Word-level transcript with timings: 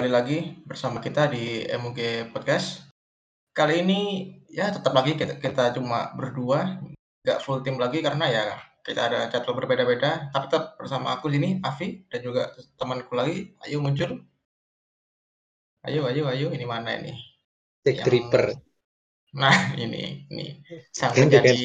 kembali 0.00 0.16
lagi 0.16 0.56
bersama 0.64 0.96
kita 0.96 1.28
di 1.28 1.60
MUG 1.76 2.32
Podcast. 2.32 2.88
Kali 3.52 3.84
ini 3.84 4.32
ya 4.48 4.72
tetap 4.72 4.96
lagi 4.96 5.12
kita, 5.12 5.36
kita 5.36 5.76
cuma 5.76 6.16
berdua, 6.16 6.80
nggak 7.20 7.44
full 7.44 7.60
tim 7.60 7.76
lagi 7.76 8.00
karena 8.00 8.24
ya 8.32 8.44
kita 8.80 8.96
ada 8.96 9.28
jadwal 9.28 9.60
berbeda-beda. 9.60 10.32
Tapi 10.32 10.44
tetap 10.48 10.80
bersama 10.80 11.12
aku 11.12 11.28
sini, 11.28 11.60
Avi 11.60 12.08
dan 12.08 12.24
juga 12.24 12.48
temanku 12.80 13.12
lagi. 13.12 13.52
Ayo 13.60 13.84
muncul. 13.84 14.24
Ayo, 15.84 16.08
ayo, 16.08 16.32
ayo. 16.32 16.48
Ini 16.48 16.64
mana 16.64 16.96
ini? 16.96 17.12
Jack 17.84 18.08
Tripper. 18.08 18.56
Nah, 19.36 19.52
ini, 19.84 20.24
ini 20.32 20.64
sang 20.96 21.12
menjadi 21.12 21.60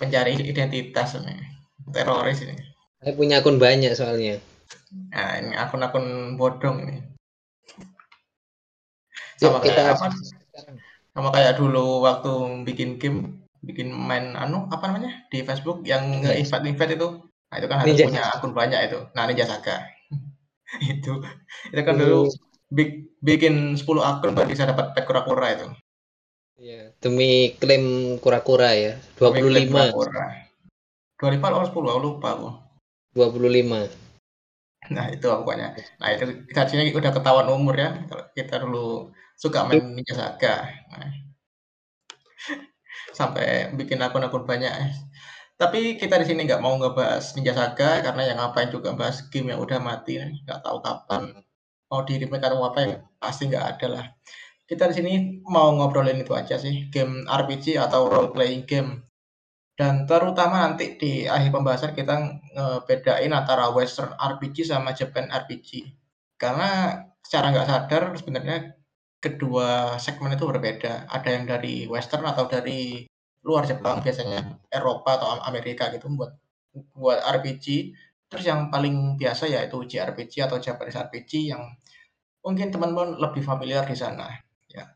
pencari 0.00 0.40
identitas 0.48 1.20
nih. 1.20 1.44
Teroris 1.92 2.40
ini. 2.40 2.56
Saya 3.04 3.12
punya 3.12 3.44
akun 3.44 3.60
banyak 3.60 3.92
soalnya. 3.92 4.40
Nah, 5.12 5.44
ini 5.44 5.52
akun-akun 5.52 6.40
bodong 6.40 6.88
ini. 6.88 7.12
Sama 9.38 9.58
kita 9.62 9.80
kayak 9.80 9.96
apa? 9.98 10.06
Sama 11.14 11.28
kayak 11.30 11.52
dulu 11.58 12.02
waktu 12.02 12.32
bikin 12.66 12.98
game, 12.98 13.18
bikin 13.62 13.90
main 13.94 14.34
anu 14.34 14.66
apa 14.70 14.90
namanya 14.90 15.24
di 15.30 15.42
Facebook 15.46 15.86
yang 15.86 16.22
nge-invite 16.22 16.66
invite 16.66 16.94
itu. 16.98 17.08
Nah, 17.50 17.56
itu 17.62 17.66
kan 17.70 17.76
harus 17.82 17.94
Ninja 17.94 18.06
punya 18.10 18.22
akun 18.34 18.52
banyak 18.52 18.80
itu. 18.90 18.98
Nah, 19.14 19.22
Ninja 19.30 19.46
Saga. 19.46 19.76
itu. 20.92 21.12
Itu 21.70 21.82
kan 21.86 21.94
dulu 21.94 22.30
bik- 22.74 23.22
bikin 23.22 23.78
10 23.78 24.02
akun 24.02 24.34
baru 24.34 24.50
bisa 24.50 24.66
dapat 24.66 24.90
pet 24.92 25.04
kura-kura 25.06 25.54
itu. 25.54 25.66
Iya, 26.54 26.94
demi 27.02 27.54
klaim 27.58 28.16
kura-kura 28.22 28.70
ya. 28.74 28.92
Kami 29.18 29.42
klaim 29.42 29.70
25, 29.70 29.94
kura-kura. 29.94 30.26
25 31.18 31.46
atau 31.50 31.66
10, 31.66 31.88
aku 31.94 32.00
lupa 32.02 32.28
aku. 32.34 32.48
25. 33.14 33.90
Nah, 34.90 35.06
itu 35.08 35.24
pokoknya. 35.24 35.72
Nah, 36.00 36.08
itu 36.12 36.24
kita 36.50 36.60
sini 36.68 36.92
udah 36.92 37.10
ketahuan 37.14 37.48
umur 37.48 37.74
ya. 37.74 37.90
Kalau 38.06 38.24
kita 38.36 38.54
dulu 38.60 39.10
suka 39.38 39.66
main 39.66 39.82
Ninja 39.94 40.14
Saga. 40.16 40.68
Nah, 40.94 41.10
sampai 43.18 43.74
bikin 43.76 44.00
akun-akun 44.00 44.46
banyak. 44.48 44.72
Tapi 45.54 45.94
kita 46.00 46.18
di 46.18 46.26
sini 46.26 46.46
nggak 46.46 46.62
mau 46.62 46.74
ngebahas 46.78 47.34
Ninja 47.38 47.54
Saga 47.54 48.02
karena 48.02 48.22
yang 48.26 48.38
ngapain 48.42 48.70
juga 48.74 48.94
bahas 48.98 49.22
game 49.30 49.54
yang 49.54 49.60
udah 49.62 49.78
mati, 49.78 50.18
nggak 50.18 50.60
tahu 50.64 50.82
kapan 50.82 51.44
mau 51.94 52.02
di 52.02 52.18
remake 52.18 52.42
atau 52.42 52.58
apa 52.66 52.80
ya 52.82 52.98
pasti 53.22 53.46
nggak 53.46 53.66
ada 53.76 53.86
lah. 53.86 54.06
Kita 54.64 54.90
di 54.90 54.94
sini 54.96 55.12
mau 55.46 55.70
ngobrolin 55.76 56.24
itu 56.24 56.32
aja 56.34 56.56
sih, 56.58 56.88
game 56.90 57.22
RPG 57.28 57.78
atau 57.78 58.08
role 58.10 58.34
playing 58.34 58.64
game. 58.66 59.04
Dan 59.78 60.06
terutama 60.06 60.66
nanti 60.66 60.96
di 60.98 61.26
akhir 61.26 61.50
pembahasan 61.54 61.92
kita 61.94 62.14
ngebedain 62.54 63.30
antara 63.34 63.70
Western 63.70 64.14
RPG 64.16 64.66
sama 64.66 64.94
Japan 64.96 65.28
RPG. 65.30 65.94
Karena 66.40 66.98
secara 67.22 67.52
nggak 67.54 67.68
sadar 67.68 68.02
sebenarnya 68.18 68.74
kedua 69.24 69.96
segmen 69.96 70.36
itu 70.36 70.44
berbeda. 70.44 71.08
Ada 71.08 71.28
yang 71.32 71.44
dari 71.48 71.88
Western 71.88 72.28
atau 72.28 72.44
dari 72.44 73.08
luar 73.44 73.64
Jepang 73.64 74.04
biasanya 74.04 74.60
Eropa 74.68 75.16
atau 75.16 75.40
Amerika 75.48 75.88
gitu 75.88 76.12
buat 76.12 76.36
buat 76.92 77.24
RPG. 77.24 77.96
Terus 78.28 78.44
yang 78.44 78.68
paling 78.68 79.16
biasa 79.16 79.48
yaitu 79.48 79.80
JRPG 79.88 80.44
atau 80.44 80.60
Japanese 80.60 81.00
RPG 81.00 81.54
yang 81.56 81.62
mungkin 82.44 82.68
teman-teman 82.68 83.16
lebih 83.16 83.40
familiar 83.40 83.88
di 83.88 83.96
sana. 83.96 84.28
Ya. 84.68 84.92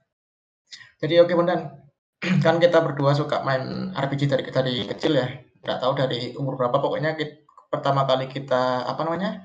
Jadi 1.01 1.25
oke 1.25 1.33
Bondan, 1.33 1.73
kan 2.45 2.61
kita 2.61 2.85
berdua 2.85 3.17
suka 3.17 3.41
main 3.41 3.95
RPG 3.97 4.29
dari 4.29 4.45
dari 4.53 4.75
kecil 4.85 5.17
ya. 5.17 5.29
Nggak 5.65 5.79
tahu 5.81 5.93
dari 5.97 6.37
umur 6.37 6.61
berapa 6.61 6.77
pokoknya 6.77 7.17
kita, 7.17 7.49
pertama 7.73 8.05
kali 8.05 8.29
kita 8.29 8.85
apa 8.85 9.01
namanya 9.09 9.45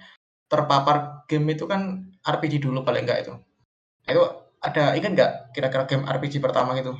terpapar 0.52 1.24
game 1.32 1.56
itu 1.56 1.66
kan 1.66 2.12
RPG 2.24 2.60
dulu 2.60 2.84
paling 2.84 3.08
enggak 3.08 3.24
itu. 3.28 3.34
Itu 4.04 4.43
ada 4.64 4.96
ingat 4.96 5.12
nggak 5.12 5.32
kira-kira 5.52 5.84
game 5.84 6.08
RPG 6.08 6.40
pertama 6.40 6.72
gitu? 6.80 6.96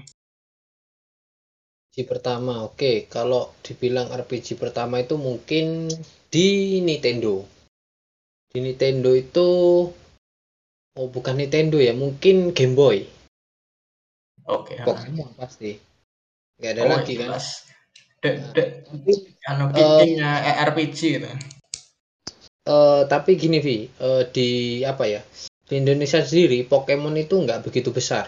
RPG 1.94 2.10
pertama, 2.10 2.68
oke. 2.68 3.08
Kalau 3.08 3.56
dibilang 3.64 4.12
RPG 4.12 4.60
pertama 4.60 5.00
itu 5.00 5.16
mungkin 5.16 5.88
di 6.28 6.82
Nintendo. 6.84 7.46
Di 8.52 8.60
Nintendo 8.62 9.16
itu, 9.16 9.50
oh 10.98 11.08
bukan 11.10 11.40
Nintendo 11.40 11.80
ya, 11.80 11.96
mungkin 11.96 12.52
Game 12.52 12.76
Boy. 12.76 13.08
Oke. 14.44 14.76
ya. 14.76 14.84
Pokemon 14.84 15.32
pasti. 15.40 15.80
Nggak 16.60 16.72
ada 16.76 16.82
Oh, 16.84 16.90
lagi 17.00 17.14
kan. 17.16 17.22
jelas. 17.32 17.48
De, 18.20 18.30
de, 18.52 18.64
Tapi 18.84 19.14
anu 19.48 19.66
Eh, 19.76 20.56
RPG 20.68 21.00
gitu. 21.20 21.30
Eh, 22.64 23.02
tapi 23.12 23.36
gini 23.36 23.60
Vi, 23.60 23.88
eh, 23.88 24.24
di 24.32 24.48
apa 24.88 25.04
ya? 25.08 25.22
Di 25.64 25.80
Indonesia 25.80 26.20
sendiri 26.20 26.68
Pokemon 26.68 27.16
itu 27.16 27.40
nggak 27.40 27.64
begitu 27.64 27.96
besar 27.96 28.28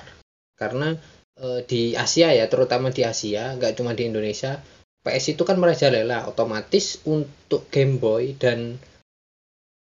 karena 0.56 0.96
eh, 1.40 1.62
di 1.68 1.94
Asia 1.94 2.31
ya, 2.31 2.47
terutama 2.47 2.90
di 2.90 3.03
Asia, 3.03 3.53
nggak 3.59 3.75
cuma 3.75 3.91
di 3.91 4.07
Indonesia. 4.07 4.59
PS 5.06 5.38
itu 5.38 5.44
kan 5.46 5.62
merajalela, 5.62 6.25
otomatis 6.25 6.97
untuk 7.06 7.69
Game 7.69 8.01
Boy 8.01 8.34
dan 8.34 8.81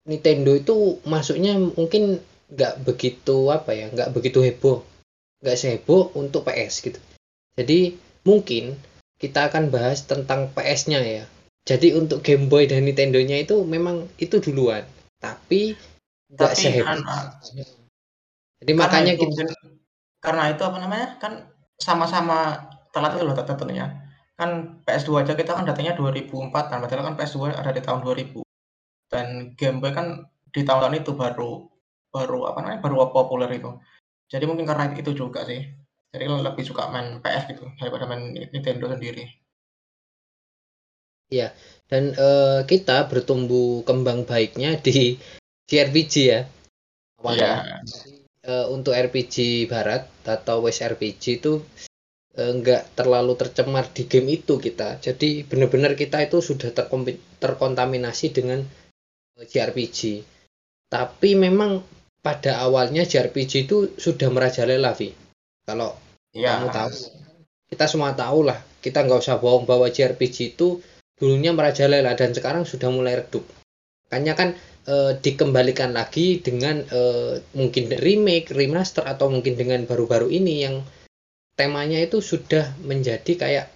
Nintendo 0.07 0.55
itu 0.55 1.03
masuknya 1.03 1.59
mungkin 1.59 2.23
nggak 2.49 2.87
begitu 2.87 3.51
apa 3.51 3.75
ya, 3.75 3.91
nggak 3.91 4.15
begitu 4.15 4.41
heboh, 4.41 4.87
nggak 5.43 5.59
seheboh 5.59 6.15
untuk 6.15 6.47
PS 6.47 6.87
gitu. 6.87 7.01
Jadi 7.59 7.99
mungkin 8.23 8.79
kita 9.19 9.51
akan 9.51 9.75
bahas 9.75 10.07
tentang 10.07 10.55
PS-nya 10.55 11.03
ya. 11.03 11.25
Jadi 11.67 11.93
untuk 11.99 12.23
Game 12.23 12.47
Boy 12.47 12.71
dan 12.71 12.87
Nintendo-nya 12.87 13.43
itu 13.43 13.61
memang 13.67 14.07
itu 14.17 14.39
duluan, 14.39 14.87
tapi 15.19 15.75
seheboh. 16.37 16.89
anu, 16.93 17.03
Jadi 18.59 18.73
karena 18.75 18.81
makanya 18.85 19.13
itu 19.15 19.25
kita 19.25 19.49
mungkin- 19.49 19.79
karena 20.19 20.43
itu 20.53 20.63
apa 20.67 20.77
namanya? 20.83 21.09
Kan 21.23 21.33
sama-sama 21.79 22.69
telat 22.91 23.17
itu 23.17 23.25
loh 23.25 23.35
tentunya. 23.39 23.87
Kan 24.35 24.83
PS2 24.87 25.23
aja 25.23 25.33
kita 25.35 25.55
kan 25.55 25.65
datangnya 25.67 25.95
2004 25.95 26.71
kan, 26.71 26.79
padahal 26.83 27.07
kan 27.11 27.17
PS2 27.19 27.55
ada 27.55 27.71
di 27.71 27.81
tahun 27.83 28.01
2000. 28.03 28.43
Dan 29.09 29.57
Game 29.57 29.81
Boy 29.81 29.95
kan 29.97 30.27
di 30.53 30.61
tahun-tahun 30.67 31.01
itu 31.01 31.13
baru 31.17 31.65
baru 32.13 32.39
apa 32.51 32.59
namanya? 32.65 32.81
baru 32.85 33.09
populer 33.15 33.51
itu. 33.57 33.71
Jadi 34.29 34.45
mungkin 34.45 34.69
karena 34.69 34.93
itu 34.93 35.17
juga 35.17 35.47
sih. 35.49 35.65
Jadi 36.13 36.25
lebih 36.25 36.65
suka 36.65 36.89
main 36.89 37.21
PS 37.21 37.53
gitu 37.53 37.65
daripada 37.77 38.09
main 38.09 38.33
Nintendo 38.33 38.89
sendiri. 38.93 39.25
dan 41.89 42.17
eh, 42.17 42.61
kita 42.65 43.05
bertumbuh 43.09 43.85
kembang 43.85 44.25
baiknya 44.25 44.81
di 44.81 45.21
JRPG 45.69 46.15
ya. 46.25 46.41
Awalnya. 47.21 47.85
Eh, 48.49 48.67
untuk 48.73 48.97
RPG 48.97 49.69
barat 49.69 50.09
atau 50.25 50.65
West 50.65 50.81
RPG 50.81 51.45
itu 51.45 51.61
eh, 52.33 52.53
nggak 52.57 52.97
terlalu 52.97 53.37
tercemar 53.37 53.93
di 53.93 54.09
game 54.09 54.41
itu 54.41 54.57
kita. 54.57 54.97
Jadi 55.05 55.45
benar-benar 55.45 55.93
kita 55.93 56.25
itu 56.25 56.41
sudah 56.41 56.73
terkontaminasi 57.39 58.33
dengan 58.33 58.65
eh, 59.37 59.45
JRPG. 59.45 60.25
Tapi 60.89 61.37
memang 61.37 61.85
pada 62.25 62.65
awalnya 62.65 63.05
JRPG 63.05 63.69
itu 63.69 63.77
sudah 64.01 64.33
merajalela, 64.33 64.97
Vi. 64.97 65.13
Kalau 65.69 65.93
Iya. 66.33 66.61
kamu 66.61 66.69
tahu, 66.73 66.91
kita 67.73 67.85
semua 67.89 68.13
tahu 68.13 68.49
lah. 68.49 68.59
Kita 68.81 69.05
nggak 69.05 69.21
usah 69.21 69.37
bohong 69.41 69.65
bahwa 69.69 69.89
JRPG 69.89 70.57
itu 70.57 70.81
dulunya 71.19 71.51
merajalela 71.53 72.15
dan 72.15 72.33
sekarang 72.33 72.65
sudah 72.65 72.89
mulai 72.89 73.21
redup. 73.21 73.45
Makanya 74.09 74.33
kan 74.39 74.49
eh, 74.89 75.13
dikembalikan 75.21 75.93
lagi 75.93 76.41
dengan 76.41 76.81
eh, 76.81 77.45
mungkin 77.53 77.93
remake, 77.93 78.57
remaster 78.57 79.05
atau 79.05 79.29
mungkin 79.29 79.55
dengan 79.55 79.85
baru-baru 79.85 80.33
ini 80.33 80.65
yang 80.65 80.81
temanya 81.55 82.01
itu 82.01 82.25
sudah 82.25 82.73
menjadi 82.81 83.33
kayak 83.37 83.67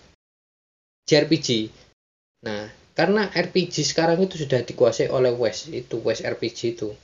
JRPG. 1.05 1.69
Nah, 2.47 2.70
karena 2.94 3.29
RPG 3.29 3.82
sekarang 3.85 4.23
itu 4.23 4.41
sudah 4.41 4.62
dikuasai 4.62 5.11
oleh 5.11 5.35
West, 5.35 5.69
itu 5.69 5.99
West 6.00 6.23
RPG 6.23 6.79
itu. 6.79 6.94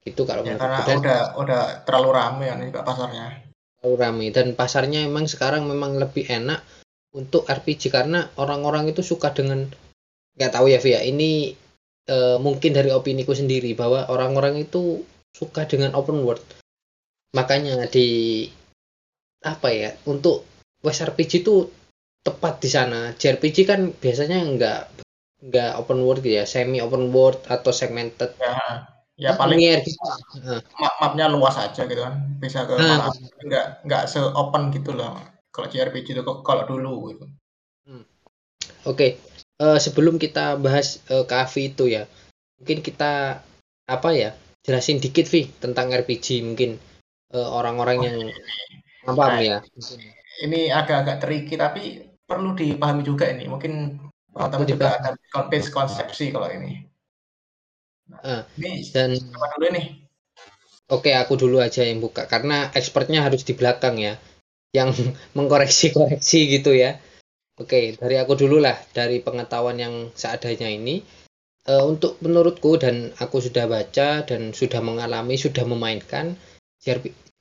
Itu 0.00 0.24
kalau 0.24 0.42
Ya, 0.42 0.56
karena 0.56 0.80
Dan 0.82 0.96
udah 1.04 1.20
udah 1.36 1.62
terlalu 1.84 2.10
rame 2.16 2.44
kan 2.48 2.58
juga 2.64 2.80
pasarnya. 2.82 3.26
terlalu 3.80 3.96
ramai 3.96 4.28
dan 4.28 4.52
pasarnya 4.52 5.08
emang 5.08 5.24
sekarang 5.24 5.64
memang 5.64 5.96
lebih 5.96 6.28
enak 6.28 6.60
untuk 7.16 7.48
RPG 7.48 7.88
karena 7.88 8.28
orang-orang 8.36 8.92
itu 8.92 9.00
suka 9.00 9.32
dengan 9.32 9.72
nggak 10.36 10.52
tahu 10.52 10.68
ya 10.68 10.76
Via 10.84 11.00
ini 11.00 11.56
eh, 12.10 12.36
mungkin 12.42 12.74
dari 12.74 12.90
opiniku 12.90 13.30
sendiri 13.32 13.78
bahwa 13.78 14.10
orang-orang 14.10 14.66
itu 14.66 15.06
suka 15.30 15.64
dengan 15.70 15.94
open 15.94 16.26
world. 16.26 16.42
Makanya 17.38 17.86
di 17.86 18.44
apa 19.46 19.72
ya 19.72 19.94
untuk 20.04 20.44
West 20.82 21.06
RPG 21.06 21.46
itu 21.46 21.70
tepat 22.20 22.60
di 22.60 22.68
sana. 22.68 23.14
JRPG 23.14 23.56
kan 23.68 23.80
biasanya 23.94 24.42
nggak 24.42 24.80
nggak 25.40 25.72
open 25.80 26.04
world 26.04 26.20
gitu 26.20 26.36
ya 26.40 26.44
semi 26.44 26.82
open 26.82 27.14
world 27.14 27.40
atau 27.48 27.72
segmented. 27.72 28.36
Ya, 28.36 28.88
ya 29.16 29.30
paling 29.36 29.60
gitu. 29.60 29.92
Nah, 30.44 30.60
map 30.80 30.94
mapnya 31.00 31.28
luas 31.28 31.56
aja 31.56 31.84
gitu 31.86 32.00
kan. 32.00 32.36
Bisa 32.40 32.64
ke 32.68 32.76
Nah. 32.76 33.12
nggak 33.44 33.86
nggak 33.86 34.02
se 34.08 34.20
open 34.20 34.72
gitu 34.72 34.92
loh. 34.92 35.16
Kalau 35.52 35.68
JRPG 35.68 36.16
itu 36.16 36.22
kalau 36.44 36.64
dulu 36.68 37.12
gitu. 37.14 37.24
Oke, 38.88 39.20
eh, 39.64 39.78
sebelum 39.84 40.16
kita 40.24 40.56
bahas 40.64 41.00
eh, 41.12 41.24
Kavi 41.30 41.62
itu 41.72 41.84
ya, 41.96 42.02
mungkin 42.60 42.78
kita 42.86 43.12
apa 43.90 44.10
ya 44.14 44.30
jelasin 44.66 44.98
dikit 45.04 45.26
Vi 45.32 45.42
tentang 45.62 45.86
RPG 45.92 46.42
mungkin 46.48 46.70
eh, 47.36 47.50
orang-orang 47.58 47.98
Oh, 48.00 48.04
yang 48.06 48.18
ini. 48.20 49.16
paham 49.18 49.34
Nah, 49.34 49.40
ya. 49.40 49.56
ini 50.44 50.60
agak-agak 50.72 51.16
tricky 51.22 51.54
tapi 51.64 51.82
perlu 52.28 52.50
dipahami 52.56 53.02
juga 53.04 53.24
ini. 53.32 53.44
Mungkin 53.50 53.72
Perlu 54.30 54.62
juga 54.62 54.94
ada 54.96 55.10
kon- 55.34 55.50
konsepsi 55.50 56.30
kalau 56.30 56.48
ini. 56.54 56.86
Nah, 58.10 58.20
Ah, 58.24 58.42
ini 58.58 58.70
Dan 58.94 59.10
apa 59.34 59.46
dulu 59.58 59.66
nih? 59.74 59.86
oke 60.94 61.10
aku 61.22 61.34
dulu 61.42 61.56
aja 61.66 61.82
yang 61.88 61.98
buka 62.04 62.22
karena 62.32 62.56
expertnya 62.78 63.20
harus 63.26 63.42
di 63.48 63.52
belakang 63.58 63.96
ya, 64.06 64.14
yang 64.78 64.90
mengkoreksi-koreksi 65.36 66.40
gitu 66.58 66.72
ya. 66.84 66.90
Oke, 67.60 67.92
dari 68.00 68.16
aku 68.16 68.40
dulu 68.40 68.56
lah 68.56 68.80
dari 68.96 69.20
pengetahuan 69.20 69.76
yang 69.76 70.08
seadanya 70.16 70.72
ini. 70.72 71.04
Eh, 71.68 71.84
untuk 71.84 72.16
menurutku 72.24 72.80
dan 72.80 73.12
aku 73.20 73.44
sudah 73.44 73.68
baca 73.68 74.24
dan 74.24 74.56
sudah 74.56 74.80
mengalami, 74.80 75.36
sudah 75.36 75.68
memainkan 75.68 76.40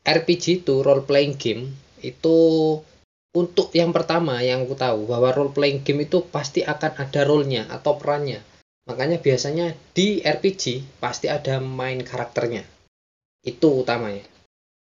RPG 0.04 0.68
itu 0.68 0.84
role 0.84 1.08
playing 1.08 1.40
game 1.40 1.72
itu 2.04 2.38
untuk 3.32 3.72
yang 3.72 3.96
pertama 3.96 4.44
yang 4.44 4.68
aku 4.68 4.76
tahu 4.76 5.08
bahwa 5.08 5.32
role 5.32 5.56
playing 5.56 5.88
game 5.88 6.04
itu 6.04 6.26
pasti 6.28 6.68
akan 6.68 7.00
ada 7.00 7.22
role-nya 7.24 7.72
atau 7.72 7.96
perannya. 7.96 8.44
Makanya 8.90 9.22
biasanya 9.22 9.72
di 9.96 10.20
RPG 10.20 10.98
pasti 11.00 11.32
ada 11.32 11.62
main 11.64 12.04
karakternya. 12.04 12.66
Itu 13.46 13.86
utamanya. 13.86 14.26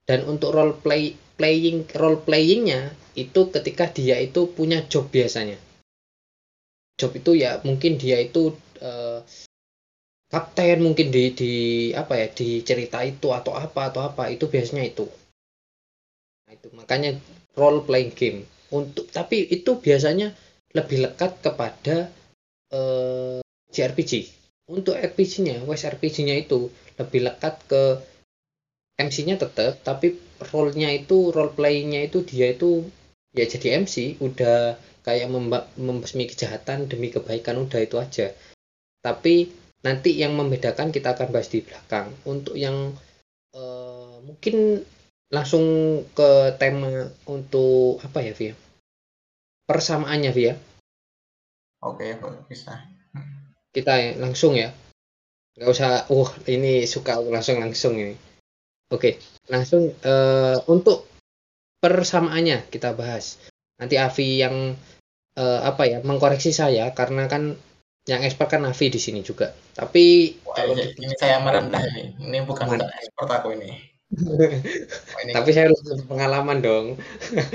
Dan 0.07 0.23
untuk 0.23 0.55
role 0.55 0.77
play 0.79 1.17
playing 1.35 1.89
role 1.97 2.21
playingnya 2.23 2.95
itu 3.17 3.41
ketika 3.49 3.89
dia 3.89 4.21
itu 4.21 4.45
punya 4.53 4.85
job 4.85 5.09
biasanya. 5.09 5.57
Job 7.01 7.11
itu 7.17 7.33
ya 7.33 7.57
mungkin 7.65 7.97
dia 7.97 8.21
itu 8.21 8.53
eh, 8.77 9.19
kapten 10.29 10.85
mungkin 10.85 11.09
di 11.09 11.33
di 11.33 11.53
apa 11.97 12.13
ya 12.21 12.27
di 12.29 12.61
cerita 12.61 13.01
itu 13.01 13.33
atau 13.33 13.57
apa 13.57 13.89
atau 13.89 14.05
apa 14.05 14.29
itu 14.29 14.45
biasanya 14.45 14.85
itu. 14.85 15.09
Nah, 16.45 16.53
itu 16.53 16.69
makanya 16.77 17.17
role 17.57 17.81
playing 17.83 18.13
game 18.13 18.39
untuk 18.69 19.09
tapi 19.09 19.49
itu 19.49 19.81
biasanya 19.81 20.31
lebih 20.77 21.09
lekat 21.09 21.41
kepada 21.41 22.13
eh, 22.69 23.41
JRPG. 23.73 24.37
Untuk 24.67 24.99
RPG-nya, 24.99 25.63
West 25.63 25.87
RPG-nya 25.87 26.43
itu 26.43 26.67
lebih 26.99 27.23
lekat 27.23 27.55
ke 27.71 28.03
MC-nya 28.99 29.39
tetap, 29.39 29.79
tapi 29.79 30.19
role-nya 30.51 30.91
itu 30.91 31.31
role 31.31 31.55
playing-nya 31.55 32.11
itu 32.11 32.19
dia 32.27 32.51
itu 32.51 32.83
ya 33.37 33.45
jadi 33.45 33.85
MC, 33.85 34.17
udah 34.19 34.75
kayak 35.05 35.31
memba- 35.31 35.69
membasmi 35.79 36.27
kejahatan 36.27 36.91
demi 36.91 37.13
kebaikan 37.13 37.55
udah 37.61 37.79
itu 37.79 37.95
aja. 37.95 38.33
Tapi 38.99 39.47
nanti 39.85 40.17
yang 40.17 40.35
membedakan 40.35 40.91
kita 40.91 41.15
akan 41.15 41.31
bahas 41.31 41.47
di 41.47 41.63
belakang. 41.63 42.11
Untuk 42.25 42.57
yang 42.59 42.91
eh, 43.55 44.15
mungkin 44.25 44.83
langsung 45.31 45.63
ke 46.11 46.55
tema 46.59 47.07
untuk 47.27 48.03
apa 48.03 48.19
ya 48.23 48.33
Via? 48.35 48.55
Persamaannya 49.67 50.31
Via. 50.35 50.53
Oke, 51.83 52.17
bisa. 52.49 52.83
Kita 53.71 53.93
ya, 53.95 54.11
langsung 54.17 54.57
ya. 54.57 54.73
Nggak 55.55 55.69
usah, 55.71 55.91
uh 56.09 56.29
ini 56.49 56.83
suka 56.89 57.21
langsung 57.21 57.61
langsung 57.61 57.93
ini. 57.95 58.15
Oke, 58.87 59.19
langsung 59.51 59.91
eh, 59.91 60.57
untuk 60.71 61.16
persamaannya 61.81 62.67
kita 62.69 62.93
bahas. 62.97 63.41
Nanti 63.77 63.95
Avi 64.01 64.41
yang 64.41 64.73
eh, 65.37 65.59
apa 65.61 65.83
ya 65.85 65.99
mengkoreksi 66.01 66.49
saya 66.49 66.91
karena 66.97 67.29
kan 67.29 67.55
yang 68.07 68.23
expert 68.23 68.57
kan 68.57 68.63
Avi 68.63 68.87
di 68.87 68.99
sini 69.01 69.21
juga. 69.21 69.51
Tapi 69.75 70.35
Wah, 70.47 70.55
kalau 70.55 70.73
ini, 70.73 70.95
ini 70.95 71.15
saya 71.19 71.43
merendah 71.43 71.83
ini. 71.93 72.03
Ini 72.17 72.37
bukan 72.47 72.65
bukan 72.65 72.87
expert 72.87 73.29
aku 73.29 73.53
ini. 73.59 73.69
Wah, 74.07 75.21
ini, 75.27 75.31
tapi 75.35 75.49
saya 75.51 75.67
lebih 75.67 76.07
pengalaman 76.07 76.63
dong. 76.63 76.85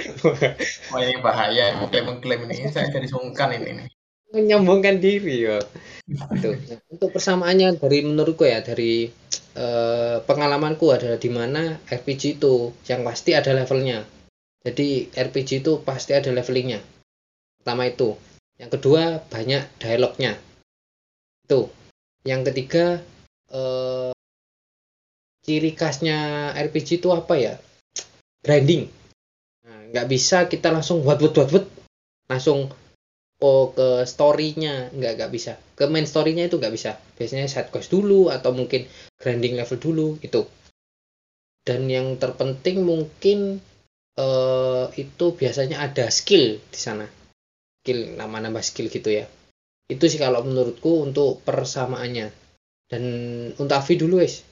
wah, 0.92 1.00
ini 1.00 1.16
bahaya. 1.24 1.80
Mengklaim-mengklaim 1.80 2.46
ini. 2.52 2.68
Saya 2.68 2.92
jadi 2.92 3.08
sungkan 3.08 3.56
ini. 3.56 3.88
Nih. 4.32 4.48
Menyombongkan 4.48 4.96
diri 4.98 5.44
ya. 5.44 5.60
Tuh. 6.40 6.56
Untuk 6.88 7.12
persamaannya 7.12 7.76
dari 7.76 7.98
menurutku 8.02 8.48
ya 8.48 8.64
dari 8.64 9.12
eh, 9.54 10.16
pengalamanku 10.24 10.88
adalah 10.88 11.20
di 11.20 11.30
mana 11.30 11.76
RPG 11.84 12.40
itu 12.40 12.72
yang 12.88 13.04
pasti 13.04 13.36
ada 13.36 13.52
levelnya. 13.52 14.02
Jadi 14.64 15.12
RPG 15.12 15.62
itu 15.62 15.84
pasti 15.84 16.16
ada 16.16 16.32
levelingnya. 16.32 16.80
Pertama 17.60 17.86
itu. 17.86 18.16
Yang 18.56 18.80
kedua 18.80 19.20
banyak 19.28 19.62
dialognya. 19.76 20.40
Itu. 21.44 21.68
Yang 22.24 22.40
ketiga 22.50 22.84
eh, 23.52 24.12
ciri 25.44 25.70
khasnya 25.76 26.50
RPG 26.56 27.04
itu 27.04 27.12
apa 27.12 27.34
ya? 27.36 27.54
Grinding. 28.42 28.88
Nah, 29.66 29.78
nggak 29.92 30.06
bisa 30.10 30.48
kita 30.50 30.72
langsung 30.74 31.04
buat 31.04 31.18
buat 31.20 31.34
buat 31.34 31.48
buat 31.52 31.66
langsung 32.30 32.72
oh 33.42 33.74
ke 33.74 34.06
story-nya 34.06 34.94
nggak 34.94 35.12
nggak 35.18 35.30
bisa. 35.34 35.58
Ke 35.74 35.90
main 35.90 36.06
story-nya 36.06 36.46
itu 36.46 36.56
nggak 36.62 36.74
bisa. 36.74 36.96
Biasanya 37.18 37.50
side 37.50 37.74
quest 37.74 37.90
dulu 37.90 38.30
atau 38.30 38.54
mungkin 38.54 38.86
grinding 39.18 39.58
level 39.58 39.78
dulu 39.82 40.16
itu 40.22 40.46
dan 41.62 41.86
yang 41.86 42.18
terpenting 42.18 42.82
mungkin 42.82 43.62
eh, 44.18 44.84
itu 44.98 45.26
biasanya 45.34 45.86
ada 45.86 46.10
skill 46.10 46.58
di 46.58 46.78
sana. 46.78 47.06
Skill 47.82 48.18
nama-nama 48.18 48.58
skill 48.62 48.90
gitu 48.90 49.10
ya. 49.10 49.26
Itu 49.86 50.06
sih 50.10 50.18
kalau 50.18 50.42
menurutku 50.42 51.06
untuk 51.06 51.42
persamaannya. 51.46 52.30
Dan 52.90 53.02
untuk 53.56 53.72
Avi 53.78 53.94
dulu 53.96 54.20
wes. 54.20 54.44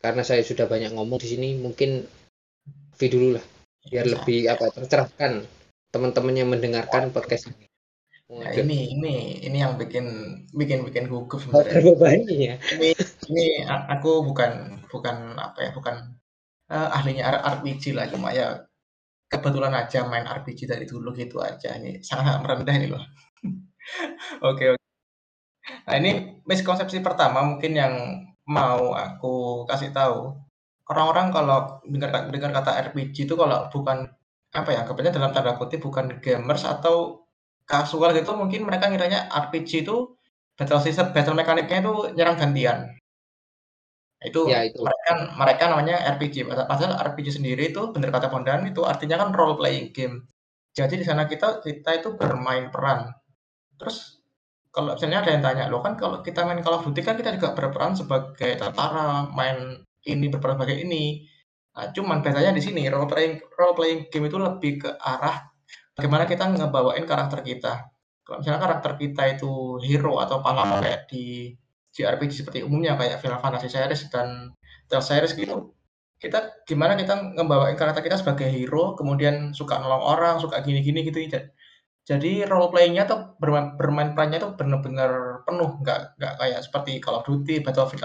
Karena 0.00 0.24
saya 0.24 0.40
sudah 0.40 0.64
banyak 0.64 0.96
ngomong 0.96 1.20
di 1.20 1.28
sini 1.28 1.48
mungkin 1.58 2.00
Avi 2.94 3.06
dulu 3.10 3.36
lah. 3.36 3.44
Biar 3.90 4.06
Bisa. 4.06 4.14
lebih 4.16 4.38
apa 4.48 4.70
tercerahkan 4.70 5.44
teman-teman 5.90 6.34
yang 6.36 6.48
mendengarkan 6.48 7.10
podcast 7.10 7.50
ini 7.50 7.69
Nah, 8.30 8.54
ini 8.54 8.94
ini 8.94 9.42
ini 9.42 9.58
yang 9.58 9.74
bikin 9.74 10.06
bikin 10.54 10.86
bikin 10.86 11.10
gugup 11.10 11.42
sebenarnya. 11.42 11.82
terbebani 11.82 12.34
ya. 12.46 12.54
Ini 12.78 12.94
ini 13.26 13.46
aku 13.66 14.22
bukan 14.22 14.86
bukan 14.86 15.34
apa 15.34 15.58
ya 15.66 15.70
bukan 15.74 16.14
eh, 16.70 16.88
ahlinya 16.94 17.26
RPG 17.42 17.90
lah 17.98 18.06
cuma 18.06 18.30
ya 18.30 18.70
kebetulan 19.26 19.74
aja 19.74 20.06
main 20.06 20.30
RPG 20.30 20.70
dari 20.70 20.86
dulu 20.86 21.10
gitu 21.18 21.42
aja 21.42 21.74
ini 21.74 21.98
sangat 22.06 22.38
merendah 22.38 22.74
ini 22.78 22.86
loh. 22.94 23.02
Oke 24.46 24.78
oke. 24.78 24.84
Nah 25.90 25.94
ini 25.98 26.38
miskonsepsi 26.46 27.02
pertama 27.02 27.42
mungkin 27.42 27.74
yang 27.74 27.94
mau 28.46 28.94
aku 28.94 29.66
kasih 29.66 29.90
tahu 29.90 30.38
orang-orang 30.86 31.34
kalau 31.34 31.58
dengar 31.82 32.30
dengar 32.30 32.50
kata 32.62 32.90
RPG 32.90 33.26
itu 33.26 33.34
kalau 33.34 33.66
bukan 33.74 34.06
apa 34.50 34.68
ya 34.70 34.82
anggapnya 34.82 35.14
dalam 35.14 35.30
tanda 35.30 35.54
kutip 35.58 35.82
bukan 35.82 36.18
gamers 36.22 36.66
atau 36.66 37.26
casual 37.70 38.10
gitu 38.18 38.30
mungkin 38.40 38.60
mereka 38.68 38.84
ngiranya 38.90 39.20
RPG 39.30 39.70
itu 39.86 39.96
battle 40.58 40.82
system 40.84 41.06
battle 41.14 41.36
mekaniknya 41.38 41.78
itu 41.84 41.92
nyerang 42.16 42.36
gantian. 42.42 42.78
Itu 44.20 44.52
Ya 44.52 44.68
itu. 44.68 44.84
mereka 44.84 45.10
mereka 45.40 45.62
namanya 45.72 45.96
RPG. 46.16 46.44
Padahal 46.44 46.92
RPG 47.08 47.40
sendiri 47.40 47.72
itu 47.72 47.82
bener 47.94 48.12
kata 48.12 48.28
Bondan 48.32 48.68
itu 48.68 48.84
artinya 48.84 49.16
kan 49.20 49.32
role 49.32 49.56
playing 49.56 49.96
game. 49.96 50.28
Jadi 50.76 51.00
di 51.00 51.04
sana 51.08 51.24
kita 51.24 51.64
kita 51.64 51.90
itu 52.04 52.08
bermain 52.20 52.68
peran. 52.74 53.08
Terus 53.80 54.20
kalau 54.70 54.94
misalnya 54.96 55.24
ada 55.26 55.30
yang 55.34 55.42
tanya, 55.44 55.64
"Loh 55.72 55.82
kan 55.82 55.98
kalau 55.98 56.22
kita 56.22 56.46
main 56.46 56.62
Call 56.62 56.78
of 56.78 56.86
Duty 56.86 57.02
kan 57.02 57.18
kita 57.18 57.34
juga 57.36 57.52
berperan 57.58 57.92
sebagai 57.98 58.54
tentara, 58.60 59.26
main 59.34 59.82
ini 60.06 60.26
berperan 60.30 60.56
sebagai 60.60 60.78
ini." 60.86 61.26
Nah, 61.74 61.90
cuman 61.96 62.22
bedanya 62.22 62.52
di 62.54 62.62
sini 62.62 62.86
role 62.92 63.10
playing 63.10 63.42
role 63.58 63.74
playing 63.78 64.00
game 64.14 64.26
itu 64.30 64.38
lebih 64.38 64.72
ke 64.86 64.90
arah 65.02 65.49
bagaimana 66.00 66.24
kita 66.24 66.48
ngebawain 66.56 67.04
karakter 67.04 67.44
kita. 67.44 67.92
Kalau 68.24 68.40
misalnya 68.40 68.62
karakter 68.64 68.92
kita 68.96 69.22
itu 69.36 69.76
hero 69.84 70.16
atau 70.24 70.40
pahlawan 70.40 70.80
kayak 70.80 71.00
di 71.12 71.52
JRPG 71.92 72.32
seperti 72.40 72.58
umumnya 72.64 72.96
kayak 72.96 73.20
Final 73.20 73.40
Fantasy 73.44 73.68
series 73.68 74.08
dan 74.08 74.54
Tales 74.88 75.04
series 75.04 75.32
gitu. 75.36 75.76
Kita 76.20 76.64
gimana 76.68 76.96
kita 76.96 77.36
ngebawain 77.36 77.76
karakter 77.80 78.02
kita 78.06 78.16
sebagai 78.20 78.48
hero, 78.48 78.96
kemudian 78.98 79.52
suka 79.56 79.80
nolong 79.80 80.04
orang, 80.04 80.34
suka 80.40 80.60
gini-gini 80.64 81.04
gitu. 81.08 81.20
Ja- 81.28 81.48
Jadi 82.10 82.42
role 82.48 82.72
playing-nya 82.72 83.04
tuh 83.06 83.36
bermain, 83.38 83.76
bermain 83.78 84.10
perannya 84.16 84.38
tuh 84.42 84.52
bener-bener 84.58 85.44
penuh, 85.46 85.78
nggak 85.84 86.18
nggak 86.18 86.32
kayak 86.40 86.60
seperti 86.66 86.98
Call 86.98 87.20
of 87.20 87.24
Duty, 87.28 87.62
Battlefield 87.62 88.02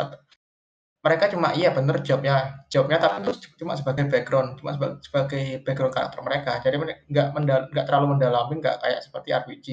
mereka 1.05 1.29
cuma 1.33 1.53
iya 1.53 1.69
bener 1.77 2.01
jobnya 2.01 2.65
jobnya 2.73 2.97
tapi 2.97 3.21
itu 3.21 3.31
cuma 3.61 3.77
sebagai 3.77 4.09
background 4.09 4.57
cuma 4.59 4.73
seba- 4.75 4.97
sebagai 5.05 5.61
background 5.61 5.93
karakter 5.93 6.19
mereka. 6.25 6.51
Jadi 6.65 6.75
nggak 7.13 7.27
mendal- 7.37 7.69
terlalu 7.87 8.17
mendalami 8.17 8.53
nggak 8.61 8.77
kayak 8.81 8.99
seperti 9.05 9.29
RPG 9.31 9.67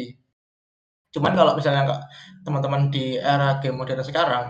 cuman 1.13 1.33
kalau 1.37 1.53
misalnya 1.53 1.83
nggak 1.89 2.03
teman-teman 2.45 2.83
di 2.89 3.21
era 3.21 3.61
game 3.61 3.77
modern 3.77 4.01
sekarang 4.01 4.47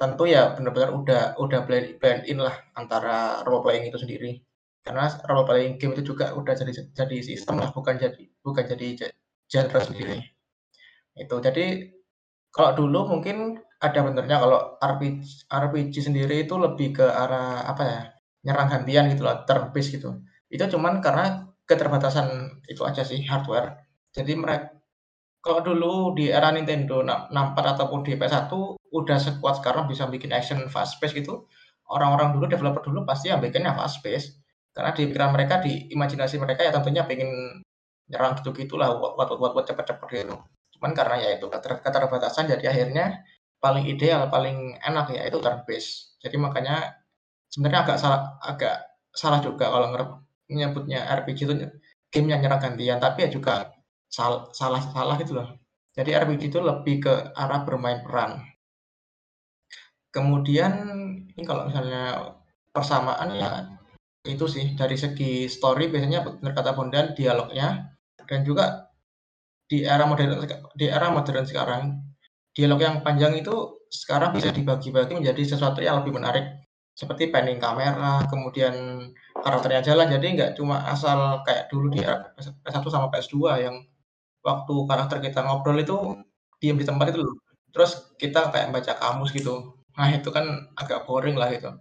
tentu 0.00 0.24
ya 0.24 0.56
benar-benar 0.56 0.96
udah 0.96 1.22
udah 1.36 1.60
blend, 1.68 2.00
blend 2.00 2.24
in 2.24 2.40
lah 2.40 2.56
antara 2.72 3.44
role 3.44 3.60
playing 3.60 3.84
itu 3.92 4.00
sendiri. 4.00 4.40
Karena 4.80 5.12
role 5.28 5.44
playing 5.44 5.76
game 5.76 5.92
itu 5.92 6.12
juga 6.16 6.32
udah 6.32 6.56
jadi 6.56 6.72
jadi 6.96 7.16
sistem 7.20 7.60
lah 7.60 7.68
bukan 7.76 8.00
jadi 8.00 8.22
bukan 8.40 8.64
jadi 8.64 8.86
ja- 8.96 9.16
genre 9.52 9.80
sendiri. 9.84 10.16
Itu 11.20 11.36
jadi 11.44 11.92
kalau 12.48 12.72
dulu 12.80 13.12
mungkin 13.12 13.60
ada 13.80 14.00
benernya 14.04 14.36
kalau 14.36 14.76
RPG, 14.76 15.48
RPG 15.48 15.94
sendiri 16.04 16.44
itu 16.44 16.54
lebih 16.60 17.00
ke 17.00 17.06
arah 17.08 17.64
apa 17.64 17.82
ya 17.82 18.00
nyerang 18.44 18.68
gantian 18.68 19.08
gitu 19.08 19.24
loh 19.24 19.44
turn 19.48 19.72
gitu. 19.72 20.20
Itu 20.52 20.64
cuman 20.76 21.00
karena 21.00 21.48
keterbatasan 21.64 22.60
itu 22.68 22.84
aja 22.84 23.00
sih 23.00 23.24
hardware. 23.24 23.80
Jadi 24.12 24.32
mereka 24.36 24.76
kalau 25.40 25.64
dulu 25.64 25.92
di 26.12 26.28
era 26.28 26.52
Nintendo 26.52 27.00
64 27.00 27.32
ataupun 27.56 28.04
di 28.04 28.12
PS1 28.20 28.52
udah 28.92 29.18
sekuat 29.18 29.64
sekarang 29.64 29.88
bisa 29.88 30.04
bikin 30.12 30.34
action 30.36 30.60
fast 30.68 31.00
pace 31.00 31.16
gitu 31.16 31.48
orang-orang 31.90 32.36
dulu 32.36 32.44
developer 32.46 32.82
dulu 32.84 33.02
pasti 33.08 33.32
yang 33.32 33.40
bikinnya 33.40 33.72
fast 33.72 34.04
pace. 34.04 34.36
Karena 34.70 34.94
di 34.94 35.08
pikiran 35.08 35.32
mereka 35.34 35.58
di 35.64 35.90
imajinasi 35.90 36.36
mereka 36.38 36.62
ya 36.62 36.70
tentunya 36.70 37.02
pengen 37.08 37.62
nyerang 38.10 38.38
gitu 38.38 38.50
gitulah 38.54 38.94
buat 38.98 39.16
buat 39.18 39.28
buat, 39.38 39.52
buat 39.56 39.66
cepet-cepet 39.66 40.08
gitu. 40.12 40.36
Cuman 40.78 40.92
karena 40.94 41.16
ya 41.18 41.28
itu 41.38 41.46
keterbatasan 41.50 42.50
jadi 42.50 42.70
akhirnya 42.70 43.24
paling 43.60 43.84
ideal 43.86 44.26
paling 44.32 44.80
enak 44.80 45.12
ya 45.12 45.28
itu 45.28 45.38
turn 45.38 45.62
based. 45.68 46.16
Jadi 46.24 46.36
makanya 46.40 46.96
sebenarnya 47.52 47.80
agak 47.84 47.96
salah 48.00 48.20
agak 48.40 48.76
salah 49.12 49.40
juga 49.44 49.68
kalau 49.68 49.88
nyebutnya 50.50 51.06
RPG 51.22 51.38
itu 51.46 51.54
game 52.10 52.28
yang 52.32 52.40
nyerang 52.42 52.58
gantian 52.58 52.98
tapi 52.98 53.26
ya 53.26 53.30
juga 53.30 53.70
sal 54.10 54.50
salah 54.56 54.82
salah 54.82 55.14
gitu 55.20 55.36
loh. 55.38 55.48
Jadi 55.94 56.16
RPG 56.16 56.50
itu 56.50 56.58
lebih 56.58 57.04
ke 57.04 57.14
arah 57.36 57.62
bermain 57.62 58.02
peran. 58.02 58.42
Kemudian 60.10 60.72
ini 61.36 61.42
kalau 61.46 61.70
misalnya 61.70 62.34
persamaan 62.74 63.30
ya 63.36 63.50
itu 64.26 64.44
sih 64.50 64.74
dari 64.74 64.98
segi 64.98 65.46
story 65.46 65.88
biasanya 65.88 66.26
benar 66.26 66.52
kata 66.52 66.76
Bondan 66.76 67.16
dialognya 67.16 67.96
dan 68.28 68.40
juga 68.44 68.90
di 69.70 69.86
era 69.86 70.04
modern 70.04 70.44
di 70.74 70.86
era 70.90 71.08
modern 71.08 71.46
sekarang 71.46 72.09
dialog 72.56 72.80
yang 72.82 72.96
panjang 73.00 73.38
itu 73.38 73.80
sekarang 73.90 74.34
bisa 74.34 74.54
dibagi-bagi 74.54 75.18
menjadi 75.18 75.42
sesuatu 75.56 75.82
yang 75.82 76.02
lebih 76.02 76.18
menarik 76.18 76.62
seperti 76.94 77.32
panning 77.32 77.58
kamera 77.58 78.22
kemudian 78.28 78.74
karakternya 79.34 79.82
jalan 79.82 80.10
jadi 80.10 80.26
nggak 80.36 80.50
cuma 80.58 80.84
asal 80.90 81.40
kayak 81.46 81.70
dulu 81.72 81.88
di 81.90 82.02
era 82.04 82.30
PS1 82.36 82.84
sama 82.90 83.08
PS2 83.08 83.36
yang 83.64 83.76
waktu 84.44 84.74
karakter 84.86 85.18
kita 85.24 85.40
ngobrol 85.42 85.78
itu 85.80 85.96
diam 86.60 86.76
di 86.76 86.84
tempat 86.84 87.12
itu 87.14 87.24
loh. 87.24 87.36
Terus 87.72 88.12
kita 88.20 88.52
kayak 88.52 88.74
baca 88.74 88.92
kamus 89.00 89.32
gitu. 89.32 89.78
Nah 89.96 90.08
itu 90.12 90.28
kan 90.28 90.68
agak 90.76 91.08
boring 91.08 91.38
lah 91.40 91.48
gitu 91.54 91.72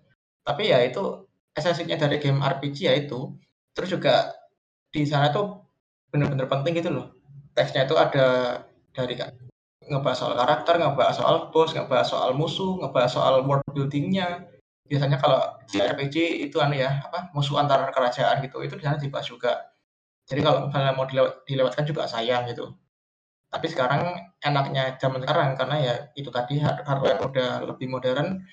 tapi 0.49 0.73
ya 0.73 0.81
itu 0.81 1.29
esensinya 1.53 1.93
dari 1.93 2.17
game 2.17 2.41
RPG 2.41 2.77
ya 2.89 2.93
itu. 2.97 3.37
Terus 3.77 3.89
juga 3.93 4.33
di 4.89 5.05
sana 5.05 5.29
tuh 5.29 5.61
bener-bener 6.09 6.49
penting 6.49 6.81
gitu 6.81 6.89
loh. 6.89 7.13
Teksnya 7.53 7.85
itu 7.85 7.93
ada 7.93 8.27
dari 8.89 9.13
ngebahas 9.89 10.17
soal 10.21 10.33
karakter, 10.37 10.75
ngebahas 10.79 11.15
soal 11.19 11.35
bos, 11.51 11.73
ngebahas 11.75 12.07
soal 12.07 12.31
musuh, 12.37 12.77
ngebahas 12.81 13.11
soal 13.11 13.35
world 13.43 13.65
buildingnya. 13.73 14.45
Biasanya 14.89 15.17
kalau 15.21 15.41
di 15.69 15.77
RPG 15.81 16.15
itu 16.49 16.57
aneh 16.61 16.85
ya, 16.85 16.91
apa 17.05 17.29
musuh 17.35 17.61
antar 17.61 17.89
kerajaan 17.93 18.41
gitu, 18.45 18.61
itu 18.65 18.73
di 18.77 18.83
sana 18.85 18.97
dibahas 18.97 19.27
juga. 19.29 19.53
Jadi 20.29 20.41
kalau 20.45 20.69
misalnya 20.69 20.93
mau 20.93 21.05
dilewat, 21.09 21.45
dilewatkan 21.49 21.83
juga 21.89 22.05
sayang 22.05 22.45
gitu. 22.49 22.73
Tapi 23.49 23.65
sekarang 23.69 24.13
enaknya 24.45 24.97
zaman 25.01 25.21
sekarang 25.25 25.57
karena 25.57 25.75
ya 25.81 25.95
itu 26.13 26.29
tadi 26.29 26.61
hardware 26.61 27.19
udah 27.25 27.49
lebih 27.65 27.89
modern, 27.89 28.45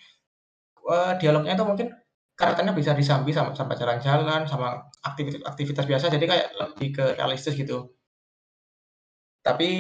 uh, 0.89 1.13
dialognya 1.21 1.53
itu 1.57 1.65
mungkin 1.69 1.89
karakternya 2.37 2.73
bisa 2.77 2.93
disambi 2.97 3.33
sama 3.33 3.53
sama 3.57 3.77
jalan-jalan, 3.77 4.45
sama 4.49 4.89
aktivitas 5.05 5.43
aktivitas 5.49 5.85
biasa, 5.89 6.07
jadi 6.13 6.25
kayak 6.29 6.49
lebih 6.57 6.89
ke 6.97 7.05
realistis 7.17 7.57
gitu. 7.57 7.93
Tapi, 9.47 9.71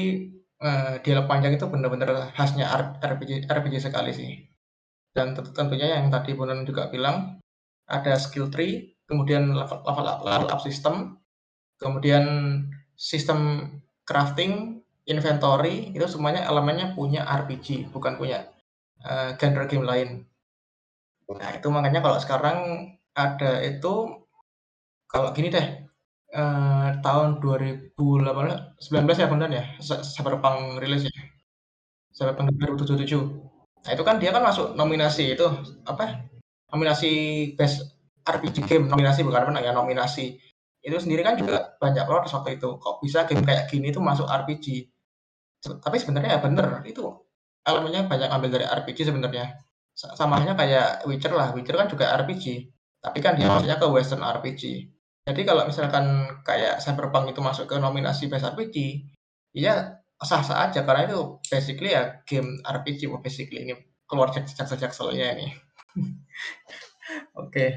uh, 0.63 1.01
dialog 1.01 1.27
panjang 1.29 1.57
itu 1.57 1.67
benar-benar 1.69 2.33
khasnya 2.33 2.69
RPG 3.01 3.49
RPG 3.49 3.75
sekali 3.81 4.13
sih. 4.13 4.33
Dan 5.17 5.33
tentunya 5.33 5.97
yang 5.97 6.13
tadi 6.13 6.37
Bonan 6.37 6.69
juga 6.69 6.93
bilang, 6.93 7.41
ada 7.89 8.21
skill 8.21 8.53
tree, 8.53 9.01
kemudian 9.09 9.49
level 9.57 9.81
level 9.81 10.07
up 10.07 10.21
level 10.25 10.49
up 10.53 10.61
system, 10.61 11.17
kemudian 11.81 12.25
sistem 12.97 13.71
crafting, 14.05 14.85
inventory, 15.09 15.97
itu 15.97 16.05
semuanya 16.05 16.45
elemennya 16.45 16.93
punya 16.93 17.25
RPG, 17.25 17.89
bukan 17.97 18.21
punya, 18.21 18.45
uh, 19.09 19.33
genre 19.41 19.65
game 19.65 19.89
lain. 19.89 20.09
Nah, 21.33 21.51
itu 21.57 21.69
makanya 21.73 22.05
kalau 22.05 22.19
sekarang 22.21 22.59
ada 23.17 23.65
itu 23.65 24.21
kalau 25.09 25.33
gini 25.33 25.49
deh 25.49 25.86
uh, 26.35 26.99
tahun 27.05 27.39
2018 27.39 27.95
19 27.95 29.23
ya 29.23 29.29
benar 29.31 29.51
ya? 29.53 29.65
Cyberpunk 29.83 30.83
rilis 30.83 31.07
ya? 31.07 31.15
Cyberpunk 32.17 32.57
2077. 32.57 33.13
Nah 33.87 33.91
itu 33.95 34.03
kan 34.03 34.17
dia 34.19 34.35
kan 34.35 34.43
masuk 34.43 34.75
nominasi 34.75 35.37
itu, 35.37 35.47
apa, 35.87 36.27
nominasi 36.75 37.11
Best 37.55 37.95
RPG 38.27 38.67
Game, 38.67 38.85
nominasi 38.91 39.23
bukan 39.23 39.53
apa 39.53 39.63
ya, 39.63 39.71
nominasi. 39.71 40.41
Itu 40.83 40.99
sendiri 40.99 41.23
kan 41.23 41.39
juga 41.39 41.79
banyak 41.79 42.03
protes 42.09 42.35
waktu 42.35 42.59
itu, 42.59 42.79
kok 42.83 42.99
bisa 43.03 43.27
game 43.27 43.47
kayak 43.47 43.71
gini 43.71 43.95
itu 43.95 44.03
masuk 44.03 44.27
RPG. 44.27 44.91
Tapi 45.63 45.97
sebenarnya 46.03 46.39
ya 46.39 46.41
bener, 46.43 46.83
itu 46.87 47.07
elemennya 47.67 48.07
banyak 48.07 48.31
ambil 48.31 48.51
dari 48.59 48.67
RPG 48.67 49.07
sebenarnya. 49.07 49.63
Sama 49.95 50.39
halnya 50.39 50.55
kayak 50.59 51.07
Witcher 51.07 51.33
lah, 51.35 51.55
Witcher 51.55 51.79
kan 51.79 51.87
juga 51.91 52.11
RPG, 52.15 52.71
tapi 53.03 53.19
kan 53.23 53.39
dia 53.39 53.47
maksudnya 53.51 53.79
ke 53.79 53.87
western 53.87 54.23
RPG. 54.23 54.91
Jadi 55.27 55.43
kalau 55.43 55.67
misalkan 55.67 56.07
kayak 56.47 56.79
Cyberpunk 56.79 57.35
itu 57.35 57.43
masuk 57.43 57.67
ke 57.67 57.77
nominasi 57.83 58.31
Best 58.31 58.47
RPG, 58.47 59.03
ya 59.51 59.99
sah-sah 60.23 60.71
aja 60.71 60.87
karena 60.87 61.11
itu 61.11 61.43
basically 61.51 61.93
ya 61.93 62.23
game 62.25 62.63
RPG 62.63 63.11
basically 63.21 63.67
ini 63.67 63.75
keluar 64.07 64.31
jaksel-jakselnya 64.31 65.27
ini. 65.35 65.49
Oke. 65.99 67.51
Okay. 67.51 67.71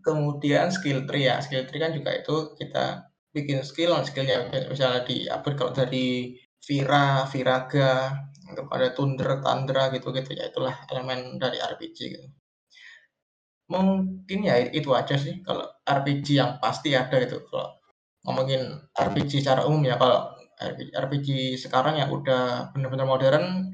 Kemudian 0.00 0.72
skill 0.72 1.04
tree 1.04 1.28
ya, 1.28 1.44
skill 1.44 1.68
tree 1.68 1.82
kan 1.82 1.92
juga 1.92 2.16
itu 2.16 2.56
kita 2.56 3.12
bikin 3.36 3.60
skill 3.60 3.92
on 3.92 4.06
skillnya 4.06 4.48
misalnya 4.48 5.04
di 5.04 5.28
upgrade 5.28 5.58
kalau 5.60 5.76
dari 5.76 6.32
Vira, 6.60 7.28
Viraga, 7.28 8.14
untuk 8.50 8.66
ada 8.72 8.88
Tundra, 8.92 9.38
Tandra 9.44 9.88
gitu-gitu 9.94 10.34
ya 10.34 10.50
itulah 10.50 10.74
elemen 10.90 11.38
dari 11.38 11.60
RPG 11.60 11.98
gitu. 12.16 12.28
Mungkin 13.70 14.38
ya 14.42 14.58
itu 14.58 14.90
aja 14.90 15.14
sih 15.14 15.46
kalau 15.46 15.62
RPG 15.86 16.26
yang 16.34 16.58
pasti 16.58 16.92
ada 16.98 17.14
itu 17.22 17.38
kalau 17.46 17.78
ngomongin 18.26 18.82
RPG 18.92 19.40
secara 19.40 19.62
umum 19.64 19.86
ya 19.86 19.94
kalau 19.94 20.34
RPG, 20.92 21.56
sekarang 21.56 21.96
yang 21.96 22.12
udah 22.12 22.68
benar-benar 22.76 23.08
modern 23.08 23.72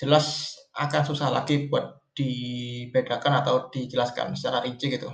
jelas 0.00 0.56
akan 0.72 1.02
susah 1.04 1.28
lagi 1.28 1.68
buat 1.68 2.00
dibedakan 2.16 3.44
atau 3.44 3.68
dijelaskan 3.68 4.32
secara 4.32 4.64
rinci 4.64 4.88
gitu. 4.88 5.12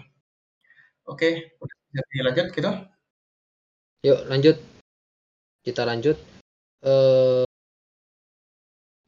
Oke, 1.10 1.58
jadi 1.90 2.16
lanjut 2.22 2.46
gitu. 2.54 2.70
Yuk 4.06 4.20
lanjut. 4.30 4.56
Kita 5.66 5.82
lanjut. 5.82 6.16
Eh, 6.86 7.42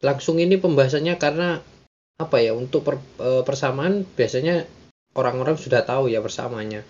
langsung 0.03 0.43
ini 0.43 0.59
pembahasannya 0.59 1.15
karena 1.15 1.63
apa 2.19 2.37
ya 2.43 2.59
untuk 2.59 2.83
per, 2.83 2.99
eh, 3.23 3.43
persamaan 3.47 4.03
biasanya 4.03 4.67
orang-orang 5.19 5.57
sudah 5.59 5.83
tahu 5.83 6.11
ya 6.11 6.23
bersamanya. 6.23 6.83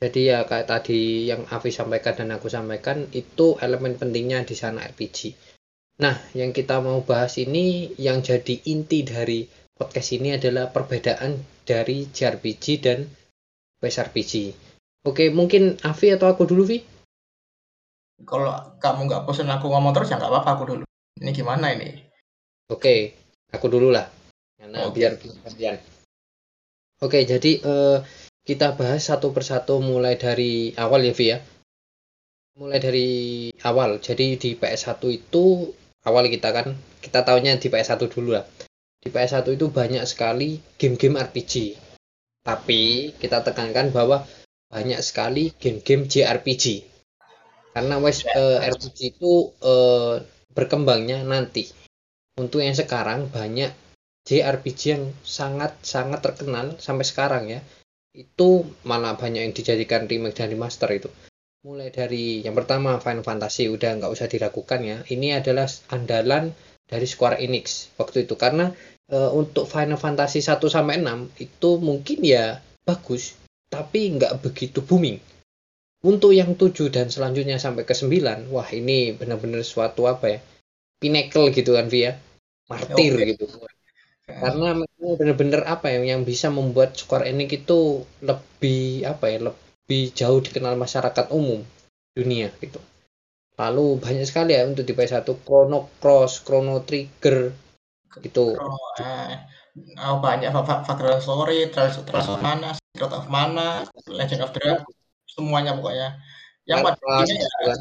Jadi 0.00 0.28
ya 0.28 0.42
kayak 0.44 0.68
tadi 0.68 1.30
yang 1.30 1.46
Avi 1.48 1.70
sampaikan 1.70 2.18
dan 2.18 2.34
aku 2.34 2.50
sampaikan 2.50 3.08
itu 3.14 3.56
elemen 3.62 3.94
pentingnya 3.96 4.42
di 4.42 4.58
sana 4.58 4.84
RPG 4.84 5.32
nah 5.94 6.18
yang 6.34 6.50
kita 6.50 6.82
mau 6.82 7.06
bahas 7.06 7.38
ini 7.38 7.94
yang 8.02 8.18
jadi 8.18 8.66
inti 8.66 9.06
dari 9.06 9.46
podcast 9.78 10.10
ini 10.18 10.34
adalah 10.34 10.66
perbedaan 10.74 11.38
dari 11.62 12.10
JRPG 12.10 12.64
dan 12.82 13.06
PSRPG 13.78 14.32
oke 15.06 15.24
mungkin 15.30 15.78
Avi 15.86 16.10
atau 16.10 16.26
aku 16.26 16.50
dulu 16.50 16.66
Vi? 16.66 16.78
Kalau 18.26 18.74
kamu 18.82 19.06
nggak 19.06 19.22
bosan 19.22 19.50
aku 19.54 19.70
ngomong 19.70 19.94
terus 19.94 20.10
ya 20.10 20.18
nggak 20.18 20.30
apa-apa 20.30 20.50
aku 20.54 20.64
dulu. 20.70 20.84
Ini 21.18 21.30
gimana 21.34 21.74
ini? 21.74 21.90
Oke 22.70 23.14
aku 23.50 23.66
dulu 23.70 23.94
lah. 23.94 24.06
Karena 24.58 24.86
okay. 24.86 24.94
biar 24.94 25.12
kalian 25.18 25.76
Oke, 27.02 27.26
jadi 27.26 27.58
uh, 27.66 27.98
kita 28.44 28.78
bahas 28.78 29.02
satu 29.08 29.32
persatu 29.34 29.80
mulai 29.80 30.14
dari 30.14 30.70
awal 30.78 31.02
ya, 31.02 31.14
Vi 31.16 31.26
ya. 31.32 31.38
Mulai 32.54 32.78
dari 32.78 33.10
awal. 33.66 33.98
Jadi 33.98 34.38
di 34.38 34.50
PS1 34.54 35.02
itu 35.10 35.74
awal 36.06 36.30
kita 36.30 36.54
kan 36.54 36.76
kita 37.02 37.26
tahunya 37.26 37.58
di 37.58 37.66
PS1 37.66 37.98
dulu 38.06 38.38
lah. 38.38 38.46
Di 39.02 39.10
PS1 39.10 39.42
itu 39.58 39.66
banyak 39.74 40.04
sekali 40.06 40.62
game-game 40.78 41.18
RPG. 41.18 41.76
Tapi 42.44 43.10
kita 43.18 43.42
tekankan 43.42 43.90
bahwa 43.90 44.22
banyak 44.70 45.00
sekali 45.02 45.50
game-game 45.58 46.06
JRPG. 46.06 46.86
Karena 47.74 47.98
wes 47.98 48.22
uh, 48.22 48.62
RPG 48.62 49.18
itu 49.18 49.50
uh, 49.64 50.22
berkembangnya 50.54 51.26
nanti. 51.26 51.66
Untuk 52.38 52.62
yang 52.62 52.78
sekarang 52.78 53.34
banyak 53.34 53.74
JRPG 54.24 54.80
yang 54.88 55.04
sangat-sangat 55.20 56.20
terkenal 56.24 56.76
sampai 56.80 57.04
sekarang 57.04 57.44
ya 57.52 57.60
itu 58.14 58.64
malah 58.86 59.18
banyak 59.18 59.44
yang 59.44 59.54
dijadikan 59.54 60.08
remake 60.08 60.38
dan 60.38 60.48
remaster 60.48 60.88
itu 60.94 61.10
mulai 61.64 61.88
dari 61.92 62.44
yang 62.44 62.56
pertama 62.56 63.00
Final 63.00 63.24
Fantasy 63.24 63.68
udah 63.68 64.00
nggak 64.00 64.12
usah 64.12 64.28
diragukan 64.28 64.80
ya 64.84 64.96
ini 65.08 65.32
adalah 65.32 65.68
andalan 65.92 66.52
dari 66.84 67.06
Square 67.08 67.40
Enix 67.40 67.92
waktu 67.96 68.28
itu 68.28 68.36
karena 68.36 68.72
eh, 69.08 69.30
untuk 69.32 69.68
Final 69.68 70.00
Fantasy 70.00 70.40
1 70.44 70.60
sampai 70.68 71.00
6 71.00 71.32
itu 71.40 71.70
mungkin 71.80 72.18
ya 72.24 72.60
bagus, 72.84 73.34
tapi 73.72 74.12
nggak 74.16 74.44
begitu 74.44 74.84
booming. 74.84 75.18
Untuk 76.04 76.36
yang 76.36 76.52
7 76.52 76.92
dan 76.92 77.08
selanjutnya 77.08 77.56
sampai 77.56 77.88
ke 77.88 77.96
9, 77.96 78.52
wah 78.52 78.68
ini 78.68 79.16
benar-benar 79.16 79.64
suatu 79.64 80.04
apa 80.04 80.36
ya? 80.36 80.40
Pinnacle 81.00 81.48
gitu 81.48 81.72
kan 81.72 81.88
via 81.88 82.20
martir 82.68 83.12
Oke. 83.16 83.24
gitu. 83.34 83.44
Karena 84.24 84.72
memang 84.72 85.12
benar-benar 85.20 85.62
apa 85.68 85.92
ya 85.92 86.00
yang 86.16 86.24
bisa 86.24 86.48
membuat 86.48 86.96
Square 86.96 87.28
Enix 87.28 87.60
itu 87.60 88.08
lebih 88.24 89.04
apa 89.04 89.28
ya? 89.28 89.38
lebih 89.52 90.16
jauh 90.16 90.40
dikenal 90.40 90.80
masyarakat 90.80 91.28
umum 91.28 91.60
dunia 92.16 92.48
gitu. 92.56 92.80
Lalu 93.60 94.00
banyak 94.00 94.24
sekali 94.24 94.56
ya 94.56 94.64
untuk 94.64 94.88
di 94.88 94.96
PS1 94.96 95.28
Chrono 95.44 95.92
Cross, 96.00 96.40
Chrono 96.40 96.80
Trigger 96.82 97.52
gitu. 98.24 98.56
Oh, 98.56 98.88
eh, 98.98 99.44
oh, 100.00 100.18
banyak 100.24 100.50
Va- 100.50 100.64
Va- 100.64 100.82
Vagrant 100.88 101.20
Story, 101.20 101.68
Trials, 101.68 102.00
Trials 102.02 102.30
of 102.32 102.40
Mana, 102.40 102.72
Secret 102.74 103.12
of 103.12 103.26
Mana, 103.28 103.84
Legend 104.08 104.42
of 104.48 104.50
Dragon, 104.56 104.82
semuanya 105.28 105.76
pokoknya. 105.76 106.18
Yang 106.64 106.80
pada 106.80 106.98
intinya 107.20 107.36
ya, 107.44 107.74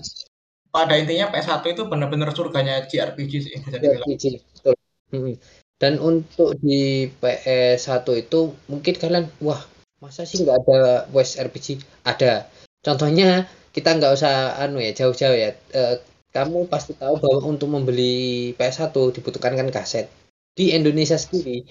pada 0.73 0.93
intinya 0.99 1.25
PS1 1.31 1.63
itu 1.71 1.83
benar-benar 1.87 2.29
surganya 2.35 2.83
JRPG 2.83 3.31
sih 3.39 3.55
bisa 3.63 3.77
dibilang. 3.79 4.05
RPG, 4.11 4.23
betul. 4.59 4.75
Mm. 5.13 5.37
Dan 5.83 5.99
untuk 5.99 6.55
di 6.63 7.11
PS1 7.19 8.07
itu 8.15 8.55
mungkin 8.71 8.95
kalian 8.95 9.27
wah 9.43 9.59
masa 9.99 10.23
sih 10.23 10.39
nggak 10.39 10.63
ada 10.63 10.79
West 11.11 11.35
RPG? 11.35 11.83
Ada. 12.07 12.47
Contohnya 12.79 13.51
kita 13.75 13.91
nggak 13.99 14.15
usah 14.15 14.63
anu 14.63 14.79
ya 14.79 14.95
jauh-jauh 14.95 15.35
ya. 15.35 15.51
Eh, 15.75 15.95
kamu 16.31 16.71
pasti 16.71 16.95
tahu 16.95 17.19
bahwa 17.19 17.51
untuk 17.51 17.67
membeli 17.67 18.55
PS1 18.55 18.95
dibutuhkan 19.11 19.59
kan 19.59 19.67
kaset. 19.75 20.07
Di 20.55 20.71
Indonesia 20.71 21.19
sendiri 21.19 21.67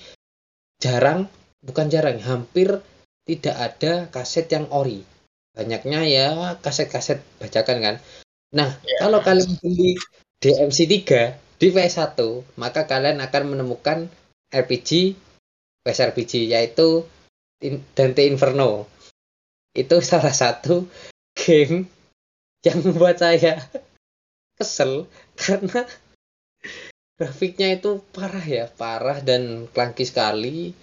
jarang, 0.77 1.25
bukan 1.65 1.89
jarang, 1.89 2.21
hampir 2.21 2.85
tidak 3.25 3.57
ada 3.57 4.13
kaset 4.13 4.45
yang 4.53 4.69
ori. 4.69 5.09
Banyaknya 5.57 6.05
ya 6.05 6.29
kaset-kaset 6.61 7.25
bajakan 7.41 7.79
kan. 7.81 7.97
Nah, 8.53 8.77
Ya. 8.85 9.09
kalau 9.09 9.25
kalian 9.25 9.57
beli 9.65 9.97
DMC 10.45 10.85
3 10.85 11.33
di 11.63 11.71
PS1, 11.71 12.19
maka 12.59 12.91
kalian 12.91 13.23
akan 13.23 13.55
menemukan 13.55 14.11
RPG 14.51 15.15
PS 15.87 16.11
RPG 16.11 16.51
yaitu 16.51 17.07
Dante 17.95 18.27
Inferno. 18.27 18.91
Itu 19.71 20.03
salah 20.03 20.35
satu 20.35 20.91
game 21.39 21.87
yang 22.67 22.83
membuat 22.83 23.23
saya 23.23 23.63
kesel 24.59 25.07
karena 25.39 25.87
grafiknya 27.15 27.79
itu 27.79 28.03
parah 28.11 28.43
ya, 28.43 28.67
parah 28.67 29.23
dan 29.23 29.71
clunky 29.71 30.03
sekali, 30.03 30.75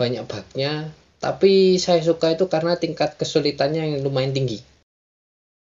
banyak 0.00 0.24
bugnya. 0.24 0.88
Tapi 1.20 1.76
saya 1.76 2.00
suka 2.00 2.32
itu 2.32 2.48
karena 2.48 2.80
tingkat 2.80 3.20
kesulitannya 3.20 3.84
yang 3.84 4.00
lumayan 4.00 4.32
tinggi. 4.32 4.64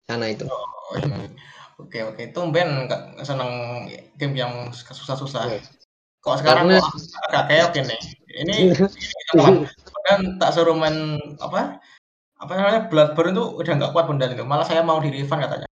Sana 0.08 0.32
itu. 0.32 0.48
Oh, 0.48 0.96
iya. 0.96 1.30
Oke 1.82 2.00
oke, 2.06 2.24
tumben 2.32 2.86
nggak 2.86 3.26
seneng 3.26 3.52
game 4.16 4.36
yang 4.38 4.54
susah-susah. 4.72 5.50
Iya. 5.50 5.62
Kok 6.22 6.36
sekarang 6.38 6.70
Karena- 6.70 6.84
kok 6.86 6.94
agak 7.28 7.44
keok 7.50 7.72
ini? 7.82 7.98
Ini, 8.32 8.56
ini 9.36 9.66
dan 10.08 10.20
tak 10.40 10.54
suruh 10.54 10.78
main 10.78 11.18
apa? 11.38 11.82
Apa 12.38 12.52
namanya 12.58 12.82
Bloodborne 12.90 13.34
itu 13.34 13.44
udah 13.60 13.74
nggak 13.76 13.92
kuat 13.94 14.06
bunda 14.08 14.26
itu. 14.26 14.42
Malah 14.42 14.66
saya 14.66 14.82
mau 14.82 14.98
di 14.98 15.10
refund 15.10 15.42
katanya. 15.44 15.68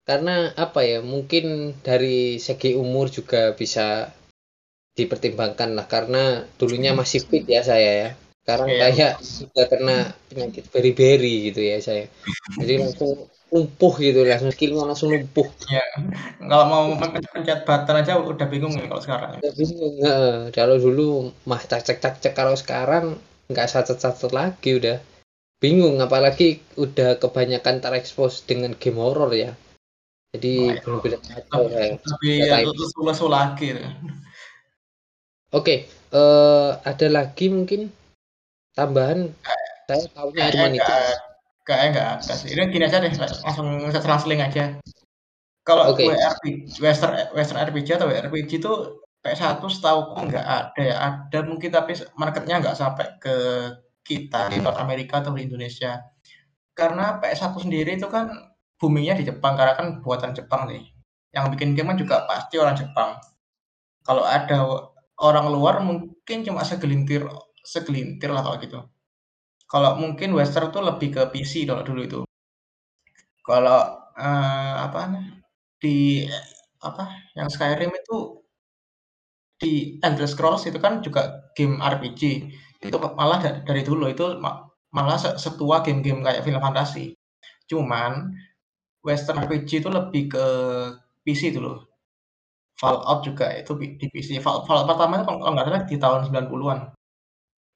karena 0.00 0.50
apa 0.58 0.82
ya 0.82 0.98
mungkin 1.06 1.76
dari 1.86 2.40
segi 2.42 2.74
umur 2.74 3.12
juga 3.14 3.54
bisa 3.54 4.10
dipertimbangkan 4.98 5.78
lah 5.78 5.86
karena 5.86 6.50
dulunya 6.58 6.90
masih 6.90 7.22
fit 7.22 7.46
ya 7.46 7.62
saya 7.62 7.90
ya 7.94 8.08
sekarang 8.42 8.68
Iya. 8.74 8.80
kayak 8.90 9.12
sudah 9.22 9.64
kena 9.70 9.96
penyakit 10.26 10.66
beri-beri 10.74 11.52
gitu 11.52 11.62
ya 11.62 11.78
saya 11.78 12.10
jadi 12.58 12.82
langsung 12.82 13.30
lumpuh 13.50 13.94
gitu 13.98 14.22
langsung 14.22 14.54
skillnya 14.54 14.86
langsung 14.86 15.10
lumpuh 15.10 15.50
Kalau 16.38 16.64
mau 16.70 16.84
pencet 16.98 17.66
button 17.66 17.96
aja 17.98 18.18
udah 18.18 18.46
bingung 18.46 18.74
nih 18.78 18.86
kalau 18.86 19.02
sekarang. 19.02 19.30
Udah 19.42 19.54
bingung 19.58 19.94
kalau 20.54 20.76
dulu 20.78 21.34
mah 21.44 21.60
cak 21.60 21.82
cek 21.82 21.98
cak 21.98 22.14
cek 22.22 22.34
kalau 22.38 22.54
sekarang 22.54 23.18
nggak 23.50 23.66
satu 23.66 23.98
satu 23.98 24.30
lagi 24.30 24.78
udah 24.78 25.02
bingung 25.58 25.98
apalagi 25.98 26.62
udah 26.78 27.18
kebanyakan 27.18 27.82
terekspos 27.82 28.46
dengan 28.46 28.72
game 28.78 29.02
horror 29.02 29.34
ya 29.34 29.52
jadi 30.30 30.78
Oh, 30.86 31.02
benar-benar 31.02 31.20
kacau 31.26 31.62
saya. 31.74 31.98
Lebih 31.98 32.34
Nggak 32.46 32.60
ya, 32.62 32.70
lesu-lesu 32.70 33.26
lagi. 33.26 33.68
Oke, 35.50 35.90
eh 35.90 36.70
ada 36.86 37.06
lagi 37.10 37.50
mungkin 37.50 37.90
tambahan. 38.78 39.34
Saya 39.90 40.06
tahunya 40.14 40.54
cuma 40.54 40.70
Kayaknya 40.70 40.78
itu. 40.78 40.94
Kayaknya 41.70 41.90
nggak 41.94 42.08
ada 42.18 42.32
sih. 42.34 42.50
Ini 42.50 42.62
gini 42.74 42.84
aja 42.90 42.98
deh, 42.98 43.14
langsung 43.14 43.66
selang-seling 43.94 44.42
aja. 44.42 44.82
Kalau 45.62 45.94
Oke. 45.94 46.10
WRPG, 46.10 46.82
Western 46.82 47.14
Western 47.30 47.62
RPG 47.62 47.94
atau 47.94 48.10
WRPG 48.10 48.58
itu 48.58 48.72
PS1 49.22 49.62
setahu 49.70 50.18
nggak 50.18 50.42
ada 50.42 50.82
ya. 50.82 50.96
Ada 50.98 51.38
mungkin 51.46 51.70
tapi 51.70 51.94
marketnya 52.18 52.58
nggak 52.58 52.74
sampai 52.74 53.06
ke 53.22 53.34
kita 54.02 54.50
di 54.50 54.58
North 54.58 54.80
Amerika 54.82 55.22
atau 55.22 55.30
di 55.30 55.46
Indonesia. 55.46 56.02
Karena 56.74 57.22
PS1 57.22 57.54
sendiri 57.60 57.94
itu 57.94 58.10
kan 58.10 58.32
boomingnya 58.80 59.14
di 59.20 59.28
Jepang 59.28 59.54
karena 59.54 59.78
kan 59.78 60.02
buatan 60.02 60.34
Jepang 60.34 60.66
nih. 60.66 60.90
Yang 61.30 61.54
bikin 61.54 61.78
game 61.78 61.94
kan 61.94 61.98
juga 62.00 62.26
pasti 62.26 62.58
orang 62.58 62.74
Jepang. 62.74 63.20
Kalau 64.02 64.24
ada 64.26 64.90
orang 65.20 65.46
luar 65.52 65.84
mungkin 65.84 66.42
cuma 66.42 66.64
segelintir 66.66 67.28
segelintir 67.62 68.32
lah 68.32 68.42
kalau 68.42 68.56
gitu. 68.58 68.80
Kalau 69.72 69.92
mungkin 70.02 70.30
Western 70.38 70.68
tuh 70.74 70.82
lebih 70.88 71.08
ke 71.16 71.22
PC 71.32 71.52
kalau 71.68 71.82
dulu 71.88 72.00
itu. 72.08 72.20
Kalau 73.46 73.80
eh, 74.20 74.72
apa 74.86 75.00
di 75.82 76.24
apa 76.80 77.04
yang 77.36 77.48
Skyrim 77.52 77.90
itu 77.92 78.16
di 79.60 80.00
Elder 80.00 80.24
Scrolls 80.32 80.64
itu 80.68 80.78
kan 80.80 81.04
juga 81.04 81.44
game 81.56 81.76
RPG. 81.80 82.22
Itu 82.80 82.96
malah 83.20 83.38
da- 83.44 83.60
dari 83.68 83.82
dulu 83.84 84.08
itu 84.08 84.40
ma- 84.40 84.64
malah 84.96 85.18
se- 85.20 85.36
setua 85.36 85.84
game-game 85.84 86.24
kayak 86.24 86.42
Final 86.46 86.62
Fantasy. 86.64 87.12
Cuman 87.70 88.32
Western 89.06 89.38
RPG 89.44 89.70
itu 89.84 89.90
lebih 89.92 90.24
ke 90.34 90.44
PC 91.24 91.42
loh. 91.60 91.88
Fallout 92.80 93.20
juga 93.28 93.46
itu 93.60 93.72
di 93.80 93.86
di 94.00 94.06
PC. 94.12 94.28
Fall- 94.44 94.64
Fallout 94.66 94.86
pertama 94.90 95.12
itu 95.20 95.24
kalau 95.28 95.38
kalau 95.42 95.52
nggak 95.54 95.66
salah 95.68 95.82
di 95.90 95.96
tahun 96.02 96.20
90-an. 96.26 96.80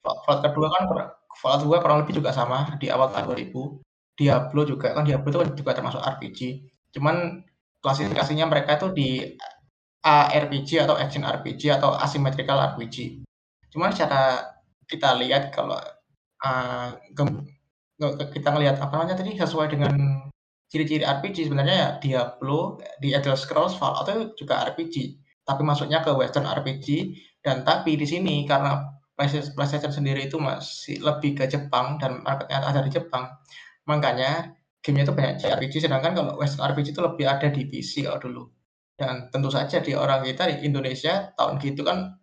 Fall- 0.04 0.20
Fallout 0.26 0.42
kedua 0.46 0.68
kan 0.74 0.82
kurang- 0.90 1.12
Fallout 1.38 1.66
2 1.66 1.82
kurang 1.82 1.98
lebih 2.04 2.18
juga 2.22 2.30
sama 2.30 2.78
di 2.78 2.88
awal 2.90 3.10
tahun 3.10 3.34
2000. 3.34 4.14
Diablo 4.14 4.62
juga 4.62 4.94
kan 4.94 5.02
Diablo 5.02 5.28
itu 5.30 5.38
kan 5.42 5.50
juga 5.58 5.72
termasuk 5.74 6.00
RPG. 6.00 6.38
Cuman 6.94 7.42
klasifikasinya 7.82 8.46
mereka 8.46 8.78
itu 8.78 8.88
di 8.94 9.08
ARPG 10.04 10.84
atau 10.84 10.94
Action 10.94 11.26
RPG 11.26 11.74
atau 11.74 11.96
Asymmetrical 11.98 12.60
RPG. 12.74 13.26
Cuman 13.74 13.90
secara 13.90 14.54
kita 14.86 15.16
lihat 15.18 15.50
kalau 15.50 15.80
uh, 16.44 16.88
kita 18.30 18.48
ngelihat 18.52 18.78
apa 18.78 18.92
namanya 18.94 19.18
tadi 19.18 19.34
sesuai 19.34 19.72
dengan 19.72 19.92
ciri-ciri 20.68 21.06
RPG 21.06 21.48
sebenarnya 21.48 21.76
ya 21.76 21.90
Diablo 22.02 22.82
di 22.98 23.14
Elder 23.14 23.38
Scrolls 23.38 23.78
Fallout 23.78 24.10
itu 24.10 24.44
juga 24.44 24.66
RPG 24.66 25.22
tapi 25.44 25.62
masuknya 25.62 26.00
ke 26.00 26.10
Western 26.10 26.48
RPG 26.48 27.14
dan 27.44 27.62
tapi 27.62 27.94
di 28.00 28.08
sini 28.08 28.48
karena 28.48 28.80
PlayStation, 29.14 29.54
PlayStation 29.54 29.92
sendiri 29.94 30.26
itu 30.26 30.36
masih 30.36 30.98
lebih 31.00 31.38
ke 31.38 31.44
Jepang 31.46 31.98
dan 32.02 32.22
marketnya 32.26 32.62
ada 32.62 32.82
di 32.82 32.90
Jepang. 32.90 33.30
Makanya 33.86 34.54
gamenya 34.82 35.04
itu 35.08 35.14
banyak 35.14 35.34
JRPG 35.40 35.74
sedangkan 35.88 36.12
kalau 36.12 36.34
Western 36.36 36.66
RPG 36.68 36.92
itu 36.92 37.02
lebih 37.02 37.24
ada 37.30 37.48
di 37.48 37.62
PC 37.70 38.04
kalau 38.04 38.20
dulu. 38.20 38.42
Dan 38.94 39.30
tentu 39.30 39.50
saja 39.50 39.82
di 39.82 39.94
orang 39.94 40.22
kita 40.22 40.50
di 40.50 40.66
Indonesia 40.66 41.34
tahun 41.34 41.58
gitu 41.62 41.82
kan 41.82 42.14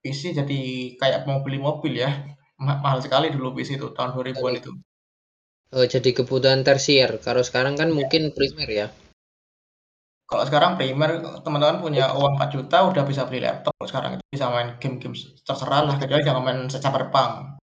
PC 0.00 0.36
jadi 0.36 0.60
kayak 0.96 1.28
mau 1.28 1.44
beli 1.44 1.60
mobil 1.60 2.00
ya. 2.00 2.10
Ma- 2.64 2.80
mahal 2.80 3.00
sekali 3.00 3.32
dulu 3.32 3.56
PC 3.56 3.80
itu 3.80 3.88
tahun 3.96 4.12
2000-an 4.12 4.54
itu. 4.60 4.72
Eh, 5.70 5.86
jadi 5.86 6.10
kebutuhan 6.12 6.66
tersier. 6.66 7.22
Kalau 7.22 7.40
sekarang 7.46 7.78
kan 7.78 7.88
mungkin 7.94 8.34
primer 8.34 8.68
ya. 8.68 8.86
Kalau 10.30 10.46
sekarang 10.46 10.78
primer 10.78 11.18
teman-teman 11.42 11.82
punya 11.82 12.14
uang 12.14 12.38
4 12.38 12.54
juta 12.54 12.86
udah 12.86 13.02
bisa 13.02 13.26
beli 13.26 13.42
laptop. 13.42 13.74
Sekarang 13.82 14.14
itu 14.14 14.24
bisa 14.30 14.46
main 14.46 14.78
game-game 14.78 15.18
terserah 15.42 15.90
lah 15.90 15.98
kecuali 15.98 16.22
jangan 16.22 16.42
main 16.46 16.60
cyberpunk 16.70 17.58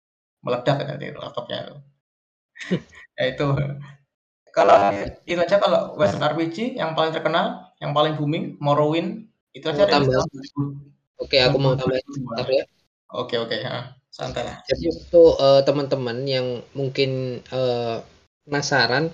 meledak 0.47 0.79
nanti 0.87 1.11
laptopnya 1.11 1.67
itu. 1.67 1.77
Ya 3.13 3.29
itu. 3.29 3.45
Kalau 4.57 4.77
itu 5.29 5.37
aja 5.37 5.61
kalau 5.61 5.93
Western 6.01 6.25
RPG 6.33 6.81
yang 6.81 6.97
paling 6.97 7.13
terkenal 7.13 7.75
yang 7.77 7.93
paling 7.93 8.17
booming 8.17 8.57
Morrowind 8.57 9.29
itu 9.53 9.69
aja 9.69 9.85
tahun 9.85 10.09
2000. 10.09 11.21
Oke, 11.21 11.37
aku 11.45 11.57
mau 11.61 11.77
tambahin 11.77 12.01
sebentar 12.09 12.49
ya. 12.49 12.65
oke 13.13 13.37
oke 13.37 13.53
ya 13.53 13.93
santai 14.09 14.49
lah. 14.49 14.65
Jadi 14.65 14.97
untuk 14.97 15.37
eh, 15.37 15.61
teman-teman 15.69 16.19
yang 16.25 16.47
mungkin 16.73 17.43
eh, 17.45 17.97
penasaran 18.49 19.13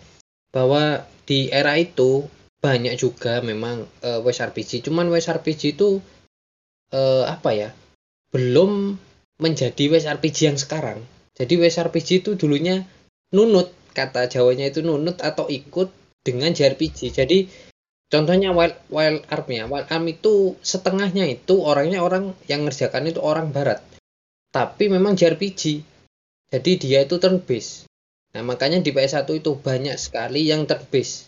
bahwa 0.55 1.03
di 1.27 1.51
era 1.51 1.75
itu 1.75 2.27
banyak 2.59 2.95
juga 2.99 3.41
memang 3.41 3.87
eh, 4.03 4.21
West 4.23 4.43
RPG. 4.43 4.87
Cuman 4.87 5.09
West 5.11 5.31
RPG 5.31 5.79
itu 5.79 6.03
eh, 6.93 7.25
apa 7.27 7.51
ya? 7.55 7.71
belum 8.29 8.97
menjadi 9.41 9.89
WSRPG 9.89 10.39
yang 10.53 10.59
sekarang. 10.61 11.01
Jadi 11.39 11.55
WSRPG 11.57 12.27
itu 12.27 12.31
dulunya 12.35 12.85
nunut, 13.31 13.71
kata 13.95 14.27
Jawanya 14.27 14.69
itu 14.69 14.83
nunut 14.83 15.23
atau 15.23 15.47
ikut 15.47 15.89
dengan 16.27 16.51
JRPG. 16.53 17.15
Jadi 17.15 17.49
contohnya 18.11 18.51
Wild, 18.51 18.77
Wild 18.91 19.23
Arm 19.31 19.49
ya, 19.49 19.65
Wild 19.71 19.89
Arm 19.89 20.05
itu 20.11 20.59
setengahnya 20.61 21.31
itu 21.31 21.63
orangnya 21.63 22.03
orang 22.03 22.35
yang 22.51 22.67
ngerjakan 22.67 23.09
itu 23.09 23.23
orang 23.23 23.55
barat. 23.55 23.81
Tapi 24.51 24.91
memang 24.91 25.15
JRPG. 25.15 25.87
Jadi 26.49 26.71
dia 26.81 27.05
itu 27.05 27.21
turn 27.21 27.45
based. 27.45 27.85
Nah, 28.33 28.41
makanya 28.41 28.81
di 28.81 28.93
PS1 28.93 29.29
itu 29.29 29.57
banyak 29.61 29.97
sekali 30.01 30.49
yang 30.49 30.65
turn 30.65 30.85
based. 30.89 31.28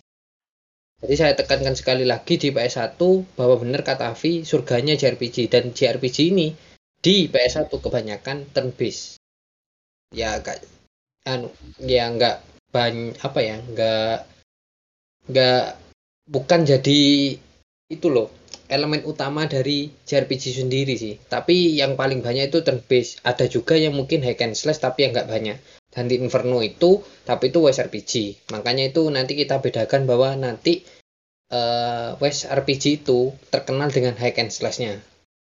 Jadi 1.01 1.15
saya 1.17 1.33
tekankan 1.33 1.73
sekali 1.73 2.05
lagi 2.05 2.37
di 2.37 2.53
PS1 2.53 3.01
bahwa 3.33 3.57
benar 3.57 3.81
kata 3.81 4.13
Avi 4.13 4.45
surganya 4.45 4.93
JRPG 5.01 5.49
dan 5.49 5.73
JRPG 5.73 6.17
ini 6.29 6.53
di 7.01 7.25
PS1 7.33 7.73
kebanyakan 7.73 8.53
turn 8.53 8.77
based. 8.77 9.17
Ya 10.13 10.37
gak 10.45 10.61
anu 11.25 11.49
ya 11.81 12.13
nggak 12.13 12.45
banyak 12.73 13.17
apa 13.21 13.41
ya 13.41 13.57
nggak 13.61 14.17
nggak 15.33 15.65
bukan 16.29 16.61
jadi 16.69 17.01
itu 17.91 18.07
loh 18.13 18.29
elemen 18.71 19.03
utama 19.09 19.49
dari 19.49 19.89
JRPG 20.05 20.61
sendiri 20.61 20.95
sih. 21.01 21.17
Tapi 21.17 21.81
yang 21.81 21.97
paling 21.97 22.21
banyak 22.21 22.53
itu 22.53 22.61
turn 22.61 22.85
based. 22.85 23.25
Ada 23.25 23.49
juga 23.49 23.73
yang 23.75 23.97
mungkin 23.97 24.21
hack 24.21 24.45
and 24.45 24.53
slash 24.53 24.85
tapi 24.85 25.09
yang 25.09 25.17
nggak 25.17 25.33
banyak 25.33 25.57
dan 25.91 26.07
di 26.07 26.19
Inferno 26.23 26.63
itu 26.63 27.03
tapi 27.27 27.51
itu 27.51 27.59
WSRPG 27.63 28.13
makanya 28.55 28.91
itu 28.91 29.07
nanti 29.11 29.35
kita 29.35 29.59
bedakan 29.59 30.07
bahwa 30.07 30.39
nanti 30.39 30.87
uh, 31.51 32.15
WSRPG 32.19 33.05
itu 33.05 33.35
terkenal 33.51 33.91
dengan 33.91 34.15
hack 34.15 34.39
and 34.39 34.55
slashnya 34.55 35.03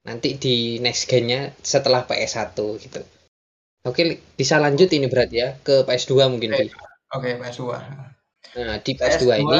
nanti 0.03 0.35
di 0.35 0.77
next 0.83 1.07
gen-nya 1.07 1.55
setelah 1.63 2.03
PS1 2.03 2.59
gitu. 2.83 3.01
Oke, 3.83 4.19
bisa 4.35 4.59
lanjut 4.59 4.87
ini 4.95 5.11
berarti 5.11 5.35
ya 5.39 5.49
ke 5.59 5.83
PS2 5.83 6.27
mungkin. 6.31 6.55
Oke, 6.55 6.71
Oke, 7.11 7.29
PS2. 7.39 7.63
Nah, 8.59 8.75
di 8.79 8.91
PS2, 8.95 9.23
PS2 9.23 9.43
ini 9.43 9.59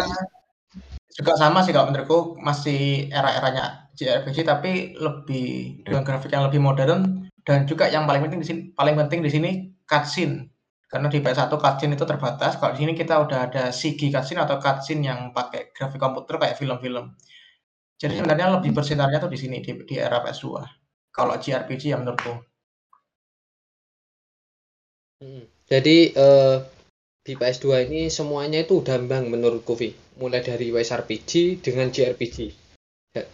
juga 1.13 1.33
sama 1.37 1.61
sih 1.61 1.71
kalau 1.71 1.93
menurutku 1.93 2.39
masih 2.41 3.11
era-eranya 3.13 3.85
JRPG 3.93 4.37
tapi 4.47 4.71
lebih 4.97 5.79
dengan 5.85 6.01
grafik 6.01 6.33
yang 6.33 6.49
lebih 6.49 6.57
modern 6.57 7.29
dan 7.45 7.69
juga 7.69 7.85
yang 7.85 8.09
paling 8.09 8.25
penting 8.25 8.41
di 8.41 8.47
sini 8.47 8.61
paling 8.73 8.95
penting 8.97 9.19
di 9.21 9.31
sini 9.31 9.51
cutscene. 9.85 10.49
Karena 10.93 11.09
di 11.09 11.25
PS1 11.25 11.49
cutscene 11.49 11.97
itu 11.97 12.05
terbatas, 12.05 12.61
kalau 12.61 12.77
di 12.77 12.85
sini 12.85 12.93
kita 12.93 13.17
udah 13.25 13.49
ada 13.49 13.63
CG 13.73 14.13
cutscene 14.13 14.45
atau 14.45 14.61
cutscene 14.61 15.01
yang 15.01 15.33
pakai 15.33 15.73
grafik 15.73 15.97
komputer 15.97 16.37
kayak 16.37 16.53
film-film. 16.53 17.17
Jadi 17.97 18.21
sebenarnya 18.21 18.61
lebih 18.61 18.77
bersinarnya 18.77 19.17
tuh 19.17 19.33
di 19.33 19.41
sini 19.41 19.57
di, 19.57 19.73
di 19.89 19.95
era 19.97 20.21
PS2. 20.21 20.61
Kalau 21.09 21.33
JRPG 21.41 21.97
yang 21.97 22.05
menurutku. 22.05 22.33
Hmm. 25.17 25.49
Jadi 25.65 26.13
uh, 26.13 26.61
di 27.25 27.33
PS2 27.41 27.89
ini 27.89 28.01
semuanya 28.13 28.61
itu 28.61 28.85
udah 28.85 29.01
bang 29.01 29.33
menurutku 29.33 29.73
Vi. 29.73 29.97
Mulai 30.21 30.45
dari 30.45 30.69
WSRPG 30.69 31.63
dengan 31.65 31.89
JRPG. 31.89 32.37
Ya, 33.17 33.25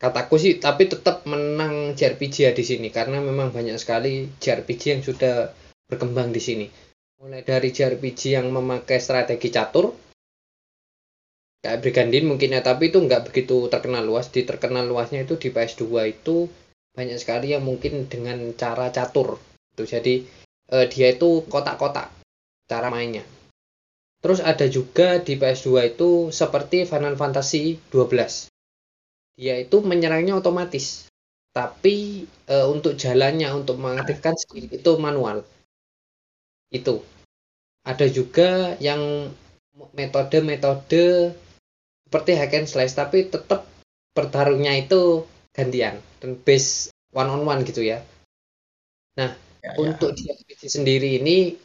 kataku 0.00 0.40
sih 0.40 0.56
tapi 0.56 0.88
tetap 0.88 1.28
menang 1.28 1.92
JRPG 1.92 2.36
ya 2.48 2.52
di 2.56 2.64
sini 2.64 2.88
karena 2.88 3.20
memang 3.20 3.52
banyak 3.52 3.76
sekali 3.76 4.32
JRPG 4.40 4.82
yang 4.96 5.02
sudah 5.04 5.52
berkembang 5.92 6.32
di 6.32 6.40
sini. 6.40 6.66
Mulai 7.22 7.46
dari 7.46 7.70
JRPG 7.70 8.34
yang 8.34 8.50
memakai 8.50 8.98
strategi 8.98 9.48
catur. 9.54 9.94
Kayak 11.62 11.78
Brigandin 11.78 12.26
mungkin 12.26 12.58
ya 12.58 12.60
tapi 12.66 12.90
itu 12.90 12.98
nggak 12.98 13.30
begitu 13.30 13.70
terkenal 13.70 14.02
luas. 14.02 14.26
Di 14.34 14.42
terkenal 14.42 14.90
luasnya 14.90 15.22
itu 15.22 15.38
di 15.38 15.54
PS2 15.54 15.86
itu 16.10 16.50
banyak 16.92 17.22
sekali 17.22 17.54
yang 17.54 17.62
mungkin 17.62 18.10
dengan 18.10 18.42
cara 18.58 18.90
catur. 18.90 19.38
Itu 19.70 19.86
jadi 19.86 20.26
eh, 20.74 20.86
dia 20.90 21.14
itu 21.14 21.46
kotak-kotak 21.46 22.10
cara 22.66 22.90
mainnya. 22.90 23.22
Terus 24.18 24.42
ada 24.42 24.66
juga 24.66 25.22
di 25.22 25.38
PS2 25.38 25.94
itu 25.94 26.10
seperti 26.34 26.82
Final 26.82 27.14
Fantasy 27.14 27.78
12 27.94 28.52
dia 29.36 29.58
itu 29.58 29.80
menyerangnya 29.80 30.36
otomatis. 30.38 31.08
Tapi 31.52 32.24
e, 32.48 32.56
untuk 32.64 32.96
jalannya 32.96 33.48
untuk 33.52 33.76
mengaktifkan 33.76 34.32
skill 34.40 34.72
itu 34.72 34.90
manual 34.96 35.44
itu 36.72 37.04
ada 37.84 38.06
juga 38.08 38.74
yang 38.78 39.28
metode-metode 39.92 41.34
seperti 42.08 42.30
hack 42.36 42.52
and 42.56 42.68
slash 42.68 42.92
tapi 42.92 43.28
tetap 43.28 43.64
bertarungnya 44.12 44.76
itu 44.76 45.24
gantian 45.56 46.00
dan 46.20 46.36
base 46.40 46.92
one 47.12 47.28
on 47.28 47.44
one 47.44 47.64
gitu 47.64 47.80
ya. 47.84 48.04
Nah, 49.16 49.32
ya, 49.64 49.72
ya. 49.72 49.80
untuk 49.80 50.16
di 50.16 50.28
JRPG 50.28 50.62
sendiri 50.68 51.20
ini 51.20 51.56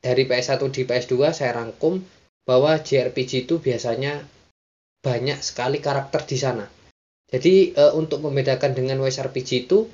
dari 0.00 0.28
PS1 0.28 0.60
di 0.68 0.84
PS2 0.84 1.32
saya 1.32 1.56
rangkum 1.56 2.00
bahwa 2.44 2.76
JRPG 2.76 3.48
itu 3.48 3.56
biasanya 3.60 4.20
banyak 5.00 5.40
sekali 5.40 5.80
karakter 5.80 6.24
di 6.28 6.36
sana. 6.36 6.68
Jadi 7.28 7.72
e, 7.72 7.84
untuk 7.96 8.20
membedakan 8.20 8.76
dengan 8.76 9.00
WSRPG 9.00 9.68
itu 9.68 9.88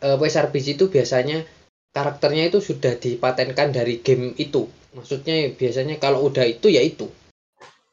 e, 0.00 0.06
eh, 0.12 0.16
WSRPG 0.16 0.76
itu 0.76 0.92
biasanya 0.92 1.40
karakternya 1.96 2.52
itu 2.52 2.60
sudah 2.60 3.00
dipatenkan 3.00 3.72
dari 3.72 4.04
game 4.04 4.36
itu. 4.36 4.68
Maksudnya 4.92 5.48
biasanya 5.56 5.96
kalau 5.96 6.28
udah 6.28 6.44
itu 6.44 6.68
ya 6.68 6.84
itu. 6.84 7.08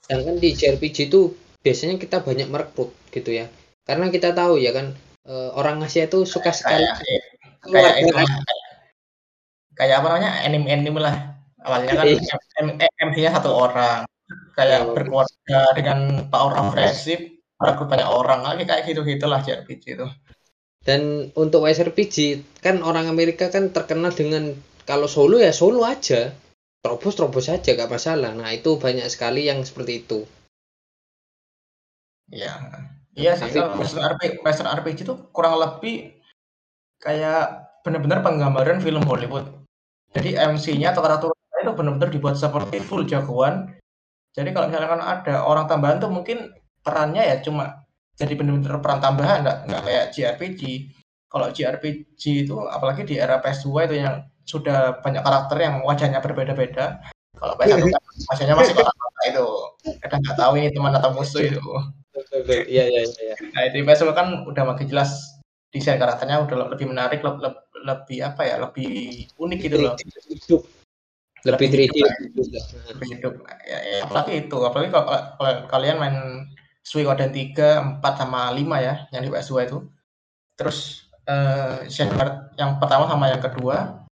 Sedangkan 0.03 0.43
di 0.43 0.51
JRPG 0.51 1.07
itu 1.07 1.31
biasanya 1.63 1.95
kita 1.95 2.19
banyak 2.19 2.51
merekrut 2.51 2.91
gitu 3.15 3.31
ya. 3.31 3.47
Karena 3.87 4.11
kita 4.11 4.35
tahu 4.35 4.59
ya 4.59 4.75
kan 4.75 4.91
e, 5.23 5.33
orang 5.55 5.79
Asia 5.87 6.11
itu 6.11 6.27
suka 6.27 6.51
sekali 6.51 6.83
kayak, 6.83 7.23
kayak, 7.63 7.93
kayak, 8.11 8.31
kayak 9.79 9.95
apa 10.03 10.07
namanya? 10.11 10.31
Anime 10.43 10.67
anime 10.67 10.99
lah. 10.99 11.15
Awalnya 11.63 11.95
kan 11.95 12.07
MC-nya 13.07 13.31
satu 13.39 13.55
orang. 13.55 14.03
Kayak 14.59 14.83
oh. 14.83 14.91
berkeluarga 14.91 15.59
dengan 15.79 16.27
power 16.27 16.75
friendship 16.75 17.39
merekrut 17.55 17.87
banyak 17.87 18.09
orang. 18.11 18.43
Lagi 18.43 18.67
kayak 18.67 18.83
gitu 18.83 19.07
gitulah 19.07 19.39
JRPG 19.39 19.95
itu 19.95 20.07
dan 20.83 21.31
untuk 21.39 21.63
WSRPG 21.63 22.43
kan 22.59 22.83
orang 22.83 23.07
Amerika 23.07 23.47
kan 23.47 23.71
terkenal 23.71 24.11
dengan 24.11 24.51
kalau 24.83 25.07
solo 25.07 25.39
ya 25.39 25.55
solo 25.55 25.87
aja. 25.87 26.35
Terobos 26.83 27.15
terobos 27.15 27.47
saja 27.47 27.79
gak 27.79 27.87
masalah. 27.87 28.35
Nah 28.35 28.51
itu 28.51 28.75
banyak 28.75 29.07
sekali 29.07 29.47
yang 29.47 29.63
seperti 29.63 30.03
itu. 30.03 30.27
Ya 32.27 32.59
iya 33.15 33.39
sih 33.39 33.55
kalau 33.55 33.79
Western 33.79 34.03
RPG, 34.03 34.43
Western 34.43 34.67
RPG 34.67 35.07
itu 35.07 35.15
kurang 35.31 35.63
lebih 35.63 36.19
kayak 36.99 37.71
benar-benar 37.87 38.19
penggambaran 38.19 38.83
film 38.83 39.07
Hollywood. 39.07 39.47
Jadi 40.11 40.35
MC-nya 40.35 40.91
atau 40.91 40.99
karakter 40.99 41.31
itu 41.31 41.71
benar-benar 41.71 42.11
dibuat 42.11 42.35
seperti 42.35 42.83
full 42.83 43.07
jagoan. 43.07 43.71
Jadi 44.35 44.51
kalau 44.51 44.67
misalkan 44.67 44.99
ada 44.99 45.47
orang 45.47 45.71
tambahan 45.71 46.03
tuh 46.03 46.11
mungkin 46.11 46.51
perannya 46.83 47.23
ya 47.23 47.39
cuma 47.39 47.82
jadi 48.17 48.33
benar-benar 48.37 48.79
peran 48.79 49.01
tambahan 49.01 49.41
nggak 49.41 49.57
nggak 49.69 49.81
kayak 49.83 50.05
JRPG 50.13 50.61
kalau 51.33 51.49
JRPG 51.49 52.45
itu 52.45 52.55
apalagi 52.69 53.01
di 53.09 53.17
era 53.17 53.41
PS2 53.41 53.89
itu 53.89 53.95
yang 53.97 54.21
sudah 54.45 55.01
banyak 55.01 55.25
karakter 55.25 55.57
yang 55.57 55.81
wajahnya 55.81 56.21
berbeda-beda. 56.21 57.01
Kalau 57.33 57.57
PS1 57.57 57.89
kan 57.89 58.03
wajahnya 58.29 58.53
masih 58.53 58.73
kotak 58.77 59.25
itu. 59.25 59.47
Kadang 60.05 60.19
nggak 60.21 60.37
tahu 60.37 60.53
ini 60.61 60.69
teman 60.69 60.93
atau 60.93 61.09
musuh 61.17 61.41
itu. 61.41 61.63
Iya 62.69 62.85
iya 62.85 63.01
iya. 63.01 63.35
Nah 63.49 63.61
di 63.73 63.81
PS2 63.81 64.13
kan 64.13 64.45
udah 64.45 64.63
makin 64.69 64.85
jelas 64.85 65.41
desain 65.73 65.97
karakternya 65.97 66.45
udah 66.45 66.69
lebih 66.69 66.85
menarik, 66.85 67.25
lebih, 67.25 67.49
lebih, 67.49 67.61
lebih 67.81 68.19
apa 68.21 68.41
ya, 68.45 68.55
lebih 68.61 69.25
unik 69.41 69.59
gitu 69.65 69.77
loh. 69.81 69.97
Lebih 71.49 71.67
3D. 71.67 71.97
Lebih 72.93 73.07
hidup. 73.17 73.33
Ya, 73.65 73.79
ya, 73.81 73.97
apalagi 74.05 74.47
itu, 74.47 74.57
apalagi 74.61 74.93
kalau, 74.93 75.09
kalau 75.41 75.51
kalian 75.67 75.97
main 75.97 76.15
Suikoden 76.83 77.31
3, 77.31 78.03
4 78.03 78.19
sama 78.19 78.51
5 78.51 78.59
ya, 78.83 79.07
yang 79.15 79.21
di 79.23 79.31
PS2 79.31 79.53
itu. 79.63 79.77
Terus 80.59 81.07
uh, 81.27 81.87
yang 82.59 82.77
pertama 82.77 83.07
sama 83.07 83.31
yang 83.31 83.41
kedua. 83.41 84.03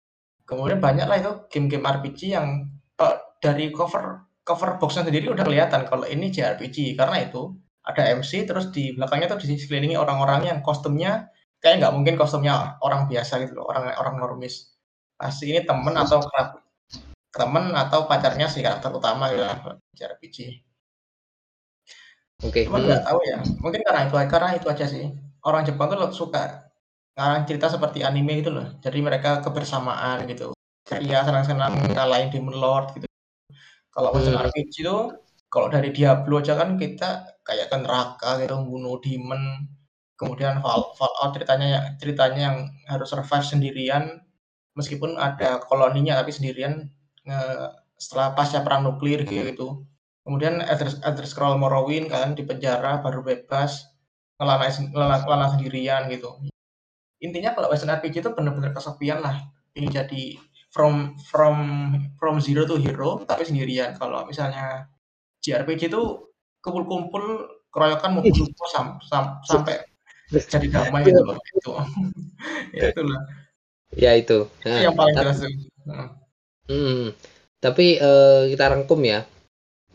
Kemudian 0.48 0.80
banyak 0.84 1.08
lah 1.08 1.18
itu 1.20 1.32
game-game 1.52 1.84
RPG 1.84 2.20
yang 2.36 2.68
uh, 3.00 3.16
dari 3.40 3.72
cover 3.72 4.28
cover 4.42 4.76
boxnya 4.82 5.08
sendiri 5.08 5.32
udah 5.32 5.46
kelihatan 5.46 5.86
kalau 5.88 6.04
ini 6.04 6.34
JRPG 6.34 6.98
karena 6.98 7.24
itu 7.24 7.56
ada 7.86 8.14
MC 8.18 8.46
terus 8.46 8.74
di 8.74 8.94
belakangnya 8.94 9.32
tuh 9.32 9.40
disekelilingi 9.42 9.96
orang-orang 9.96 10.50
yang 10.50 10.60
kostumnya 10.60 11.30
kayak 11.62 11.82
nggak 11.82 11.94
mungkin 11.94 12.16
kostumnya 12.18 12.78
orang 12.82 13.08
biasa 13.08 13.42
gitu 13.48 13.62
loh 13.62 13.70
orang 13.70 13.96
orang 13.96 14.16
normis. 14.20 14.76
Pasti 15.16 15.54
ini 15.54 15.62
temen 15.64 15.94
atau 15.94 16.20
kerap 16.26 16.60
temen 17.32 17.72
atau 17.72 18.10
pacarnya 18.12 18.52
si 18.52 18.60
karakter 18.60 18.92
utama 18.92 19.32
ya 19.32 19.56
JRPG 19.96 20.68
Oke. 22.41 22.51
Okay. 22.51 22.63
Cuman 22.67 22.82
nggak 22.86 23.04
tahu 23.06 23.19
ya. 23.25 23.39
Mungkin 23.62 23.82
karena 23.86 24.01
itu 24.08 24.15
karena 24.30 24.49
itu 24.58 24.67
aja 24.69 24.86
sih. 24.86 25.06
Orang 25.41 25.65
Jepang 25.65 25.89
tuh 25.89 26.13
suka 26.13 26.69
ngarang 27.17 27.43
cerita 27.49 27.67
seperti 27.69 28.06
anime 28.06 28.41
gitu 28.41 28.54
loh. 28.54 28.77
Jadi 28.82 28.99
mereka 29.01 29.41
kebersamaan 29.41 30.25
gitu. 30.30 30.54
Iya 30.91 31.23
senang-senang 31.23 31.95
ngalahin 31.95 32.30
Demon 32.34 32.58
Lord 32.58 32.97
gitu. 32.97 33.08
Kalau 33.91 34.15
hmm. 34.15 34.38
RPG 34.49 34.88
itu 34.88 34.97
kalau 35.51 35.67
dari 35.67 35.91
Diablo 35.91 36.39
aja 36.39 36.56
kan 36.56 36.80
kita 36.80 37.39
kayak 37.43 37.67
kan 37.67 37.84
neraka 37.84 38.39
gitu 38.39 38.56
bunuh 38.63 39.04
demon 39.04 39.67
Kemudian 40.21 40.62
Fall 40.62 40.93
Fallout 40.93 41.34
ceritanya 41.34 41.65
ya 41.65 41.82
ceritanya 41.97 42.41
yang 42.54 42.58
harus 42.86 43.10
survive 43.10 43.41
sendirian, 43.41 44.21
meskipun 44.77 45.17
ada 45.17 45.58
koloninya 45.65 46.13
tapi 46.21 46.30
sendirian, 46.30 46.93
eee, 47.25 47.67
setelah 47.97 48.38
pasca 48.38 48.62
perang 48.62 48.86
nuklir 48.86 49.25
gitu. 49.25 49.82
Kemudian 50.22 50.62
Elder 50.62 50.90
Elder 51.02 51.26
Scrolls 51.26 51.58
Morrowind 51.58 52.14
kan 52.14 52.38
di 52.38 52.46
penjara 52.46 53.02
baru 53.02 53.26
bebas, 53.26 53.90
ngelanai 54.38 54.70
sen 54.70 54.94
ngelana 54.94 55.26
ngelana 55.26 55.48
sendirian 55.58 56.06
gitu. 56.14 56.38
Intinya 57.22 57.54
kalau 57.58 57.74
western 57.74 57.94
RPG 57.98 58.22
itu 58.22 58.32
bener-bener 58.34 58.74
kesepian 58.74 59.22
lah, 59.22 59.42
ingin 59.74 60.06
jadi 60.06 60.38
from 60.70 61.18
from 61.30 61.58
from 62.22 62.38
zero 62.38 62.66
to 62.70 62.78
hero 62.78 63.22
tapi 63.26 63.46
sendirian. 63.46 63.98
Kalau 63.98 64.26
misalnya 64.30 64.90
JRPG 65.42 65.90
itu 65.90 66.30
kumpul-kumpul, 66.62 67.50
keroyokan 67.74 68.22
mau 68.22 68.24
sam 68.70 69.02
sam 69.02 69.42
sampai 69.42 69.82
jadi 70.30 70.68
damai 70.70 71.02
gitu 71.04 71.22
loh, 71.26 71.38
itu. 71.42 71.72
Ya 72.78 72.94
itulah. 72.94 73.22
Ya 73.92 74.12
itu. 74.16 74.48
Itu 74.48 74.66
Nah, 74.70 74.80
yang 74.80 74.96
paling 74.96 75.14
tap 75.18 75.24
jelas 75.28 75.40
heeh. 75.44 76.10
mhm, 76.72 77.06
tapi, 77.60 78.00
eee, 78.00 78.42
kita 78.56 78.72
rangkum 78.72 79.02
ya, 79.04 79.28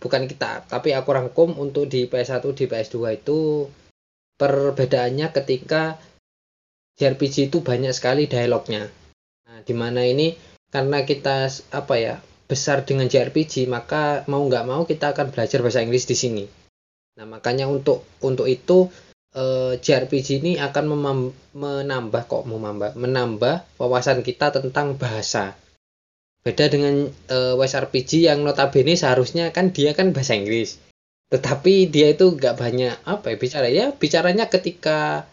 bukan 0.07 0.31
kita, 0.31 0.71
tapi 0.71 0.95
aku 0.95 1.11
rangkum 1.11 1.59
untuk 1.59 1.91
di 1.91 2.07
PS1, 2.07 2.47
di 2.55 2.65
PS2 2.71 2.97
itu 3.19 3.67
perbedaannya 4.39 5.35
ketika 5.35 5.99
JRPG 6.97 7.53
itu 7.53 7.61
banyak 7.61 7.93
sekali 7.93 8.31
dialognya. 8.31 8.89
Nah, 9.51 9.59
di 9.67 9.75
mana 9.75 10.07
ini 10.07 10.33
karena 10.71 11.03
kita 11.03 11.51
apa 11.75 11.95
ya, 11.99 12.15
besar 12.47 12.87
dengan 12.87 13.11
JRPG, 13.11 13.67
maka 13.67 14.23
mau 14.31 14.47
nggak 14.47 14.65
mau 14.65 14.87
kita 14.87 15.13
akan 15.13 15.35
belajar 15.35 15.61
bahasa 15.61 15.83
Inggris 15.83 16.07
di 16.07 16.17
sini. 16.17 16.45
Nah, 17.19 17.27
makanya 17.27 17.67
untuk 17.67 18.07
untuk 18.23 18.47
itu, 18.47 18.89
eee, 19.35 19.83
JRPG 19.83 20.41
ini 20.41 20.53
akan 20.63 20.85
menambah 21.53 22.23
kok 22.31 22.45
memambah, 22.47 22.95
menambah 22.95 23.81
wawasan 23.83 24.23
kita 24.23 24.55
tentang 24.55 24.95
bahasa. 24.95 25.59
Beda 26.47 26.71
dengan, 26.71 27.11
eee, 27.11 27.53
WSRPG 27.59 28.31
yang 28.31 28.47
notabene 28.47 28.95
seharusnya 28.95 29.51
kan 29.51 29.75
dia 29.75 29.99
kan 29.99 30.15
bahasa 30.15 30.39
Inggris, 30.39 30.79
tetapi 31.35 31.91
dia 31.91 32.15
itu 32.15 32.39
nggak 32.39 32.55
banyak, 32.55 32.95
apa 33.03 33.35
ya, 33.35 33.37
bicara. 33.37 33.67
Ya 33.67 33.91
bicaranya 33.91 34.47
ketika, 34.47 35.27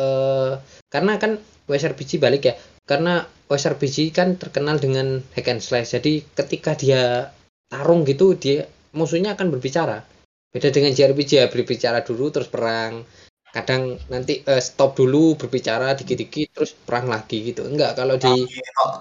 eee, 0.00 0.56
karena 0.88 1.20
kan 1.20 1.36
WSRPG 1.68 2.16
balik 2.16 2.48
ya, 2.48 2.54
karena 2.88 3.28
WSRPG 3.52 4.16
kan 4.16 4.40
terkenal 4.40 4.80
dengan 4.80 5.20
hack 5.36 5.52
and 5.52 5.60
slash, 5.60 5.92
jadi 5.92 6.24
ketika 6.24 6.72
dia 6.72 7.36
tarung 7.68 8.08
gitu, 8.08 8.32
dia 8.32 8.64
musuhnya 8.96 9.36
akan 9.36 9.52
berbicara. 9.52 10.08
Beda 10.56 10.72
dengan 10.72 10.96
JRPG 10.96 11.30
ya 11.36 11.52
berbicara 11.52 12.00
dulu 12.00 12.32
terus 12.32 12.48
perang, 12.48 13.04
kadang 13.52 14.00
nanti, 14.08 14.40
eee, 14.40 14.62
stop 14.64 14.96
dulu 14.96 15.36
berbicara 15.36 15.92
dikit-dikit 15.92 16.56
terus 16.56 16.72
perang 16.72 17.12
lagi 17.12 17.44
gitu, 17.52 17.68
enggak 17.68 17.92
kalau 17.92 18.16
di 18.16 18.48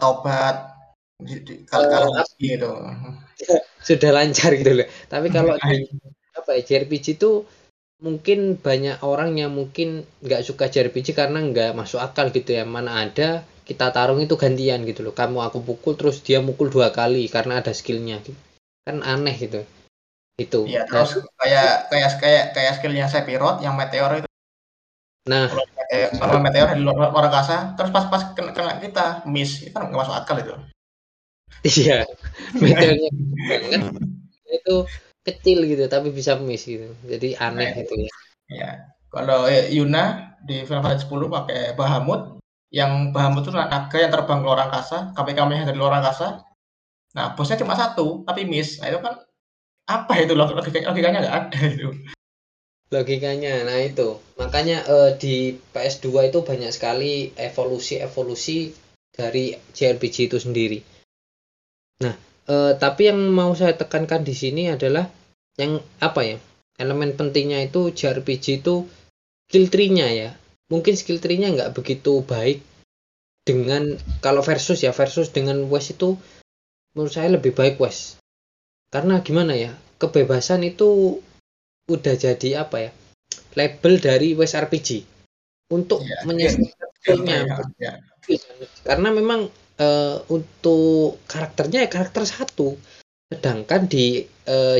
tobat, 0.03 0.74
di 1.19 1.35
di 1.47 1.55
kal 1.63 1.87
eee, 1.87 2.23
gitu, 2.43 2.71
mhm. 2.75 3.11
sudah 3.79 4.09
lancar 4.11 4.51
gitu 4.59 4.71
loh. 4.75 4.87
Tapi 5.07 5.27
kalau 5.31 5.55
Nah 5.55 5.71
di, 5.71 5.87
apa 6.35 6.59
ya, 6.59 6.61
JRPG 6.67 7.15
itu 7.15 7.47
mungkin 8.03 8.59
banyak 8.59 8.99
orang 9.07 9.39
yang 9.39 9.55
mungkin 9.55 10.03
nggak 10.19 10.43
suka 10.43 10.67
JRPG 10.67 11.15
karena 11.15 11.39
nggak 11.39 11.71
masuk 11.71 12.03
akal 12.03 12.35
gitu 12.35 12.51
ya, 12.59 12.67
mana 12.67 12.99
ada 13.07 13.47
kita 13.63 13.89
tarung 13.95 14.19
itu 14.19 14.35
gantian 14.35 14.83
gitu 14.83 15.01
loh, 15.07 15.15
kamu 15.15 15.41
aku 15.41 15.63
pukul 15.63 15.95
terus 15.95 16.19
dia 16.21 16.43
mukul 16.43 16.67
2 16.69 16.91
kali 16.91 17.31
karena 17.31 17.63
ada 17.63 17.71
skill-nya 17.71 18.19
gitu, 18.21 18.35
kan 18.83 18.99
aneh 19.01 19.35
gitu. 19.39 19.63
Itu, 20.35 20.67
Iya, 20.67 20.83
terus 20.83 21.23
kayak 21.39 21.87
kayak 21.87 22.11
kayak 22.19 22.43
kayak 22.51 22.71
skill-nya 22.75 23.07
Sephiroth 23.07 23.63
yang 23.63 23.79
meteor 23.79 24.19
itu. 24.19 24.29
Nah. 25.31 25.47
Kalau 25.47 25.63
kalau 26.19 26.39
meteor 26.43 26.75
di 26.75 26.83
luar 26.83 27.09
luar 27.09 27.31
angkasa, 27.31 27.73
terus 27.79 27.89
pas 27.95 28.05
pas 28.11 28.35
kena 28.35 28.51
kena 28.51 28.77
kita 28.83 29.23
miss, 29.25 29.63
itu 29.63 29.71
kan 29.71 29.87
nggak 29.87 29.95
masuk 29.95 30.13
akal 30.19 30.35
itu. 30.43 30.53
Iya, 31.65 32.05
meteornya 32.61 33.09
banget, 33.49 33.81
itu 34.49 34.75
kecil 35.25 35.57
gitu 35.65 35.83
tapi 35.89 36.13
bisa 36.13 36.37
miss 36.37 36.69
gitu, 36.69 36.93
jadi 37.09 37.37
Nah 37.41 37.45
aneh 37.49 37.69
itu. 37.73 37.81
gitu 37.81 37.93
ya. 38.05 38.13
Iya, 38.45 38.69
kalau, 39.09 39.49
eee, 39.49 39.73
Yuna 39.73 40.37
di 40.45 40.61
Final 40.67 40.85
Fantasy 40.85 41.09
X 41.09 41.11
pakai 41.11 41.73
Bahamut, 41.73 42.37
yang 42.69 43.09
Bahamut 43.09 43.41
itu 43.45 43.51
naga 43.53 43.97
yang 43.97 44.13
terbang 44.13 44.39
ke 44.41 44.45
luar 44.45 44.69
angkasa, 44.69 45.13
Kame-Kameha 45.17 45.65
dari 45.65 45.77
luar 45.81 45.97
angkasa. 45.97 46.45
Nah, 47.17 47.33
bosnya 47.33 47.57
cuma 47.57 47.73
1 47.73 48.21
tapi 48.27 48.43
miss. 48.45 48.77
Nah 48.83 48.91
itu 48.91 48.99
kan 49.01 49.15
apa 49.89 50.13
itu 50.21 50.33
log 50.35 50.51
logika 50.53 50.81
logikanya 50.91 51.19
nggak 51.25 51.37
ada 51.49 51.59
itu. 51.73 51.89
Logikanya, 52.93 53.65
nah 53.65 53.81
itu. 53.81 54.21
Makanya, 54.37 54.85
eee, 54.85 55.09
di 55.17 55.35
PS2 55.73 56.29
itu 56.29 56.45
banyak 56.45 56.69
sekali 56.69 57.33
evolusi-evolusi 57.33 58.77
dari 59.09 59.57
JRPG 59.73 60.29
itu 60.29 60.37
sendiri. 60.37 60.79
Nah, 62.03 62.15
eee, 62.51 62.71
tapi 62.75 63.07
yang 63.07 63.19
mau 63.31 63.55
saya 63.55 63.71
tekankan 63.77 64.25
di 64.27 64.35
sini 64.35 64.67
adalah 64.67 65.07
yang, 65.55 65.79
apa 66.03 66.21
ya, 66.25 66.37
elemen 66.75 67.15
pentingnya 67.15 67.63
itu 67.63 67.95
JRPG 67.95 68.59
itu 68.65 68.83
skill 69.47 69.65
tree-nya 69.71 70.07
ya. 70.11 70.29
Mungkin 70.67 70.97
skill 70.99 71.21
tree-nya 71.23 71.53
nggak 71.55 71.71
begitu 71.77 72.19
baik 72.25 72.59
dengan 73.47 73.95
kalau 74.19 74.41
versus 74.43 74.81
ya, 74.83 74.91
versus 74.91 75.31
dengan 75.31 75.69
WES 75.71 75.95
itu 75.95 76.19
menurut 76.97 77.13
saya 77.13 77.29
lebih 77.31 77.55
baik 77.55 77.79
WES. 77.79 78.19
Karena 78.91 79.21
gimana 79.23 79.53
ya, 79.55 79.71
kebebasan 80.01 80.65
itu 80.67 81.19
udah 81.87 82.15
jadi 82.17 82.65
apa 82.65 82.89
ya, 82.89 82.91
label 83.55 83.93
dari 84.01 84.33
WSRPG 84.35 85.05
untuk 85.71 86.01
Iya, 86.03 86.17
skill 86.19 86.27
menyesuaikan 86.27 86.73
skill 86.75 86.91
skill-nya. 86.99 87.37
tree, 87.45 87.53
heeh, 87.53 87.67
iya. 87.79 87.93
Karena 88.83 89.09
memang, 89.13 89.39
eee, 89.79 90.15
untuk 90.31 91.19
karakternya 91.27 91.85
ya 91.85 91.89
karakter 91.91 92.23
1, 92.27 92.75
sedangkan 93.31 93.87
di, 93.89 94.25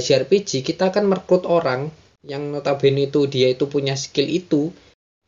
JRPG 0.06 0.62
kita 0.62 0.94
kan 0.94 1.06
merekrut 1.10 1.44
orang 1.50 1.90
yang 2.26 2.54
notabene 2.54 3.10
itu 3.10 3.26
dia 3.30 3.50
itu 3.54 3.66
punya 3.70 3.94
skill 3.98 4.30
itu, 4.30 4.70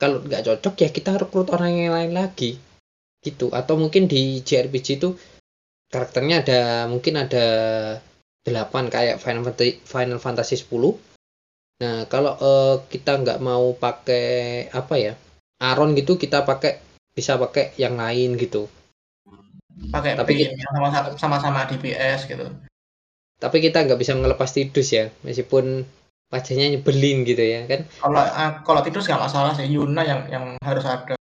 kalau 0.02 0.22
nggak 0.22 0.46
cocok 0.46 0.76
ya 0.86 0.90
kita 0.94 1.18
rekrut 1.18 1.50
orang 1.54 1.74
yang 1.74 1.94
lain 1.98 2.14
lagi, 2.18 2.58
gitu. 3.26 3.50
Atau 3.54 3.76
mungkin 3.82 4.06
di 4.10 4.42
JRPG 4.46 4.88
itu 5.02 5.10
karakternya 5.92 6.44
ada 6.46 6.62
mungkin 6.92 7.16
ada 7.22 7.46
8 8.46 8.90
kayak 8.94 9.18
Final 9.24 9.44
Fantasy 9.48 9.74
Final 9.86 10.20
Fantasy 10.22 10.56
10. 10.60 10.96
Nah, 11.82 12.06
kalau, 12.10 12.34
eee, 12.42 12.76
kita 12.94 13.22
nggak 13.22 13.40
mau 13.44 13.74
pakai, 13.78 14.68
apa 14.74 14.96
ya, 14.98 15.14
Aron 15.62 15.94
gitu, 15.98 16.18
kita 16.18 16.42
pakai 16.46 16.82
bisa 17.14 17.38
pakai 17.38 17.74
yang 17.82 17.98
lain 17.98 18.38
gitu. 18.38 18.70
Pakai 19.94 20.18
Tapi 20.18 20.34
sama-sama 21.16 21.64
DPS 21.70 22.28
gitu. 22.28 22.48
Tapi 23.38 23.58
kita 23.62 23.86
nggak 23.86 24.00
bisa 24.02 24.18
ngelepas 24.18 24.50
Tidus 24.50 24.90
ya, 24.90 25.14
meskipun 25.22 25.86
wajahnya 26.34 26.74
nyebelin 26.76 27.24
gitu 27.24 27.40
ya 27.40 27.70
kan. 27.70 27.86
Kalau, 28.02 28.22
eee, 28.26 28.52
kalau 28.66 28.82
Tidus 28.82 29.06
nggak 29.06 29.24
masalah 29.30 29.54
sih, 29.54 29.70
Yuna 29.70 30.02
yang 30.02 30.22
yang 30.28 30.46
harus 30.60 30.84
ada. 30.84 31.16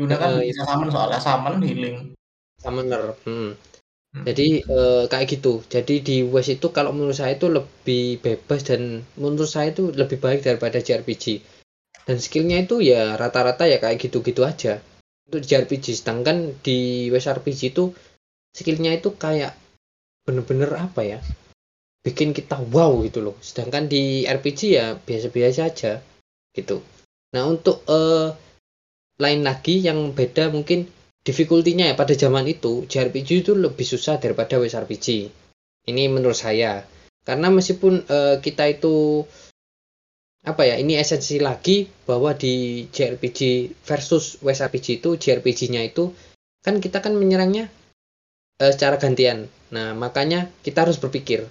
Yuna 0.00 0.16
kan 0.16 0.40
Heeh, 0.40 0.48
bisa 0.48 0.64
summon 0.64 0.88
soalnya, 0.88 1.20
summon, 1.20 1.60
healing. 1.60 2.16
Summoner, 2.56 3.12
mhm. 3.28 3.52
Mhm. 4.12 4.24
Jadi, 4.28 4.46
eee, 4.64 5.02
kayak 5.08 5.26
gitu. 5.28 5.64
Jadi 5.68 5.94
di 6.04 6.16
WES 6.24 6.60
itu 6.60 6.68
kalau 6.72 6.92
menurut 6.92 7.16
saya 7.16 7.36
itu 7.36 7.48
lebih 7.48 8.20
bebas 8.20 8.60
dan 8.64 9.04
menurut 9.16 9.48
saya 9.48 9.72
itu 9.72 9.88
lebih 9.92 10.20
baik 10.20 10.44
daripada 10.44 10.80
JRPG. 10.80 11.40
Dan 12.08 12.16
skill-nya 12.18 12.64
itu 12.64 12.80
ya 12.82 13.14
rata-rata 13.16 13.64
ya 13.68 13.78
kayak 13.78 14.00
gitu-gitu 14.00 14.42
aja 14.42 14.80
untuk 15.32 15.48
JRPG. 15.48 16.04
Sedangkan 16.04 16.52
di 16.60 17.08
WSRPG 17.08 17.72
itu 17.72 17.88
skill-nya 18.52 18.92
itu 18.92 19.16
kayak 19.16 19.56
bener-bener 20.28 20.68
apa 20.76 21.00
ya, 21.00 21.18
bikin 22.04 22.36
kita 22.36 22.60
wow 22.68 23.00
gitu 23.00 23.24
loh. 23.24 23.40
Sedangkan 23.40 23.88
di 23.88 24.28
RPG 24.28 24.60
ya 24.76 24.92
biasa-biasa 25.00 25.72
aja 25.72 26.04
gitu. 26.52 26.84
Nah, 27.32 27.48
untuk, 27.48 27.80
eee, 27.88 28.36
lain 29.16 29.40
lagi 29.40 29.80
yang 29.80 30.12
beda 30.12 30.52
mungkin 30.52 30.84
difficulty-nya 31.24 31.90
ya 31.90 31.94
pada 31.96 32.12
zaman 32.12 32.44
itu 32.44 32.84
JRPG 32.84 33.48
itu 33.48 33.56
lebih 33.56 33.88
susah 33.88 34.20
daripada 34.20 34.60
WSRPG. 34.60 35.32
Ini 35.88 36.12
menurut 36.12 36.36
saya. 36.36 36.84
Karena 37.24 37.48
meskipun, 37.48 38.04
eee, 38.04 38.36
kita 38.44 38.68
itu 38.68 39.24
apa 40.42 40.66
ya, 40.66 40.74
ini 40.74 40.98
esensi 40.98 41.38
lagi 41.38 41.86
bahwa 42.02 42.34
di 42.34 42.86
JRPG 42.90 43.70
versus 43.86 44.42
WSRPG 44.42 44.98
itu, 44.98 45.14
JRPG-nya 45.14 45.86
itu 45.86 46.10
kan 46.66 46.82
kita 46.82 46.98
kan 46.98 47.14
menyerangnya, 47.14 47.70
eee, 48.58 48.72
secara 48.74 48.98
gantian. 48.98 49.46
Nah, 49.70 49.94
makanya 49.94 50.50
kita 50.66 50.82
harus 50.82 50.98
berpikir. 50.98 51.46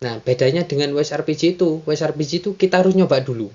Nah, 0.00 0.22
bedanya 0.22 0.62
dengan 0.64 0.94
WSRPG 0.94 1.58
itu, 1.58 1.82
WSRPG 1.82 2.46
itu 2.46 2.50
kita 2.54 2.78
harus 2.78 2.94
nyoba 2.94 3.20
dulu. 3.20 3.50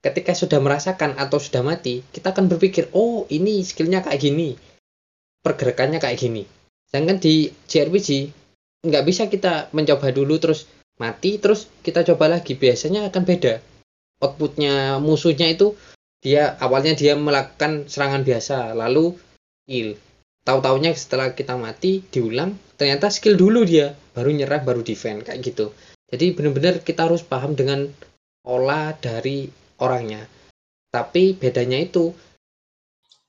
Ketika 0.00 0.32
sudah 0.36 0.60
merasakan 0.60 1.16
atau 1.16 1.40
sudah 1.40 1.64
mati, 1.64 2.04
kita 2.12 2.32
akan 2.32 2.48
berpikir, 2.52 2.88
"Oh, 2.92 3.28
ini 3.28 3.60
skill-nya 3.64 4.00
kayak 4.04 4.20
gini, 4.20 4.56
pergerakannya 5.44 6.00
kayak 6.00 6.20
gini." 6.20 6.44
Sedangkan 6.88 7.20
di 7.20 7.52
JRPG 7.68 8.32
nggak 8.80 9.04
bisa 9.04 9.28
kita 9.28 9.68
mencoba 9.76 10.08
dulu 10.08 10.40
terus 10.40 10.64
mati, 11.00 11.40
terus 11.40 11.66
kita 11.80 12.04
coba 12.04 12.28
lagi, 12.28 12.54
biasanya 12.54 13.08
akan 13.08 13.22
beda. 13.24 13.64
Output-nya 14.20 15.00
musuhnya 15.00 15.48
itu 15.48 15.72
dia 16.20 16.60
awalnya 16.60 16.92
dia 16.92 17.16
melakukan 17.16 17.88
serangan 17.88 18.20
biasa 18.20 18.76
lalu 18.76 19.16
kill 19.64 19.96
tahu-taunya 20.44 20.92
setelah 20.92 21.32
kita 21.32 21.56
mati 21.56 22.04
diulang 22.12 22.52
ternyata 22.76 23.08
skill 23.08 23.40
dulu 23.40 23.64
dia 23.64 23.96
baru 24.12 24.28
nyerah 24.36 24.60
baru 24.60 24.84
defend 24.84 25.24
kayak 25.24 25.40
gitu. 25.40 25.72
Jadi 26.10 26.36
benar-benar 26.36 26.84
kita 26.84 27.08
harus 27.08 27.24
paham 27.24 27.56
dengan 27.56 27.86
olah 28.44 28.92
dari 28.98 29.46
orangnya. 29.80 30.26
Tapi 30.90 31.38
bedanya 31.38 31.78
itu 31.78 32.10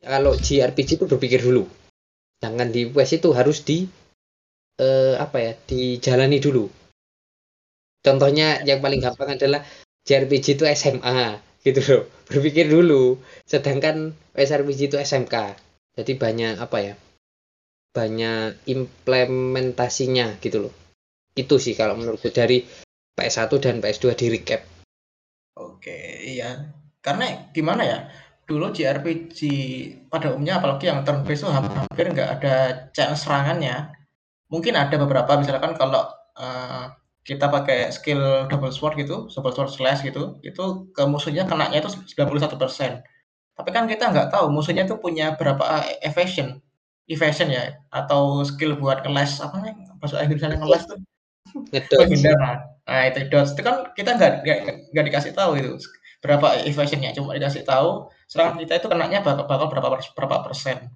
kalau 0.02 0.34
JRPG 0.34 0.98
itu 0.98 1.06
berpikir 1.06 1.46
dulu. 1.46 1.64
Jangan 2.42 2.74
di 2.74 2.90
West 2.90 3.22
itu 3.22 3.30
harus 3.38 3.62
di 3.62 3.86
eh, 4.82 5.16
apa 5.16 5.38
ya 5.38 5.54
dijalani 5.54 6.42
dulu 6.42 6.81
contohnya 8.02 8.62
yang 8.66 8.82
paling 8.82 9.02
gampang 9.02 9.38
adalah 9.38 9.62
JRPG 10.06 10.58
itu 10.60 10.66
SMA 10.74 11.38
gitu 11.62 11.82
loh. 11.86 12.04
Berpikir 12.32 12.68
dulu 12.68 13.22
sedangkan 13.46 14.14
SRPG 14.34 14.92
itu 14.92 14.98
SMK 14.98 15.36
jadi 15.98 16.14
banyak 16.16 16.56
apa 16.58 16.78
ya 16.80 16.96
banyak 17.92 18.64
implementasinya 18.72 20.40
gitu 20.40 20.68
loh. 20.68 20.74
Itu 21.36 21.60
sih 21.60 21.76
kalau 21.76 22.00
menurutku 22.00 22.32
dari 22.32 22.64
PS1 23.16 23.52
dan 23.60 23.76
PS2 23.84 24.06
di 24.16 24.28
recap. 24.32 24.62
Oke 25.60 26.24
iya. 26.24 26.72
Karena 27.04 27.52
gimana 27.52 27.84
ya 27.84 28.00
dulu 28.48 28.72
JRPG 28.72 29.40
pada 30.12 30.32
umumnya 30.36 30.60
apalagi 30.60 30.92
yang 30.92 31.04
turn 31.08 31.24
based 31.24 31.44
itu 31.44 31.52
hampir 31.52 32.06
nggak 32.12 32.30
ada 32.40 32.56
chance 32.96 33.28
serangannya. 33.28 33.92
Mungkin 34.48 34.76
ada 34.76 34.96
beberapa 34.96 35.40
misalkan 35.40 35.76
kalau 35.76 36.08
uh, 36.36 36.92
kita 37.22 37.46
pakai 37.54 37.94
skill 37.94 38.50
double 38.50 38.74
sword 38.74 38.98
gitu, 38.98 39.30
double 39.30 39.54
sword 39.54 39.70
slash 39.70 40.02
gitu, 40.02 40.42
itu 40.42 40.64
ke 40.96 41.04
musuhnya 41.06 41.46
kenanya 41.46 41.78
itu 41.82 41.90
91%. 42.18 43.06
Tapi 43.58 43.70
kan 43.70 43.86
kita 43.86 44.10
nggak 44.10 44.34
tahu 44.34 44.50
musuhnya 44.50 44.90
itu 44.90 44.98
punya 44.98 45.38
berapa 45.38 45.86
evasion, 46.02 46.58
evasion 47.06 47.54
ya, 47.54 47.78
atau 47.94 48.42
skill 48.42 48.74
buat 48.80 49.06
ngeles 49.06 49.38
apa 49.44 49.62
nih 49.62 49.74
bahasa 50.02 50.26
Inggrisnya 50.26 50.58
ngeles 50.58 50.84
tuh 50.90 50.98
menghindar. 52.02 52.66
Nah 52.90 53.02
itu 53.06 53.30
dodge 53.30 53.54
itu 53.54 53.62
kan 53.62 53.94
kita 53.94 54.18
nggak 54.18 54.34
nggak 54.94 55.06
dikasih 55.14 55.32
tahu 55.38 55.62
itu 55.62 55.78
berapa 56.22 56.66
evasionnya, 56.70 57.14
cuma 57.18 57.34
dikasih 57.38 57.66
tahu 57.66 58.10
serangan 58.30 58.62
kita 58.62 58.78
itu 58.78 58.88
kenanya 58.90 59.26
bakal, 59.26 59.46
bakal 59.50 59.68
berapa 59.70 59.98
berapa 60.18 60.38
persen. 60.46 60.90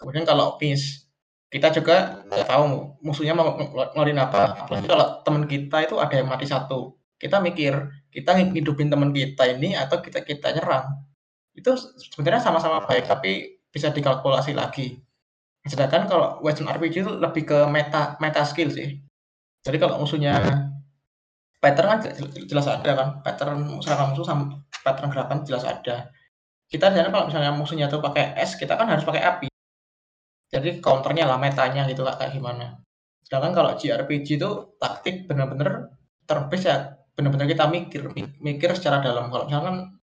Kemudian 0.00 0.24
kalau 0.24 0.56
miss 0.60 1.08
kita 1.50 1.74
juga 1.74 2.22
nggak 2.30 2.46
tahu 2.46 2.94
musuhnya 3.02 3.34
mau 3.34 3.58
ngeluarin 3.58 4.22
apa. 4.22 4.54
Apalagi 4.64 4.86
kalau 4.86 5.06
teman 5.26 5.44
kita 5.50 5.82
itu 5.82 5.98
ada 5.98 6.14
yang 6.14 6.30
mati 6.30 6.46
satu, 6.46 6.94
kita 7.18 7.42
mikir 7.42 7.90
kita 8.14 8.38
hidupin 8.38 8.86
teman 8.86 9.10
kita 9.10 9.50
ini 9.50 9.74
atau 9.74 9.98
kita 9.98 10.22
kita 10.22 10.54
nyerang. 10.54 11.02
Itu 11.50 11.74
sebenarnya 12.14 12.38
sama-sama 12.38 12.86
baik, 12.86 13.10
tapi 13.10 13.58
bisa 13.74 13.90
dikalkulasi 13.90 14.54
lagi. 14.54 15.02
Sedangkan 15.66 16.06
kalau 16.06 16.38
Western 16.40 16.70
RPG 16.70 17.02
itu 17.02 17.12
lebih 17.18 17.44
ke 17.50 17.58
meta 17.66 18.14
meta 18.22 18.46
skill 18.46 18.70
sih. 18.70 19.02
Jadi 19.66 19.76
kalau 19.76 19.98
musuhnya 20.00 20.38
pattern 21.60 21.98
kan 21.98 22.00
jelas 22.46 22.70
ada 22.70 22.90
kan, 22.96 23.08
pattern 23.26 23.82
serangan 23.82 24.14
musuh 24.14 24.24
sama 24.24 24.62
pattern 24.86 25.10
gerakan 25.10 25.42
jelas 25.42 25.66
ada. 25.66 26.14
Kita 26.70 26.94
misalnya 26.94 27.10
kalau 27.10 27.26
misalnya 27.26 27.52
musuhnya 27.52 27.86
tuh 27.90 27.98
pakai 27.98 28.38
es, 28.38 28.54
kita 28.54 28.78
kan 28.78 28.86
harus 28.86 29.02
pakai 29.02 29.20
api. 29.26 29.49
Jadi 30.50 30.82
counternya 30.82 31.30
lah 31.30 31.38
metanya 31.38 31.86
gitu 31.86 32.02
kak 32.02 32.18
kayak 32.18 32.32
gimana. 32.34 32.82
Sedangkan 33.22 33.54
kalau 33.54 33.70
JRPG 33.78 34.28
itu 34.42 34.50
taktik 34.82 35.30
bener-bener 35.30 35.94
terbes 36.26 36.66
ya 36.66 36.98
bener-bener 37.14 37.46
kita 37.46 37.70
mikir 37.70 38.10
mikir 38.42 38.70
secara 38.74 38.98
dalam. 38.98 39.30
Kalau 39.30 39.46
misalkan 39.46 39.94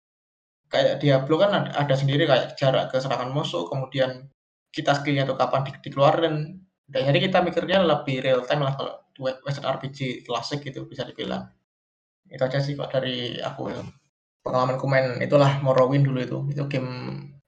kayak 0.70 1.02
Diablo 1.02 1.34
kan 1.42 1.66
ada, 1.66 1.94
sendiri 1.98 2.26
kayak 2.30 2.54
jarak 2.54 2.94
ke 2.94 3.02
serangan 3.02 3.34
musuh, 3.34 3.66
kemudian 3.66 4.30
kita 4.70 4.94
skillnya 4.94 5.26
tuh 5.26 5.34
kapan 5.34 5.66
di, 5.66 5.72
dikeluarin. 5.82 6.62
Dan 6.86 7.02
jadi 7.10 7.18
kita 7.26 7.42
mikirnya 7.42 7.82
lebih 7.82 8.22
real 8.22 8.46
time 8.46 8.62
lah 8.62 8.78
kalau 8.78 8.94
Western 9.18 9.66
RPG 9.66 10.22
klasik 10.22 10.62
gitu 10.62 10.86
bisa 10.86 11.02
dibilang. 11.02 11.50
Itu 12.30 12.46
aja 12.46 12.62
sih 12.62 12.78
kok 12.78 12.94
dari 12.94 13.42
aku 13.42 13.74
pengalaman 14.46 14.78
komen 14.78 15.04
itulah 15.18 15.58
Morrowind 15.58 16.06
dulu 16.06 16.18
itu. 16.22 16.38
Itu 16.54 16.70
game 16.70 16.90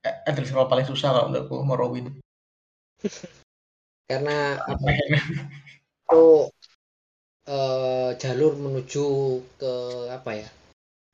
level 0.03 0.67
paling 0.67 0.87
susah 0.87 1.15
kalau 1.15 1.31
menurutku 1.31 1.63
Morrowind 1.63 2.19
karena 4.11 4.57
apa 4.59 4.89
itu 6.09 6.25
uh, 7.49 8.11
jalur 8.17 8.57
menuju 8.57 9.07
ke 9.61 9.73
apa 10.09 10.31
ya 10.45 10.49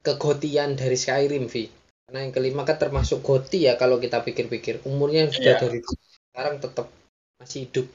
kegotian 0.05 0.77
dari 0.77 0.94
Skyrim 0.94 1.49
Vi. 1.49 1.66
Karena 2.05 2.29
yang 2.29 2.33
kelima 2.37 2.62
kan 2.68 2.77
termasuk 2.77 3.25
goti 3.25 3.64
ya 3.64 3.81
kalau 3.81 3.97
kita 3.97 4.20
pikir-pikir. 4.20 4.85
Umurnya 4.85 5.33
sudah 5.33 5.57
yeah. 5.57 5.61
dari 5.61 5.81
sekarang 6.31 6.61
tetap 6.61 6.87
masih 7.40 7.64
hidup. 7.64 7.87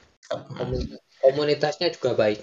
Komunitasnya 1.22 1.94
juga 1.94 2.18
baik. 2.18 2.42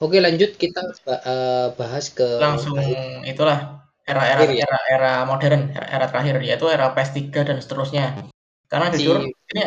Oke 0.00 0.20
lanjut 0.20 0.56
kita 0.56 0.92
uh, 1.08 1.72
bahas 1.76 2.12
ke 2.12 2.24
langsung 2.36 2.76
itulah 3.24 3.80
era-era 4.04 4.44
ya? 4.52 4.68
era-era 4.68 5.24
modern 5.24 5.72
era-era 5.72 6.06
terakhir 6.12 6.36
yaitu 6.44 6.68
era 6.68 6.92
PS3 6.92 7.32
dan 7.32 7.56
seterusnya 7.64 8.28
karena 8.66 8.90
si 8.90 9.06
jujur 9.06 9.22
ini 9.26 9.62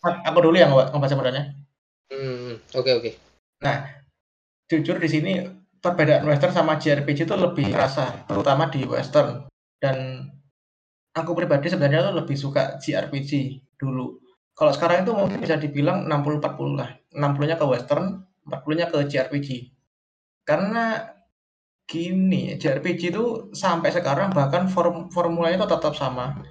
aku 0.00 0.38
dulu 0.40 0.56
yang 0.56 0.72
ngebaca 0.72 1.14
modalnya. 1.16 1.56
Hmm, 2.12 2.60
oke 2.76 2.84
okay, 2.84 2.92
oke. 2.92 3.02
Okay. 3.02 3.12
Nah, 3.64 3.88
jujur 4.68 4.96
di 5.00 5.08
sini 5.08 5.32
perbedaan 5.80 6.24
western 6.28 6.52
sama 6.52 6.76
JRPG 6.76 7.28
itu 7.28 7.36
lebih 7.36 7.72
rasa, 7.72 8.24
terutama 8.28 8.68
di 8.68 8.84
western. 8.84 9.48
Dan 9.80 10.28
aku 11.12 11.36
pribadi 11.36 11.68
sebenarnya 11.72 12.12
tuh 12.12 12.24
lebih 12.24 12.36
suka 12.36 12.76
JRPG 12.80 13.60
dulu. 13.76 14.20
Kalau 14.54 14.70
sekarang 14.70 15.02
itu 15.02 15.12
mungkin 15.12 15.42
bisa 15.42 15.58
dibilang 15.58 16.06
60-40 16.06 16.78
lah. 16.78 16.90
60-nya 17.10 17.56
ke 17.58 17.66
western, 17.66 18.22
40-nya 18.46 18.86
ke 18.92 18.98
JRPG. 19.10 19.48
Karena 20.46 21.04
gini, 21.84 22.54
JRPG 22.56 23.12
itu 23.12 23.24
sampai 23.52 23.90
sekarang 23.92 24.32
bahkan 24.32 24.70
form 24.70 25.10
formulanya 25.10 25.64
itu 25.64 25.68
tetap 25.68 25.92
sama. 25.98 26.44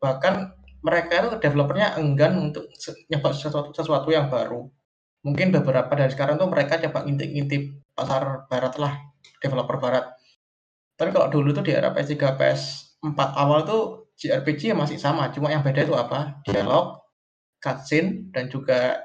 Bahkan 0.00 0.61
mereka 0.82 1.22
itu 1.22 1.38
developernya 1.38 1.94
enggan 1.98 2.50
untuk 2.50 2.66
nyoba 3.06 3.30
sesuatu, 3.30 3.70
sesuatu 3.70 4.10
yang 4.10 4.26
baru. 4.26 4.66
Mungkin 5.22 5.54
beberapa 5.54 5.94
dari 5.94 6.10
sekarang 6.10 6.34
tuh 6.34 6.50
mereka 6.50 6.82
coba 6.82 7.06
ngintip-ngintip 7.06 7.94
pasar 7.94 8.50
barat 8.50 8.74
lah, 8.82 8.98
developer 9.38 9.78
barat. 9.78 10.04
Tapi 10.98 11.14
kalau 11.14 11.30
dulu 11.30 11.54
tuh 11.54 11.62
di 11.62 11.70
era 11.70 11.94
PS3, 11.94 12.34
PS4 12.34 13.20
awal 13.38 13.62
tuh 13.62 13.82
JRPG 14.18 14.74
ya 14.74 14.76
masih 14.76 14.98
sama, 14.98 15.30
cuma 15.30 15.54
yang 15.54 15.62
beda 15.62 15.86
itu 15.86 15.94
apa? 15.94 16.42
Dialog, 16.42 16.98
cutscene, 17.62 18.34
dan 18.34 18.50
juga 18.50 18.98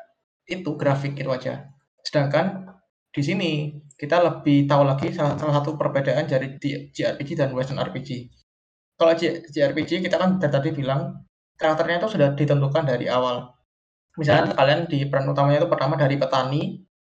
itu 0.49 0.73
grafik 0.73 1.13
itu 1.13 1.29
aja. 1.29 1.69
Sedangkan 2.01 2.73
di 3.13 3.21
sini 3.21 3.51
kita 3.97 4.21
lebih 4.21 4.65
tahu 4.65 4.85
lagi 4.85 5.13
salah, 5.13 5.37
salah 5.37 5.61
satu 5.61 5.77
perbedaan 5.77 6.25
dari 6.25 6.57
JRPG 6.93 7.37
dan 7.37 7.53
Western 7.53 7.81
RPG. 7.81 8.29
Kalau 8.97 9.13
JRPG 9.53 10.01
kita 10.01 10.17
kan 10.17 10.41
dari 10.41 10.49
tadi 10.49 10.69
bilang 10.73 11.26
karakternya 11.57 11.99
itu 11.99 12.07
sudah 12.15 12.37
ditentukan 12.37 12.85
dari 12.85 13.09
awal. 13.09 13.51
Misalnya 14.17 14.53
hmm. 14.53 14.57
kalian 14.57 14.81
di 14.89 14.99
peran 15.09 15.29
utamanya 15.29 15.65
itu 15.65 15.69
pertama 15.69 15.93
dari 15.97 16.15
petani, 16.17 16.61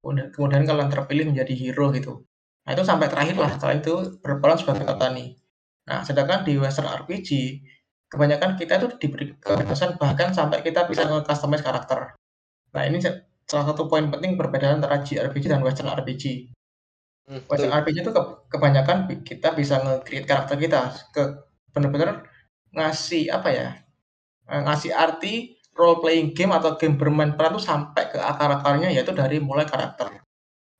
kemudian 0.05 0.63
kalian 0.65 0.89
terpilih 0.89 1.25
menjadi 1.29 1.53
hero 1.53 1.89
gitu. 1.93 2.25
Nah 2.65 2.71
itu 2.73 2.81
sampai 2.85 3.09
terakhir 3.09 3.37
lah, 3.37 3.51
setelah 3.57 3.75
itu 3.77 3.93
berperan 4.21 4.57
sebagai 4.57 4.85
petani. 4.89 5.37
Nah 5.85 6.01
sedangkan 6.01 6.41
di 6.45 6.57
Western 6.57 6.89
RPG, 6.89 7.29
kebanyakan 8.09 8.57
kita 8.57 8.81
itu 8.81 8.87
diberi 8.97 9.37
kebebasan 9.37 10.01
bahkan 10.01 10.33
sampai 10.33 10.65
kita 10.65 10.89
bisa 10.89 11.05
nge-customize 11.05 11.61
karakter. 11.61 12.17
Nah 12.73 12.83
ini 12.85 13.01
salah 13.45 13.65
satu 13.69 13.85
poin 13.85 14.09
penting 14.09 14.33
perbedaan 14.33 14.81
antara 14.81 15.01
JRPG 15.05 15.45
dan 15.49 15.61
Western 15.61 15.93
RPG. 15.93 16.49
Hmm, 17.29 17.41
Western 17.45 17.73
RPG 17.73 18.01
itu 18.01 18.11
ke 18.13 18.21
kebanyakan 18.49 19.09
kita 19.21 19.53
bisa 19.53 19.81
nge-create 19.81 20.25
karakter 20.25 20.57
kita 20.57 20.93
ke 21.13 21.23
benar-benar 21.69 22.25
ngasih 22.73 23.29
apa 23.29 23.49
ya 23.53 23.67
ngasih 24.49 24.93
arti 24.93 25.57
role 25.75 25.99
playing 25.99 26.31
game 26.31 26.55
atau 26.55 26.79
game 26.79 26.95
bermain 26.95 27.35
peran 27.35 27.57
itu 27.57 27.63
sampai 27.67 28.07
ke 28.07 28.17
akar-akarnya 28.17 28.89
yaitu 28.93 29.11
dari 29.11 29.43
mulai 29.43 29.67
karakter. 29.67 30.23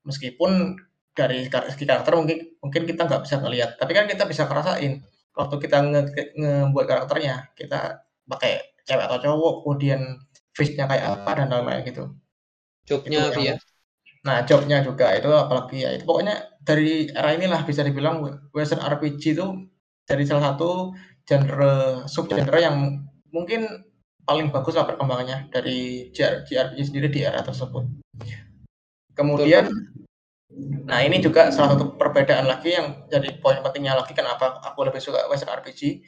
Meskipun 0.08 0.80
dari 1.16 1.48
segi 1.48 1.86
karakter 1.88 2.16
mungkin 2.16 2.60
mungkin 2.60 2.84
kita 2.88 3.08
nggak 3.08 3.24
bisa 3.24 3.40
ngelihat, 3.40 3.80
tapi 3.80 3.92
kan 3.96 4.06
kita 4.06 4.28
bisa 4.28 4.48
ngerasain 4.48 5.04
waktu 5.36 5.56
kita 5.60 5.78
nge 5.84 6.02
ngebuat 6.36 6.86
karakternya, 6.88 7.52
kita 7.56 8.04
pakai 8.28 8.80
cewek 8.86 9.06
atau 9.10 9.20
cowok, 9.20 9.54
kemudian 9.66 10.02
face-nya 10.56 10.88
kayak 10.88 11.06
apa 11.20 11.32
dan 11.44 11.48
lain-lain 11.52 11.82
gitu. 11.88 12.04
Jobnya 12.86 13.34
ya. 13.36 13.56
Nah, 14.26 14.42
jobnya 14.42 14.82
juga 14.82 15.14
itu 15.14 15.30
apalagi 15.30 15.86
ya 15.86 15.94
itu 15.94 16.06
pokoknya 16.06 16.62
dari 16.66 17.10
era 17.14 17.34
inilah 17.34 17.62
bisa 17.62 17.86
dibilang 17.86 18.26
Western 18.56 18.82
RPG 18.82 19.38
itu 19.38 19.70
dari 20.06 20.26
salah 20.26 20.54
satu 20.54 20.94
genre 21.26 22.06
subgenre 22.10 22.60
yang 22.62 23.06
mungkin 23.36 23.68
paling 24.24 24.50
bagus 24.50 24.80
lah 24.80 24.88
perkembangannya 24.88 25.52
dari 25.52 26.10
JRPG 26.16 26.80
sendiri 26.80 27.12
di 27.12 27.28
era 27.28 27.44
tersebut. 27.44 27.84
Kemudian, 29.12 29.68
nah 30.88 31.04
ini 31.04 31.20
juga 31.20 31.52
salah 31.52 31.76
satu 31.76 32.00
perbedaan 32.00 32.48
lagi 32.48 32.74
yang 32.74 33.06
jadi 33.12 33.36
poin 33.44 33.60
pentingnya 33.60 34.00
lagi 34.00 34.16
kenapa 34.16 34.64
aku 34.64 34.88
lebih 34.88 35.04
suka 35.04 35.28
Western 35.28 35.52
RPG. 35.60 36.00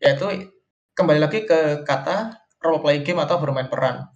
yaitu 0.00 0.48
kembali 0.96 1.20
lagi 1.20 1.44
ke 1.44 1.84
kata 1.84 2.40
role 2.64 2.80
play 2.80 3.04
game 3.04 3.20
atau 3.20 3.36
bermain 3.36 3.68
peran. 3.68 4.08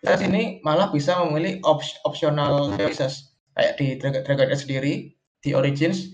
Kita 0.00 0.16
sini 0.16 0.64
malah 0.64 0.88
bisa 0.88 1.20
memilih 1.28 1.60
op 1.60 1.84
optional 2.08 2.72
choices 2.80 3.36
kayak 3.52 3.76
di 3.76 4.00
Dragon, 4.00 4.48
Age 4.48 4.64
sendiri 4.64 5.12
di 5.44 5.50
Origins 5.52 6.08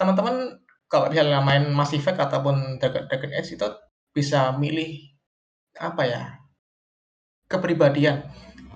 teman-teman 0.00 0.64
kalau 0.88 1.12
misalnya 1.12 1.44
main 1.44 1.68
Mass 1.76 1.92
Effect 1.92 2.16
ataupun 2.16 2.80
Dragon 2.80 3.32
Age 3.36 3.52
itu 3.52 3.68
bisa 4.16 4.56
milih 4.56 5.13
apa 5.78 6.02
ya 6.06 6.22
kepribadian 7.50 8.26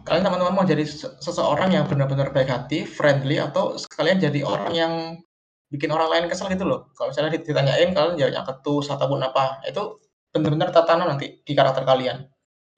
kalian 0.09 0.25
teman-teman 0.25 0.55
mau 0.57 0.65
jadi 0.65 0.89
seseorang 1.21 1.69
yang 1.69 1.85
benar-benar 1.85 2.33
baik 2.33 2.49
hati, 2.49 2.89
friendly 2.89 3.37
atau 3.37 3.77
sekalian 3.77 4.17
jadi 4.17 4.41
orang 4.41 4.73
yang 4.73 4.93
bikin 5.69 5.93
orang 5.93 6.09
lain 6.09 6.25
kesel 6.33 6.49
gitu 6.49 6.65
loh. 6.65 6.89
Kalau 6.97 7.13
misalnya 7.13 7.37
ditanyain 7.37 7.93
kalian 7.93 8.17
jawabnya 8.17 8.43
ketus 8.49 8.89
ataupun 8.89 9.21
apa, 9.21 9.61
itu 9.69 10.01
benar-benar 10.33 10.73
tatanan 10.73 11.13
nanti 11.13 11.45
di 11.45 11.53
karakter 11.53 11.85
kalian. 11.85 12.25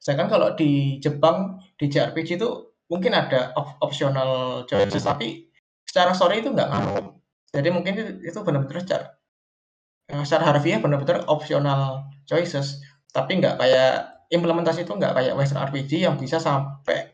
Sedangkan 0.03 0.27
kalau 0.27 0.49
di 0.59 0.99
Jepang 0.99 1.63
di 1.79 1.87
JRPG 1.87 2.41
itu 2.43 2.51
mungkin 2.91 3.15
ada 3.15 3.55
op 3.55 3.79
optional 3.79 4.63
choices 4.67 5.07
tapi 5.07 5.47
secara 5.87 6.11
story 6.11 6.43
itu 6.43 6.51
nggak 6.51 6.67
ngaruh. 6.67 7.15
Jadi 7.55 7.69
mungkin 7.71 7.95
itu 8.27 8.39
benar-benar 8.43 8.83
secara 8.83 9.07
secara 10.27 10.51
harfiah 10.51 10.83
benar-benar 10.83 11.23
optional 11.31 12.11
choices, 12.27 12.83
tapi 13.11 13.43
nggak 13.43 13.59
kayak 13.59 13.93
implementasi 14.31 14.87
itu 14.87 14.95
nggak 14.95 15.15
kayak 15.19 15.35
Western 15.35 15.67
RPG 15.67 16.07
yang 16.07 16.15
bisa 16.15 16.39
sampai 16.39 17.11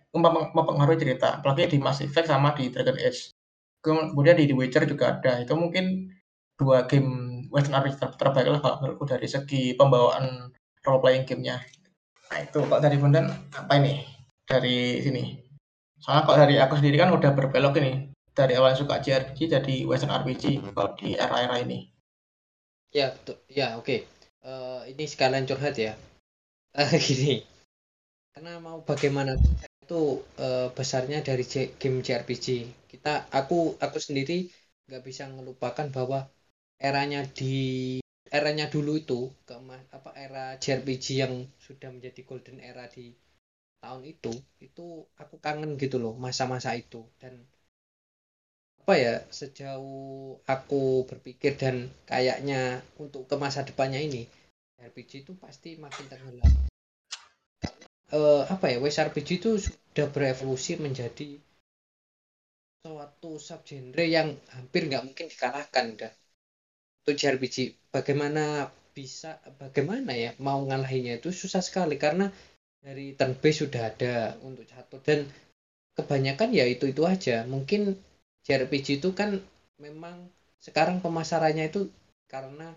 mempengaruhi 0.52 1.00
cerita, 1.00 1.40
apalagi 1.40 1.76
di 1.76 1.78
Mass 1.80 2.04
Effect 2.04 2.28
sama 2.28 2.52
di 2.52 2.68
Dragon 2.68 2.96
Age. 2.96 3.32
Kemudian 3.80 4.36
di 4.36 4.48
The 4.48 4.56
Witcher 4.56 4.84
juga 4.84 5.16
ada. 5.16 5.40
Itu 5.40 5.56
mungkin 5.56 6.12
dua 6.56 6.84
game 6.88 7.44
Western 7.52 7.80
RPG 7.80 7.96
ter 8.00 8.10
terbaik 8.16 8.48
lah 8.48 8.60
kalau 8.60 8.96
dari 9.04 9.28
segi 9.28 9.76
pembawaan 9.76 10.52
role 10.84 11.00
playing 11.00 11.24
gamenya. 11.24 11.60
Nah 12.32 12.38
itu 12.42 12.58
kalau 12.64 12.80
dari 12.80 12.96
Bundan 13.00 13.32
apa 13.52 13.72
ini 13.80 14.02
dari 14.48 15.00
sini? 15.00 15.36
Soalnya 16.00 16.22
kalau 16.28 16.38
dari 16.44 16.56
aku 16.60 16.74
sendiri 16.76 16.96
kan 17.00 17.12
udah 17.12 17.32
berbelok 17.32 17.80
ini 17.80 18.12
dari 18.36 18.52
awal 18.58 18.76
suka 18.76 19.00
JRPG 19.00 19.38
jadi 19.56 19.74
Western 19.88 20.12
RPG 20.12 20.74
kalau 20.76 20.92
di 20.98 21.16
era-era 21.16 21.56
ini. 21.60 21.88
Ya. 22.92 23.12
Ya 23.48 23.76
oke. 23.76 23.84
Okay. 23.84 24.00
Ini 24.86 25.04
sekalian 25.10 25.50
curhat 25.50 25.74
ya. 25.74 25.98
Uh, 26.78 26.94
gini. 27.06 27.42
Karena 28.30 28.62
mau 28.62 28.78
bagaimanapun 28.86 29.66
itu 29.86 30.22
uh, 30.38 30.68
besarnya 30.74 31.22
dari 31.22 31.46
game 31.78 32.02
JRPG 32.02 32.46
kita 32.90 33.30
aku 33.30 33.78
aku 33.78 33.98
sendiri 34.02 34.50
nggak 34.90 35.02
bisa 35.06 35.30
melupakan 35.30 35.86
bahwa 35.94 36.26
eranya 36.82 37.22
di 37.22 37.54
eranya 38.34 38.66
dulu 38.66 38.98
itu 38.98 39.30
ke 39.46 39.54
apa 39.94 40.10
era 40.18 40.58
JRPG 40.58 41.06
yang 41.22 41.34
sudah 41.62 41.94
menjadi 41.94 42.20
golden 42.26 42.58
era 42.58 42.90
di 42.90 43.14
tahun 43.78 44.02
itu 44.10 44.34
itu 44.58 45.06
aku 45.22 45.38
kangen 45.38 45.78
gitu 45.78 46.02
loh 46.02 46.14
masa-masa 46.18 46.74
itu. 46.74 47.06
Dan 47.22 47.46
apa 48.82 48.94
ya 48.98 49.14
sejauh 49.34 50.38
aku 50.46 51.06
berpikir 51.10 51.58
dan 51.58 51.90
kayaknya 52.10 52.82
untuk 53.02 53.26
ke 53.30 53.34
masa 53.34 53.66
depannya 53.66 53.98
ini 53.98 54.26
RPG 54.80 55.28
itu 55.28 55.32
pasti 55.36 55.80
makin 55.80 56.04
tenggelam. 56.08 56.48
Uh, 58.12 58.46
apa 58.46 58.70
ya, 58.70 58.78
RPG 58.78 59.42
itu 59.42 59.58
sudah 59.58 60.06
berevolusi 60.12 60.78
menjadi 60.78 61.40
suatu 62.86 63.42
subgenre 63.42 64.06
yang 64.06 64.38
hampir 64.54 64.86
nggak 64.86 65.02
mungkin 65.02 65.26
dikalahkan 65.26 65.86
dah. 65.98 66.12
Untuk 67.02 67.18
JRPG, 67.18 67.90
bagaimana 67.90 68.70
bisa, 68.94 69.42
bagaimana 69.58 70.14
ya 70.14 70.34
mau 70.38 70.62
ngalahinnya 70.62 71.18
itu 71.18 71.34
susah 71.34 71.62
sekali 71.62 71.98
karena 71.98 72.30
dari 72.78 73.18
turn 73.18 73.34
base 73.34 73.66
sudah 73.66 73.90
ada 73.90 74.38
untuk 74.46 74.66
catur 74.70 75.02
dan 75.02 75.26
kebanyakan 75.98 76.54
ya 76.54 76.66
itu 76.66 76.86
itu 76.90 77.02
aja. 77.02 77.42
Mungkin 77.46 77.98
JRPG 78.46 79.02
itu 79.02 79.10
kan 79.14 79.42
memang 79.82 80.30
sekarang 80.62 81.02
pemasarannya 81.02 81.66
itu 81.66 81.90
karena 82.30 82.74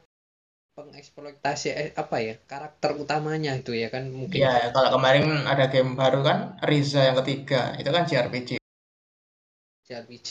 pengeksploitasi 0.80 1.68
eh, 1.76 1.92
apa 2.00 2.24
ya 2.24 2.40
karakter 2.48 2.96
utamanya 2.96 3.52
itu 3.60 3.76
ya 3.76 3.92
kan 3.92 4.08
mungkin. 4.08 4.40
Ya 4.40 4.72
kalau 4.72 4.96
kemarin 4.96 5.44
ada 5.44 5.68
game 5.68 6.00
baru 6.00 6.24
kan 6.24 6.56
Riza 6.64 7.04
yang 7.12 7.20
ketiga 7.20 7.76
itu 7.76 7.92
kan 7.92 8.08
JRPG 8.08 8.50
JRPG 9.84 10.30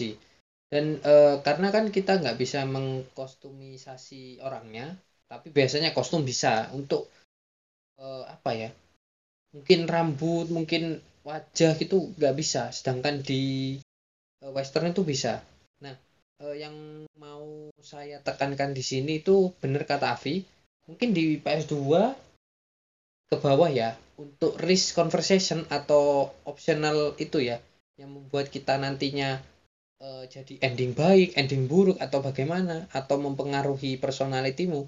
dan 0.73 0.97
e, 1.05 1.15
karena 1.45 1.69
kan 1.69 1.93
kita 1.93 2.17
nggak 2.17 2.41
bisa 2.41 2.65
mengkostumisasi 2.65 4.41
orangnya 4.41 4.97
tapi 5.29 5.53
biasanya 5.53 5.93
kostum 5.93 6.25
bisa 6.25 6.73
untuk 6.73 7.13
e, 8.01 8.07
apa 8.25 8.51
ya 8.57 8.71
mungkin 9.53 9.85
rambut 9.85 10.49
mungkin 10.49 11.05
wajah 11.29 11.77
gitu 11.77 12.17
nggak 12.17 12.35
bisa 12.37 12.73
sedangkan 12.73 13.21
di 13.21 13.77
e, 14.41 14.45
western 14.49 14.97
itu 14.97 15.05
bisa. 15.05 15.45
Nah 15.85 15.97
uh, 16.43 16.57
yang 16.57 16.75
mau 17.19 17.38
saya 17.89 18.21
tekankan 18.21 18.77
di 18.77 18.85
sini 18.85 19.25
itu 19.25 19.49
benar 19.65 19.89
kata 19.89 20.13
Avi 20.13 20.45
mungkin 20.85 21.17
di 21.17 21.41
PS2 21.41 21.73
ke 23.33 23.37
bawah 23.41 23.73
ya 23.73 23.97
untuk 24.21 24.61
risk 24.61 24.93
conversation 24.93 25.65
atau 25.73 26.29
optional 26.45 27.17
itu 27.17 27.41
ya 27.41 27.65
yang 27.97 28.13
membuat 28.13 28.53
kita 28.53 28.77
nantinya 28.77 29.41
uh, 30.05 30.25
jadi 30.29 30.61
ending 30.61 30.93
baik, 30.93 31.33
ending 31.41 31.65
buruk 31.65 31.97
atau 31.97 32.21
bagaimana 32.21 32.85
atau 32.93 33.17
mempengaruhi 33.17 33.97
personalitimu. 33.97 34.85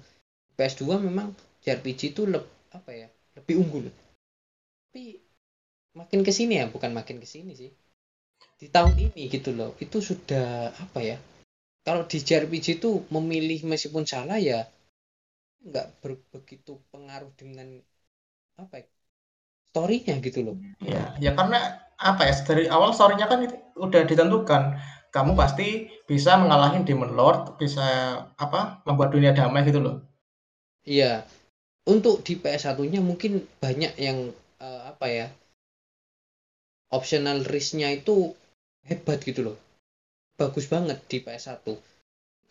PS2 0.55 1.01
memang 1.01 1.33
JRPG 1.65 2.13
itu 2.13 2.29
lebih 2.29 2.53
apa 2.69 2.91
ya 2.93 3.07
lebih 3.33 3.65
unggul. 3.65 3.85
Tapi 4.89 5.17
makin 5.97 6.21
ke 6.21 6.29
sini 6.29 6.61
ya 6.61 6.69
bukan 6.69 6.93
makin 6.93 7.17
ke 7.17 7.25
sini 7.25 7.57
sih. 7.57 7.71
Di 8.61 8.69
tahun 8.69 8.93
ini 8.93 9.25
gitu 9.25 9.57
loh 9.57 9.73
itu 9.81 9.99
sudah 9.99 10.69
apa 10.69 11.01
ya 11.01 11.17
kalau 11.81 12.05
di 12.05 12.21
JRPG 12.21 12.81
itu 12.81 13.05
memilih 13.09 13.65
meskipun 13.65 14.05
salah 14.05 14.37
ya 14.37 14.69
nggak 15.61 16.01
begitu 16.33 16.81
pengaruh 16.89 17.29
dengan 17.37 17.81
apa 18.57 18.81
ya 18.81 18.87
storynya 19.73 20.15
gitu 20.21 20.39
loh. 20.45 20.55
Ya 20.81 21.13
ya 21.17 21.31
karena 21.33 21.81
apa 21.97 22.21
ya 22.25 22.33
dari 22.45 22.65
awal 22.69 22.93
storynya 22.93 23.25
kan 23.29 23.45
udah 23.77 24.01
ditentukan. 24.05 24.77
Kamu 25.11 25.35
pasti 25.35 25.91
bisa 26.07 26.39
mengalahin 26.39 26.87
Demon 26.87 27.11
Lord 27.19 27.59
bisa 27.59 27.83
apa 28.39 28.79
membuat 28.87 29.11
dunia 29.11 29.35
damai 29.35 29.67
gitu 29.67 29.83
loh. 29.83 29.99
Iya. 30.87 31.27
Untuk 31.83 32.21
di 32.21 32.37
PS1 32.37 32.77
nya 32.87 33.01
mungkin 33.01 33.43
banyak 33.59 33.97
yang 33.97 34.31
uh, 34.61 34.81
apa 34.87 35.05
ya 35.09 35.27
optional 36.93 37.41
risk-nya 37.43 37.89
itu 37.91 38.37
hebat 38.85 39.19
gitu 39.25 39.51
loh 39.51 39.57
bagus 40.41 40.65
banget 40.65 40.97
di 41.05 41.21
PS1 41.21 41.61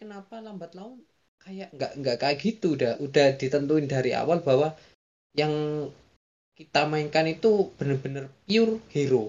kenapa 0.00 0.40
lambat 0.40 0.72
laun? 0.72 1.04
Kayak 1.44 1.68
nggak 1.76 1.92
nggak 2.00 2.16
kayak 2.16 2.38
gitu. 2.40 2.72
Udah 2.80 2.96
udah 3.04 3.36
ditentuin 3.36 3.84
dari 3.84 4.16
awal 4.16 4.40
bahwa 4.40 4.72
yang 5.36 5.52
kita 6.56 6.88
mainkan 6.88 7.28
itu 7.28 7.68
bener-bener 7.76 8.32
pure 8.48 8.80
hero. 8.88 9.28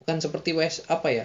Bukan 0.00 0.24
seperti 0.24 0.56
West 0.56 0.88
apa 0.88 1.12
ya? 1.12 1.24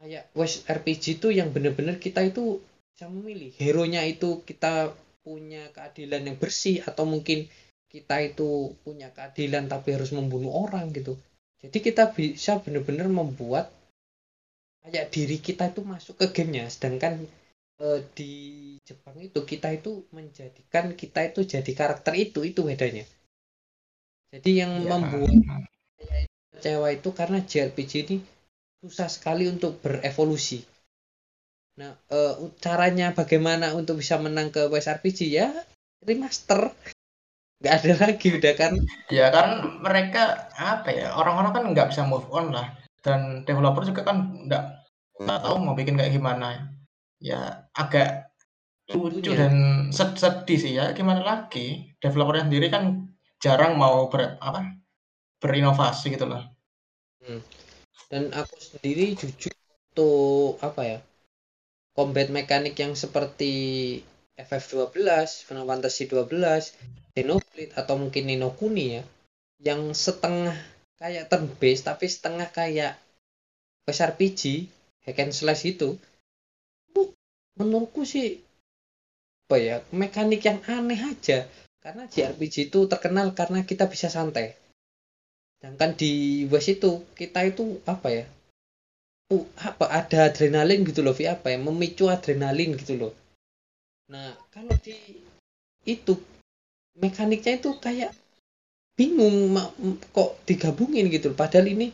Kayak 0.00 0.32
West 0.32 0.64
RPG 0.64 1.20
itu 1.20 1.28
yang 1.28 1.52
bener-bener 1.52 2.00
kita 2.00 2.24
itu 2.24 2.64
bisa 2.96 3.12
memilih. 3.12 3.52
Hero 3.60 3.84
nya 3.84 4.08
itu 4.08 4.40
kita 4.48 4.96
punya 5.20 5.68
keadilan 5.76 6.32
yang 6.32 6.36
bersih 6.40 6.80
atau 6.84 7.04
mungkin 7.04 7.44
kita 7.92 8.20
itu 8.24 8.76
punya 8.84 9.12
keadilan 9.12 9.68
tapi 9.68 9.96
harus 9.96 10.12
membunuh 10.12 10.52
orang 10.52 10.92
gitu. 10.92 11.16
Jadi 11.60 11.78
kita 11.80 12.12
bisa 12.12 12.60
bener-bener 12.60 13.08
membuat 13.08 13.72
kayak 14.86 15.10
diri 15.10 15.38
kita 15.42 15.74
itu 15.74 15.82
masuk 15.82 16.14
ke 16.14 16.26
gamenya. 16.30 16.70
Sedangkan 16.70 17.26
uh, 17.82 18.00
di 18.14 18.76
Jepang 18.86 19.18
itu 19.18 19.42
kita 19.42 19.74
itu 19.74 20.06
menjadikan 20.14 20.94
kita 20.94 21.26
itu 21.26 21.42
jadi 21.42 21.72
karakter 21.74 22.14
itu 22.14 22.46
itu 22.46 22.62
bedanya. 22.62 23.02
Jadi 24.30 24.50
yang 24.62 24.82
ya. 24.82 24.94
membuat 24.94 25.34
kecewa 26.54 26.88
itu 26.94 27.08
karena 27.10 27.38
JRPG 27.42 27.92
ini 28.06 28.16
susah 28.82 29.10
sekali 29.10 29.50
untuk 29.50 29.82
berevolusi. 29.82 30.62
Nah 31.82 31.98
uh, 32.14 32.46
caranya 32.62 33.10
bagaimana 33.12 33.74
untuk 33.74 33.98
bisa 33.98 34.16
menang 34.22 34.54
ke 34.54 34.70
WSRPG 34.70 35.18
ya 35.26 35.50
remaster. 36.06 36.70
Nggak 37.56 37.74
ada 37.82 37.92
lagi 37.96 38.28
udah 38.36 38.54
kan? 38.54 38.72
Ya 39.08 39.32
kan 39.32 39.80
mereka 39.80 40.52
apa 40.60 40.92
ya 40.92 41.16
orang-orang 41.16 41.52
kan 41.56 41.64
nggak 41.72 41.88
bisa 41.90 42.04
move 42.04 42.28
on 42.28 42.52
lah 42.52 42.85
dan 43.06 43.46
developer 43.46 43.86
juga 43.86 44.02
kan 44.02 44.34
nggak 44.50 44.64
nggak 45.22 45.40
tahu 45.46 45.56
mau 45.62 45.78
bikin 45.78 45.94
kayak 45.94 46.18
gimana. 46.18 46.74
Ya 47.22 47.70
agak 47.78 48.34
lucu 48.90 49.30
dan 49.38 49.88
sedih 49.94 50.58
sih 50.58 50.74
ya. 50.74 50.90
Gimana 50.90 51.22
lagi 51.22 51.94
developernya 52.02 52.50
sendiri 52.50 52.66
kan 52.74 53.06
jarang 53.38 53.78
mau 53.78 54.10
ber 54.10 54.34
apa 54.42 54.74
berinovasi 55.38 56.18
gitu 56.18 56.26
loh. 56.26 56.42
Hmm. 57.26 57.42
dan 58.06 58.30
aku 58.30 58.54
sendiri 58.62 59.18
jujur 59.18 59.50
untuk 59.90 60.62
apa 60.62 60.82
ya 60.86 60.98
combat 61.96 62.30
mekanik 62.30 62.78
yang 62.78 62.94
seperti 62.94 63.98
FF12 64.38 64.94
Final 65.48 65.66
Fantasy 65.66 66.06
12 66.06 66.30
Xenoblade 67.16 67.72
atau 67.74 67.96
mungkin 67.96 68.28
Nino 68.28 68.52
Kuni 68.52 69.00
ya 69.00 69.02
yang 69.58 69.96
setengah 69.96 70.54
kayak 70.96 71.28
turn 71.28 71.46
based 71.60 71.84
tapi 71.88 72.08
setengah 72.08 72.48
kayak 72.52 72.96
RPG 73.86 74.66
hack 75.06 75.18
and 75.22 75.32
slash 75.32 75.64
itu. 75.68 75.94
Menurutku 77.56 78.04
sih 78.04 78.42
apa 79.46 79.56
ya 79.56 79.76
mekanik 79.94 80.42
yang 80.42 80.60
aneh 80.66 81.00
aja. 81.00 81.46
Karena 81.78 82.10
JRPG 82.10 82.74
itu 82.74 82.90
terkenal 82.90 83.30
karena 83.30 83.62
kita 83.62 83.86
bisa 83.86 84.10
santai. 84.10 84.58
Sedangkan 85.56 85.94
di 85.94 86.44
West 86.50 86.68
itu 86.68 87.06
kita 87.14 87.46
itu 87.46 87.78
apa 87.86 88.10
ya 88.10 88.24
uh, 89.32 89.44
apa 89.62 89.86
ada 89.88 90.30
adrenalin 90.30 90.82
gitu 90.86 91.00
loh 91.02 91.14
Vi 91.14 91.30
apa 91.30 91.54
ya 91.54 91.58
memicu 91.62 92.10
adrenalin 92.10 92.74
gitu 92.74 92.94
loh. 92.98 93.12
Nah 94.10 94.34
kalau 94.50 94.74
di 94.82 94.94
itu 95.86 96.18
mekaniknya 96.98 97.62
itu 97.62 97.70
kayak 97.78 98.10
bingung 98.96 99.52
kok 100.10 100.40
digabungin 100.48 101.12
gitu 101.12 101.36
padahal 101.36 101.68
ini 101.68 101.92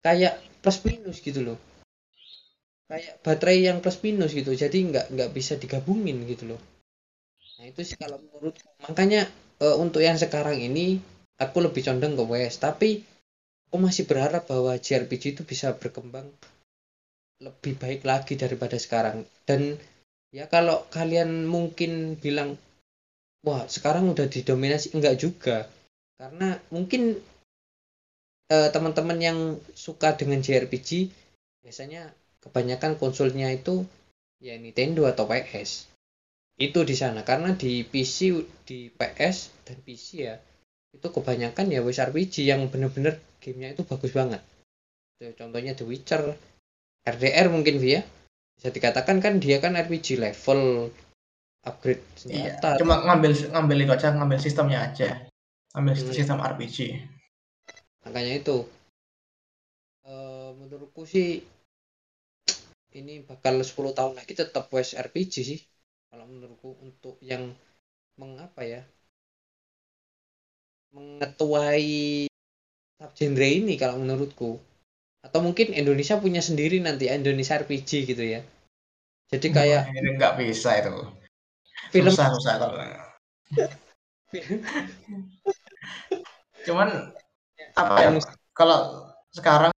kayak 0.00 0.38
plus 0.62 0.78
minus 0.86 1.18
gitu 1.20 1.44
loh. 1.44 1.58
Kayak 2.88 3.20
baterai 3.20 3.68
yang 3.68 3.84
plus 3.84 4.00
minus 4.00 4.32
gitu. 4.32 4.54
Jadi 4.54 4.88
nggak 4.88 5.12
nggak 5.12 5.30
bisa 5.34 5.60
digabungin 5.60 6.24
gitu 6.24 6.54
loh. 6.54 6.60
Nah 7.58 7.68
itu 7.68 7.82
sih 7.82 7.98
kalau 8.00 8.16
menurut 8.22 8.54
makanya 8.86 9.26
e, 9.58 9.66
untuk 9.76 10.00
yang 10.00 10.16
sekarang 10.16 10.62
ini 10.62 11.02
aku 11.36 11.60
lebih 11.60 11.82
condong 11.84 12.14
ke 12.14 12.24
West 12.24 12.62
tapi 12.62 13.02
aku 13.68 13.76
masih 13.82 14.06
berharap 14.06 14.46
bahwa 14.46 14.78
JRPG 14.78 15.34
itu 15.34 15.42
bisa 15.42 15.74
berkembang 15.74 16.30
lebih 17.42 17.74
baik 17.76 18.06
lagi 18.06 18.38
daripada 18.38 18.78
sekarang. 18.78 19.26
Dan 19.42 19.74
ya 20.30 20.46
kalau 20.46 20.86
kalian 20.88 21.44
mungkin 21.44 22.14
bilang 22.20 22.54
wah 23.42 23.66
sekarang 23.66 24.08
udah 24.12 24.30
didominasi. 24.30 24.94
Enggak 24.94 25.20
juga 25.20 25.56
karena 26.14 26.56
mungkin 26.70 27.18
eh, 28.50 28.68
teman-teman 28.70 29.18
yang 29.18 29.38
suka 29.74 30.14
dengan 30.14 30.40
JRPG 30.40 31.10
biasanya 31.64 32.12
kebanyakan 32.44 33.00
konsolnya 33.00 33.50
itu 33.50 33.88
ya 34.38 34.54
Nintendo 34.60 35.08
atau 35.08 35.24
PS 35.24 35.88
itu 36.60 36.80
di 36.86 36.94
sana. 36.94 37.26
Karena 37.26 37.56
di 37.56 37.82
PC 37.82 38.44
di 38.68 38.92
PS 38.92 39.66
dan 39.66 39.78
PC 39.82 40.06
ya 40.28 40.36
itu 40.94 41.08
kebanyakan 41.10 41.74
ya 41.74 41.82
wis 41.82 41.98
RPG 41.98 42.46
yang 42.46 42.70
bener-bener 42.70 43.18
gamenya 43.42 43.74
itu 43.74 43.82
bagus 43.82 44.14
banget. 44.14 44.44
Contohnya 45.18 45.72
The 45.74 45.88
Witcher 45.88 46.36
RDR 47.02 47.48
mungkin 47.50 47.80
via. 47.82 48.04
Bisa 48.54 48.70
dikatakan 48.70 49.18
kan 49.18 49.42
dia 49.42 49.58
kan 49.58 49.74
RPG 49.74 50.22
level 50.22 50.94
upgrade 51.64 52.04
senjata 52.14 52.76
iya, 52.76 52.80
cuma 52.80 53.00
ngambil 53.00 53.32
ngambil 53.56 53.76
itu 53.88 53.92
aja 53.96 54.08
ngambil 54.12 54.38
sistemnya 54.38 54.78
aja 54.84 55.24
ngambil 55.74 55.94
hmm. 55.98 56.14
sistem 56.14 56.38
RPG 56.38 57.02
makanya 58.04 58.32
itu. 58.38 58.68
E, 60.04 60.12
menurutku 60.60 61.08
sih 61.08 61.40
ini 62.94 63.26
bakal 63.26 63.58
10 63.58 63.96
tahun 63.96 64.14
lagi 64.14 64.32
tetap 64.36 64.70
West 64.70 64.94
RPG 64.94 65.34
sih. 65.42 65.60
Kalau 66.12 66.30
menurutku 66.30 66.78
untuk 66.78 67.18
yang 67.18 67.50
mengapa 68.14 68.62
ya 68.62 68.86
mengetuai 70.94 72.30
genre 73.18 73.48
ini 73.50 73.74
kalau 73.74 73.98
menurutku. 73.98 74.62
Atau 75.24 75.40
mungkin 75.42 75.74
Indonesia 75.74 76.20
punya 76.20 76.44
sendiri 76.44 76.78
nanti 76.78 77.10
Indonesia 77.10 77.58
RPG 77.58 78.14
gitu 78.14 78.22
ya. 78.22 78.46
Jadi 79.32 79.50
kayak 79.50 79.90
ini 79.90 80.20
nggak 80.20 80.38
bisa 80.38 80.78
itu. 80.78 80.94
Film 81.90 82.12
susah 82.12 82.30
susah 82.30 82.54
kalau 82.62 82.78
cuman 86.64 86.88
apa 87.74 87.98
ya 88.00 88.10
kalau 88.54 89.10
sekarang 89.34 89.74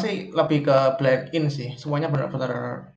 sih 0.00 0.32
lebih 0.32 0.64
ke 0.64 0.76
blend 0.96 1.28
in 1.36 1.52
sih. 1.52 1.76
Semuanya 1.76 2.08
benar-benar 2.08 2.96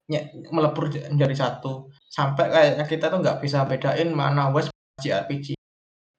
melebur 0.53 0.87
menjadi 1.11 1.35
satu. 1.35 1.91
Sampai 2.07 2.47
kayaknya 2.47 2.85
kita 2.87 3.11
tuh 3.11 3.19
nggak 3.19 3.43
bisa 3.43 3.67
bedain 3.67 4.15
mana 4.15 4.53
West 4.55 4.71
JRPG 5.03 5.59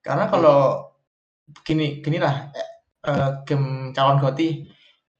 karena 0.05 0.28
kalau 0.28 0.93
gini 1.64 2.05
gini 2.05 2.20
lah 2.20 2.53
uh, 3.09 3.41
game 3.49 3.97
calon 3.97 4.20
goti 4.20 4.68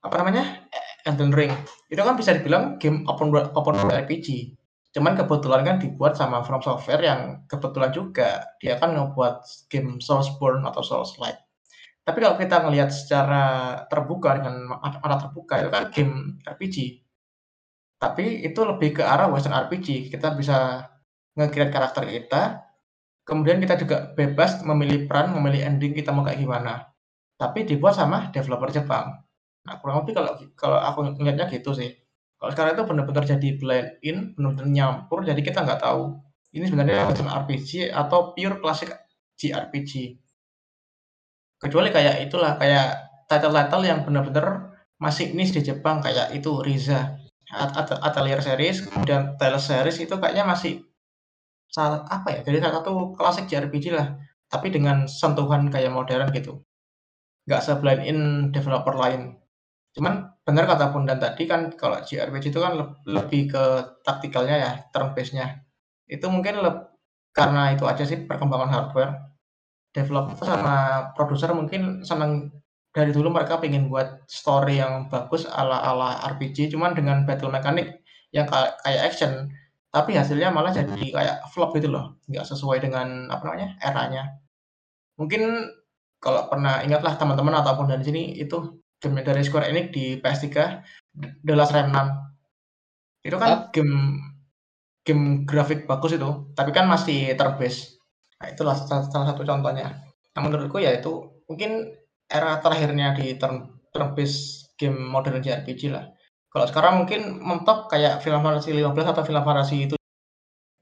apa 0.05 0.15
namanya? 0.21 0.69
Elden 1.07 1.33
Ring. 1.33 1.55
Itu 1.89 2.03
kan 2.03 2.19
bisa 2.19 2.35
dibilang 2.35 2.77
game 2.83 3.07
open 3.07 3.31
world, 3.31 3.55
open 3.55 3.79
world 3.79 3.95
RPG 3.95 4.59
cuman 4.97 5.13
kebetulan 5.13 5.61
kan 5.61 5.77
dibuat 5.77 6.17
sama 6.17 6.41
From 6.41 6.65
Software 6.65 7.05
yang 7.05 7.45
kebetulan 7.45 7.93
juga 7.93 8.49
dia 8.57 8.81
kan 8.81 8.97
ngebuat 8.97 9.69
game 9.69 10.01
Soulsborne 10.01 10.65
atau 10.65 10.81
Souls 10.81 11.21
Like 11.21 11.47
tapi 12.07 12.23
kalau 12.23 12.39
kita 12.39 12.63
ngelihat 12.63 12.95
secara 12.95 13.45
terbuka 13.91 14.39
dengan 14.39 14.79
mata 14.79 15.27
terbuka 15.27 15.59
itu 15.59 15.71
kan 15.75 15.91
game 15.91 16.39
RPG. 16.47 17.03
Tapi 17.99 18.47
itu 18.47 18.61
lebih 18.63 18.95
ke 18.95 19.03
arah 19.03 19.27
western 19.27 19.59
RPG. 19.67 20.15
Kita 20.15 20.31
bisa 20.39 20.87
nge 21.35 21.51
karakter 21.51 22.07
kita, 22.07 22.63
kemudian 23.27 23.59
kita 23.59 23.75
juga 23.75 24.15
bebas 24.15 24.63
memilih 24.63 25.11
peran, 25.11 25.35
memilih 25.35 25.67
ending 25.67 25.99
kita 25.99 26.15
mau 26.15 26.23
kayak 26.23 26.39
gimana. 26.39 26.95
Tapi 27.35 27.67
dibuat 27.67 27.99
sama 27.99 28.31
developer 28.31 28.71
Jepang. 28.71 29.27
Nah, 29.67 29.75
kurang 29.83 30.07
lebih 30.07 30.15
kalau 30.15 30.33
kalau 30.55 30.79
aku 30.79 31.11
ngeliatnya 31.19 31.51
gitu 31.51 31.75
sih. 31.75 31.91
Kalau 32.37 32.51
sekarang 32.53 32.73
itu 32.77 32.85
benar-benar 32.85 33.25
jadi 33.25 33.49
blend 33.57 33.89
in, 34.05 34.37
benar-benar 34.37 34.69
nyampur, 34.69 35.25
jadi 35.25 35.41
kita 35.41 35.65
nggak 35.65 35.81
tahu 35.81 36.21
ini 36.57 36.65
sebenarnya 36.69 37.09
western 37.09 37.29
RPG 37.29 37.93
atau 37.93 38.33
pure 38.33 38.57
klasik 38.61 38.93
JRPG 39.37 40.17
kecuali 41.61 41.89
kayak 41.93 42.29
itulah 42.29 42.57
kayak 42.61 43.09
title-title 43.29 43.85
yang 43.85 44.01
benar-benar 44.05 44.77
masih 44.97 45.37
niche 45.37 45.61
di 45.61 45.63
Jepang 45.73 46.01
kayak 46.01 46.33
itu 46.33 46.61
Riza 46.65 47.17
Atelier 48.01 48.41
series 48.41 48.89
kemudian 48.89 49.37
Tales 49.37 49.65
series 49.65 50.01
itu 50.01 50.15
kayaknya 50.17 50.49
masih 50.49 50.85
salah 51.69 52.09
apa 52.09 52.33
ya 52.33 52.41
jadi 52.47 52.65
salah 52.65 52.81
satu 52.81 53.13
klasik 53.13 53.45
JRPG 53.49 53.93
lah 53.93 54.17
tapi 54.47 54.71
dengan 54.71 55.11
sentuhan 55.11 55.67
kayak 55.69 55.91
modern 55.91 56.31
gitu. 56.31 56.63
Nggak 57.51 57.63
seblend 57.67 58.03
in 58.07 58.19
developer 58.55 58.95
lain 58.95 59.39
cuman 59.97 60.29
benar 60.45 60.69
kata 60.69 60.93
dan 61.09 61.19
tadi 61.19 61.49
kan 61.49 61.73
kalau 61.73 61.99
JRPG 62.05 62.53
itu 62.53 62.61
kan 62.61 62.77
le 62.77 62.85
lebih 63.09 63.49
ke 63.49 63.65
taktikalnya 64.05 64.57
ya 64.61 64.73
turn 64.93 65.17
based 65.17 65.33
nya 65.33 65.67
itu 66.07 66.27
mungkin 66.31 66.63
karena 67.37 67.77
itu 67.77 67.85
aja 67.85 68.03
sih 68.09 68.25
perkembangan 68.25 68.71
hardware. 68.73 69.13
Developer 69.93 70.45
sama 70.45 71.09
produser 71.17 71.53
mungkin 71.57 72.05
senang 72.05 72.53
dari 72.93 73.13
dulu 73.13 73.29
mereka 73.33 73.61
pengen 73.61 73.93
buat 73.93 74.25
story 74.29 74.81
yang 74.81 75.09
bagus 75.13 75.45
ala-ala 75.45 76.21
RPG 76.37 76.73
cuman 76.73 76.97
dengan 76.97 77.25
battle 77.29 77.53
mechanic 77.53 78.05
yang 78.33 78.49
kayak 78.49 79.13
action 79.13 79.53
tapi 79.93 80.13
hasilnya 80.13 80.53
malah 80.53 80.73
jadi 80.73 81.01
kayak 81.13 81.37
flop 81.53 81.77
gitu 81.77 81.89
loh. 81.93 82.21
Nggak 82.29 82.45
sesuai 82.45 82.85
dengan 82.85 83.29
apa 83.33 83.43
namanya 83.49 83.69
eranya. 83.85 84.23
Mungkin 85.17 85.73
kalau 86.21 86.49
pernah 86.49 86.85
ingatlah 86.85 87.17
teman-teman 87.17 87.57
ataupun 87.61 87.89
dari 87.89 88.05
sini 88.05 88.23
itu 88.37 88.81
game 89.07 89.23
dari 89.23 89.47
Square 89.47 89.71
Enix 89.71 89.95
di 89.95 90.19
PS3 90.19 90.47
The 91.47 91.55
Last 91.55 91.71
Remnant 91.71 92.11
itu 93.23 93.39
kan 93.39 93.71
game 93.71 94.19
game 95.07 95.47
grafik 95.47 95.87
bagus 95.87 96.19
itu 96.19 96.51
tapi 96.59 96.75
kan 96.75 96.91
masih 96.91 97.31
terbase 97.39 97.97
Nah, 98.37 98.47
itulah 98.53 98.77
salah, 98.77 99.05
salah 99.09 99.27
satu 99.33 99.43
contohnya. 99.49 99.97
Yang 100.37 100.43
menurutku 100.45 100.77
ya 100.81 100.93
itu 100.93 101.41
mungkin 101.49 101.97
era 102.29 102.61
terakhirnya 102.61 103.17
di 103.17 103.39
turn 103.41 103.81
turn 103.95 104.13
based 104.13 104.73
game 104.77 104.97
modern 104.97 105.41
JRPG 105.41 105.89
lah. 105.89 106.13
Kalau 106.53 106.67
sekarang 106.69 107.05
mungkin 107.05 107.41
mentok 107.41 107.89
kayak 107.89 108.21
Final 108.21 108.45
Fantasy 108.45 108.77
15 108.77 109.13
atau 109.13 109.23
Final 109.25 109.45
Fantasy 109.45 109.89
itu 109.89 109.97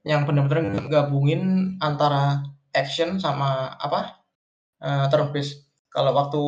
yang 0.05 0.27
benar-benar 0.27 0.85
gabungin 0.87 1.75
antara 1.81 2.43
action 2.75 3.17
sama 3.17 3.71
apa 3.79 4.19
uh, 4.83 5.07
turn 5.07 5.31
based. 5.31 5.63
Kalau 5.87 6.11
waktu 6.11 6.41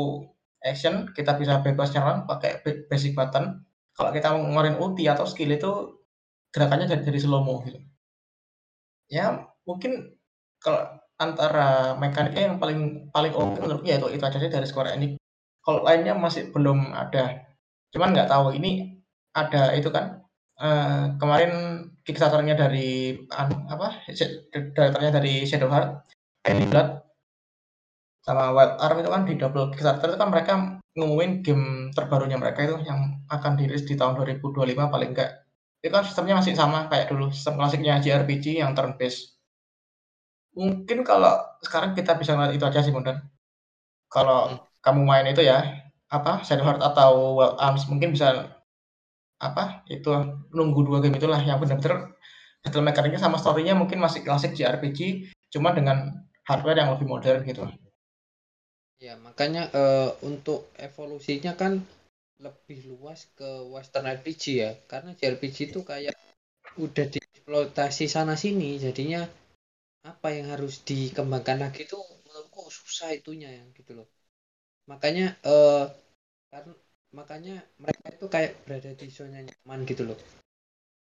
action 0.63 1.09
kita 1.13 1.37
bisa 1.37 1.61
bebas 1.61 1.93
nyerang 1.93 2.25
pakai 2.25 2.61
basic 2.89 3.13
button. 3.13 3.61
Kalau 3.97 4.13
kita 4.13 4.29
ngeluarin 4.29 4.77
ulti 4.77 5.09
atau 5.09 5.25
skill 5.25 5.53
itu 5.53 5.71
gerakannya 6.53 6.89
jadi, 6.89 7.03
jadi 7.05 7.19
slow 7.25 7.41
mo 7.41 7.65
gitu. 7.65 7.81
Ya 9.09 9.49
mungkin 9.65 10.17
kalau 10.61 11.01
antara 11.17 11.97
mekaniknya 11.97 12.53
yang 12.53 12.57
paling 12.61 13.09
paling 13.09 13.33
oke 13.33 13.57
menurutku 13.57 13.89
ya 13.89 13.97
itu 13.97 14.13
itu 14.13 14.23
aja 14.23 14.37
sih 14.37 14.51
dari 14.53 14.67
Square 14.69 14.93
Enix. 14.93 15.17
Kalau 15.65 15.81
lainnya 15.81 16.13
masih 16.13 16.53
belum 16.53 16.93
ada. 16.93 17.45
Cuman 17.89 18.13
nggak 18.13 18.29
tahu 18.29 18.53
ini 18.53 19.01
ada 19.33 19.73
itu 19.73 19.89
kan 19.89 20.21
uh, 20.61 21.17
kemarin 21.17 21.83
Kickstarter-nya 22.05 22.55
dari 22.55 23.19
an, 23.35 23.67
apa 23.67 23.99
dari 25.11 25.43
Shadow 25.43 25.67
Heart, 25.67 25.89
Blood 26.71 27.06
sama 28.27 28.51
Wild 28.51 28.73
Arm 28.83 28.97
itu 28.99 29.09
kan 29.15 29.21
di 29.23 29.33
double 29.39 29.71
Kickstarter 29.71 30.11
itu 30.11 30.19
kan 30.19 30.29
mereka 30.33 30.53
ngumumin 30.99 31.31
game 31.45 31.65
terbarunya 31.95 32.35
mereka 32.35 32.59
itu 32.67 32.75
yang 32.83 33.23
akan 33.31 33.55
dirilis 33.55 33.87
di 33.87 33.95
tahun 33.95 34.19
2025 34.19 34.91
paling 34.91 35.15
enggak. 35.15 35.31
Itu 35.79 35.93
kan 35.95 36.03
sistemnya 36.03 36.35
masih 36.43 36.53
sama 36.59 36.91
kayak 36.91 37.07
dulu 37.13 37.31
sistem 37.31 37.55
klasiknya 37.59 38.03
JRPG 38.03 38.59
yang 38.59 38.75
turn 38.75 38.99
based 38.99 39.37
Mungkin 40.57 41.05
kalau 41.05 41.37
sekarang 41.61 41.93
kita 41.93 42.17
bisa 42.17 42.33
ngeliat 42.33 42.53
itu 42.57 42.65
aja 42.65 42.81
sih, 42.81 42.89
Bondan. 42.89 43.21
Kalau 44.09 44.49
Hmm. 44.49 44.59
kamu 44.85 45.01
main 45.05 45.25
itu 45.29 45.41
ya, 45.45 45.59
apa, 46.09 46.41
Shadow 46.41 46.65
Heart 46.65 46.81
atau 46.81 47.11
Wild 47.37 47.55
Arms 47.61 47.85
mungkin 47.91 48.09
bisa 48.15 48.57
apa, 49.37 49.85
itu 49.89 50.09
nunggu 50.55 50.81
2 50.87 50.99
game 51.03 51.17
itulah 51.19 51.37
yang 51.41 51.61
bener-bener 51.61 52.17
battle 52.63 52.83
mechanic-nya 52.85 53.21
sama 53.21 53.37
story-nya 53.37 53.77
mungkin 53.77 54.01
masih 54.01 54.25
klasik 54.25 54.57
JRPG, 54.57 55.29
cuma 55.53 55.71
dengan 55.77 56.25
hardware 56.49 56.79
yang 56.81 56.89
lebih 56.95 57.05
modern 57.05 57.45
gitu. 57.45 57.69
Ya, 58.97 59.13
makanya 59.25 59.63
eh, 59.81 60.09
untuk 60.29 60.59
evolusinya 60.87 61.53
kan 61.61 61.73
lebih 62.45 62.79
luas 62.91 63.19
ke 63.37 63.49
western 63.73 64.05
RPG 64.17 64.43
ya. 64.63 64.71
Karena 64.91 65.11
JRPG 65.17 65.57
itu 65.69 65.81
kayak 65.91 66.15
udah 66.85 67.05
dieksploitasi 67.13 68.05
sana 68.15 68.35
sini, 68.43 68.69
jadinya 68.85 69.21
apa 70.11 70.29
yang 70.37 70.47
harus 70.53 70.75
dikembangkan 70.89 71.57
lagi 71.63 71.81
itu 71.87 71.97
menurutku 72.25 72.61
susah 72.79 73.09
itunya 73.19 73.49
ya 73.59 73.63
gitu 73.79 73.91
loh. 73.99 74.07
Makanya 74.91 75.25
eh 75.53 75.85
kan 76.53 76.65
makanya 77.19 77.55
mereka 77.83 78.07
itu 78.17 78.25
kayak 78.35 78.51
berada 78.65 78.91
di 79.01 79.07
zona 79.17 79.39
nyaman 79.47 79.79
gitu 79.89 80.03
loh. 80.09 80.19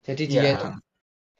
Jadi 0.07 0.23
dia 0.31 0.49
itu 0.57 0.67
Iya. 0.67 0.79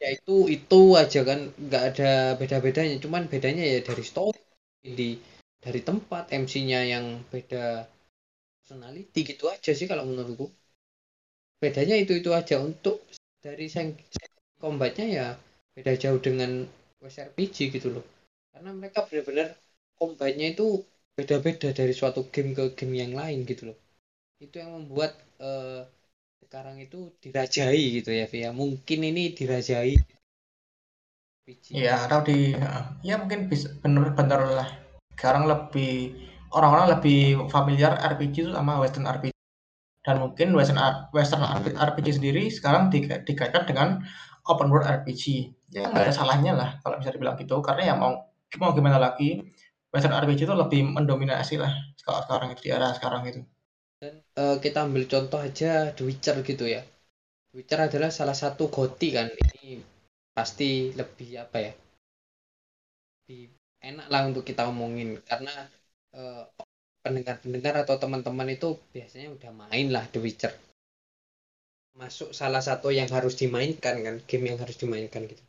ya 0.03 0.09
itu 0.17 0.35
itu 0.57 0.81
aja 1.01 1.21
kan 1.29 1.39
nggak 1.65 1.83
ada 1.89 2.11
beda-bedanya 2.39 2.95
cuman 3.03 3.23
bedanya 3.33 3.63
ya 3.73 3.79
dari 3.89 4.03
story 4.11 4.39
di 4.99 5.09
dari 5.63 5.81
tempat 5.81 6.29
MC-nya 6.31 6.81
yang 6.93 7.05
beda 7.31 7.87
personality 8.61 9.19
gitu 9.23 9.45
aja 9.47 9.71
sih 9.73 9.87
kalau 9.91 10.03
menurutku. 10.09 10.47
Bedanya 11.61 11.95
itu 11.97 12.13
itu 12.21 12.29
aja 12.39 12.61
untuk 12.61 13.01
dari 13.41 13.65
seng 13.65 13.97
combatnya 14.61 15.05
ya 15.09 15.27
beda 15.73 15.93
jauh 15.97 16.21
dengan 16.21 16.65
RPG 17.01 17.57
gitu 17.73 17.87
loh. 17.95 18.05
Karena 18.53 18.69
mereka 18.73 19.05
benar-benar 19.07 19.57
combatnya 19.97 20.47
itu 20.53 20.85
beda-beda 21.17 21.69
dari 21.73 21.93
suatu 21.97 22.29
game 22.33 22.53
ke 22.57 22.63
game 22.77 22.95
yang 23.01 23.13
lain 23.17 23.45
gitu 23.49 23.73
loh. 23.73 23.77
Itu 24.41 24.61
yang 24.61 24.71
membuat 24.77 25.17
eh, 25.41 25.81
sekarang 26.45 26.77
itu 26.81 27.11
dirajai 27.23 27.83
gitu 28.01 28.11
ya 28.13 28.25
Via. 28.29 28.49
Mungkin 28.53 28.99
ini 29.01 29.33
dirajai 29.33 29.93
Iya, 31.71 31.93
atau 32.05 32.19
di 32.27 32.51
ya 33.07 33.15
mungkin 33.21 33.47
bisa 33.51 33.71
bener-bener 33.79 34.41
lah. 34.57 34.67
Sekarang 35.17 35.49
lebih 35.49 36.13
orang-orang 36.53 36.93
lebih 36.93 37.49
familiar 37.49 37.97
RPG 37.97 38.47
itu 38.47 38.51
sama 38.53 38.77
Western 38.77 39.09
RPG. 39.09 39.33
Dan 40.05 40.23
mungkin 40.23 40.53
Western 40.55 40.79
Western 41.11 41.43
RPG 41.73 42.21
sendiri 42.21 42.47
sekarang 42.53 42.93
di, 42.93 43.03
dikaitkan 43.03 43.65
dengan 43.65 44.05
open 44.47 44.69
world 44.69 44.85
RPG. 44.85 45.51
Ya 45.73 45.89
nggak 45.89 46.07
ada 46.07 46.13
salahnya 46.15 46.53
lah 46.55 46.69
kalau 46.85 47.01
bisa 47.01 47.11
dibilang 47.11 47.35
gitu. 47.35 47.59
Karena 47.59 47.91
ya 47.91 47.93
mau 47.97 48.29
mau 48.61 48.71
gimana 48.71 49.01
lagi, 49.01 49.43
Western 49.91 50.15
RPG 50.15 50.47
itu 50.47 50.55
lebih 50.55 50.85
mendominasi 50.85 51.59
lah 51.59 51.73
kalau 52.05 52.23
sekarang 52.23 52.55
itu 52.55 52.61
di 52.63 52.69
era 52.71 52.93
sekarang 52.95 53.27
itu. 53.27 53.41
Dan 53.97 54.21
eh, 54.21 54.55
kita 54.61 54.85
ambil 54.87 55.03
contoh 55.09 55.41
aja 55.41 55.91
The 55.91 56.03
Witcher 56.05 56.39
gitu 56.45 56.69
ya. 56.69 56.85
The 57.51 57.53
Witcher 57.59 57.81
adalah 57.89 58.13
salah 58.13 58.37
satu 58.37 58.69
goti 58.71 59.11
kan. 59.11 59.27
Ini 59.33 59.81
pasti 60.31 60.93
lebih 60.93 61.41
apa 61.41 61.57
ya? 61.59 61.73
Lebih 63.27 63.57
enak 63.87 64.07
lah 64.11 64.21
untuk 64.29 64.43
kita 64.43 64.67
omongin 64.67 65.19
karena 65.23 65.53
eh, 66.15 66.43
pendengar-pendengar 67.03 67.87
atau 67.87 67.95
teman-teman 67.95 68.51
itu 68.51 68.75
biasanya 68.91 69.31
udah 69.31 69.51
main 69.55 69.87
lah 69.95 70.03
The 70.11 70.19
Witcher. 70.19 70.53
Masuk 71.97 72.29
salah 72.35 72.61
satu 72.61 72.93
yang 72.93 73.09
harus 73.09 73.33
dimainkan 73.39 73.95
kan, 74.05 74.15
game 74.29 74.45
yang 74.53 74.59
harus 74.61 74.77
dimainkan 74.77 75.25
gitu. 75.25 75.43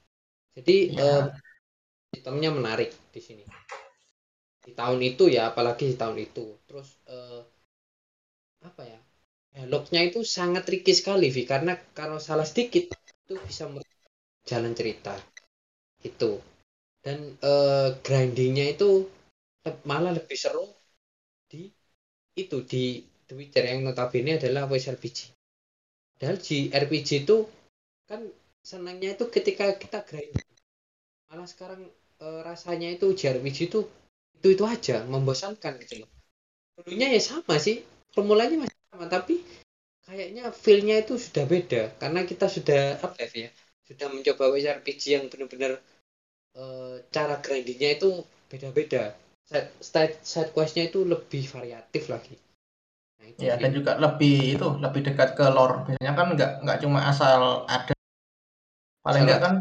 Jadi 0.57 0.77
Ya, 0.95 1.03
eh, 1.03 1.25
sistemnya 2.15 2.51
menarik 2.55 2.91
di 3.13 3.21
sini. 3.21 3.45
Di 4.65 4.73
tahun 4.73 5.01
itu 5.03 5.29
ya, 5.29 5.53
apalagi 5.53 5.93
di 5.93 5.97
tahun 5.99 6.17
itu. 6.23 6.45
Terus 6.65 6.89
eh, 7.11 7.43
apa 8.65 8.83
ya? 8.87 9.01
dialognya 9.59 10.07
itu 10.07 10.23
sangat 10.23 10.63
tricky 10.69 10.95
sekali 10.95 11.35
Vi 11.35 11.43
karena 11.43 11.75
kalau 11.97 12.23
salah 12.23 12.47
sedikit 12.47 12.95
itu 12.95 13.35
bisa 13.43 13.67
jalan 14.47 14.73
cerita 14.77 15.19
itu 16.05 16.39
dan 17.09 17.19
eh, 17.41 17.89
grindingnya 18.05 18.77
itu 18.77 19.09
malah 19.89 20.13
lebih 20.13 20.37
seru 20.37 20.69
di 21.49 21.73
itu 22.37 22.61
di 22.69 23.01
The 23.25 23.33
Witcher 23.33 23.65
yang 23.65 23.89
notabene 23.89 24.37
adalah 24.37 24.69
voice 24.69 24.93
RPG 24.93 25.33
padahal 26.17 26.37
di 26.37 26.69
RPG 26.69 27.25
itu 27.25 27.49
kan 28.05 28.21
senangnya 28.61 29.17
itu 29.17 29.25
ketika 29.33 29.73
kita 29.81 30.05
grinding 30.05 30.49
malah 31.33 31.49
sekarang 31.49 31.89
eh, 32.21 32.41
rasanya 32.45 32.93
itu 32.93 33.17
JRPG 33.17 33.59
itu 33.73 33.81
itu 34.39 34.49
itu 34.55 34.65
aja 34.65 35.03
membosankan 35.05 35.83
gitu 35.83 36.07
loh. 36.07 36.11
Dulunya 36.79 37.11
ya 37.11 37.21
sama 37.21 37.59
sih 37.59 37.83
formulanya 38.15 38.65
masih 38.65 38.79
sama 38.89 39.07
tapi 39.11 39.43
kayaknya 40.07 40.55
feel-nya 40.55 41.03
itu 41.03 41.19
sudah 41.19 41.45
beda. 41.45 41.83
Karena 41.99 42.23
kita 42.23 42.47
sudah 42.47 43.03
apa 43.03 43.27
ya 43.35 43.51
sudah 43.85 44.07
mencoba 44.13 44.57
RPG 44.57 45.03
yang 45.19 45.25
benar-benar 45.27 45.83
eh, 46.59 46.95
cara 47.15 47.39
grindingnya 47.39 47.91
itu 48.03 48.11
beda-beda. 48.51 49.15
Side, 49.49 49.71
side, 49.81 50.15
side 50.21 50.51
quest-nya 50.53 50.93
itu 50.93 51.07
lebih 51.07 51.47
variatif 51.49 52.11
lagi. 52.13 52.37
Nah 53.19 53.25
itu 53.27 53.39
ya 53.41 53.55
dan 53.57 53.71
juga 53.73 53.97
lebih 53.97 54.61
itu 54.61 54.67
lebih 54.79 55.01
dekat 55.09 55.39
ke 55.39 55.47
lore. 55.49 55.89
Biasanya 55.89 56.13
kan 56.13 56.29
nggak 56.37 56.53
nggak 56.67 56.79
cuma 56.85 57.01
asal 57.09 57.65
ada. 57.65 57.95
Paling 59.01 59.23
nggak 59.25 59.41
kan 59.41 59.55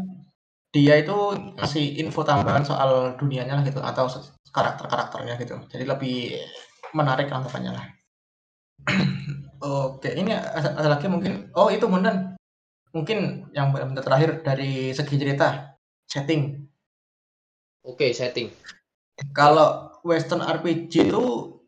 dia 0.68 1.00
itu 1.00 1.16
ngasih 1.56 1.96
info 2.04 2.20
tambahan 2.20 2.60
soal 2.60 3.16
dunianya 3.16 3.56
lah 3.56 3.64
gitu 3.64 3.80
atau 3.80 4.04
karakter-karakternya 4.52 5.34
gitu. 5.40 5.56
Jadi 5.72 5.84
lebih 5.88 6.36
menarik 6.92 7.32
anggapannya 7.32 7.72
lah. 7.72 7.86
Oke 9.64 10.12
ini 10.12 10.36
ada, 10.36 10.76
ada 10.76 10.88
lagi 10.92 11.08
mungkin. 11.08 11.48
Oh 11.56 11.72
itu 11.72 11.88
Bondan 11.88 12.36
mungkin 12.92 13.48
yang 13.52 13.72
benar-benar 13.72 14.04
terakhir 14.04 14.30
dari 14.44 14.92
segi 14.96 15.16
cerita 15.16 15.76
setting 16.08 16.67
oke 17.88 18.06
setting 18.12 18.52
kalau 19.32 19.90
Western 20.04 20.44
RPG 20.44 21.10
itu 21.10 21.24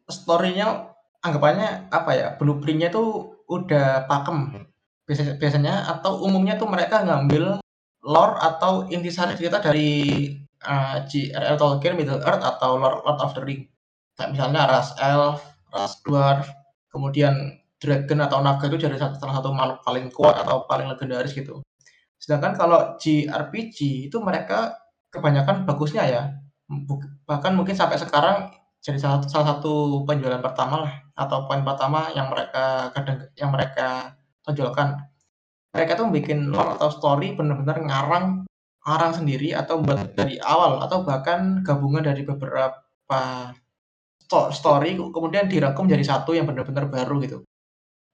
story-nya 0.06 0.92
anggapannya 1.24 1.90
apa 1.90 2.10
ya 2.12 2.28
blueprint-nya 2.36 2.92
itu 2.92 3.34
udah 3.50 4.06
pakem 4.06 4.68
biasanya, 5.14 5.90
atau 5.90 6.22
umumnya 6.22 6.54
tuh 6.54 6.70
mereka 6.70 7.02
ngambil 7.02 7.58
lore 8.06 8.34
atau 8.38 8.86
intisari 8.86 9.34
cerita 9.34 9.58
dari 9.58 10.30
uh. 10.62 11.02
Tolkien, 11.58 11.98
Middle 11.98 12.22
Earth 12.22 12.44
atau 12.44 12.78
Lord, 12.78 13.02
Lord 13.02 13.18
of 13.18 13.34
the 13.34 13.42
Ring. 13.42 13.66
Kayak 14.16 14.36
misalnya 14.36 14.68
ras 14.68 14.94
elf, 15.00 15.42
ras 15.74 15.98
dwarf, 16.04 16.46
kemudian 16.92 17.58
dragon 17.80 18.20
atau 18.20 18.44
naga 18.44 18.68
itu 18.68 18.86
jadi 18.86 18.96
salah 19.00 19.16
satu 19.16 19.50
makhluk 19.56 19.80
paling 19.82 20.06
kuat 20.12 20.36
atau 20.36 20.68
paling 20.68 20.86
legendaris 20.88 21.32
gitu. 21.32 21.64
Sedangkan 22.20 22.52
kalau 22.52 23.00
JRPG 23.00 24.08
itu 24.12 24.16
mereka 24.20 24.76
kebanyakan 25.10 25.66
bagusnya 25.66 26.02
ya, 26.06 26.22
bahkan 27.26 27.54
mungkin 27.58 27.74
sampai 27.74 27.98
sekarang 27.98 28.50
jadi 28.80 28.96
salah, 28.96 29.20
salah 29.28 29.46
satu 29.56 30.06
penjualan 30.08 30.40
pertama 30.40 30.88
lah 30.88 30.92
atau 31.12 31.44
poin 31.44 31.60
pertama 31.60 32.08
yang 32.16 32.32
mereka 32.32 32.88
kadang 32.96 33.28
yang 33.36 33.52
mereka 33.52 34.16
tonjolkan 34.40 34.96
mereka 35.76 36.00
tuh 36.00 36.08
bikin 36.08 36.48
lore 36.48 36.80
atau 36.80 36.88
story 36.88 37.36
benar-benar 37.36 37.76
ngarang 37.84 38.48
ngarang 38.80 39.12
sendiri 39.12 39.52
atau 39.52 39.84
buat 39.84 40.16
dari 40.16 40.40
awal 40.40 40.80
atau 40.80 41.04
bahkan 41.04 41.60
gabungan 41.60 42.00
dari 42.00 42.24
beberapa 42.24 43.52
story 44.30 44.96
kemudian 44.96 45.50
dirangkum 45.50 45.90
jadi 45.90 46.06
satu 46.06 46.32
yang 46.32 46.48
benar-benar 46.48 46.88
baru 46.88 47.20
gitu. 47.20 47.38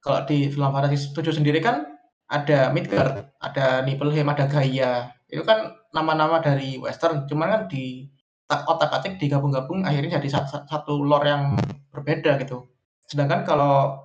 Kalau 0.02 0.26
di 0.26 0.50
Final 0.50 0.74
Fantasy 0.74 1.14
7 1.14 1.38
sendiri 1.38 1.62
kan 1.62 1.86
ada 2.26 2.74
Midgard, 2.74 3.30
ada 3.38 3.86
Nibelheim, 3.86 4.26
ada 4.26 4.50
Gaia. 4.50 5.14
Itu 5.30 5.46
kan 5.46 5.78
nama-nama 5.96 6.44
dari 6.44 6.76
western, 6.76 7.24
cuman 7.24 7.48
kan 7.48 7.62
di 7.72 8.04
otak-atik 8.46 9.16
digabung-gabung 9.16 9.82
akhirnya 9.82 10.20
jadi 10.20 10.44
satu 10.68 11.00
lore 11.00 11.26
yang 11.26 11.44
berbeda 11.90 12.36
gitu. 12.44 12.68
Sedangkan 13.08 13.48
kalau 13.48 14.04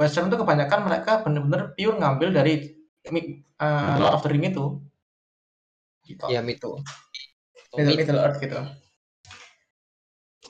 western 0.00 0.32
itu 0.32 0.40
kebanyakan 0.40 0.80
mereka 0.88 1.20
benar-benar 1.20 1.76
pure 1.76 2.00
ngambil 2.00 2.32
dari 2.32 2.72
uh, 3.60 3.96
Lord 4.00 4.14
of 4.16 4.24
the 4.24 4.30
Ring 4.32 4.48
itu. 4.48 4.80
gitu. 6.06 6.24
Ya, 6.30 6.40
itu. 6.40 6.70
Middle, 7.76 7.98
Middle 7.98 8.22
Earth 8.22 8.38
gitu. 8.40 8.58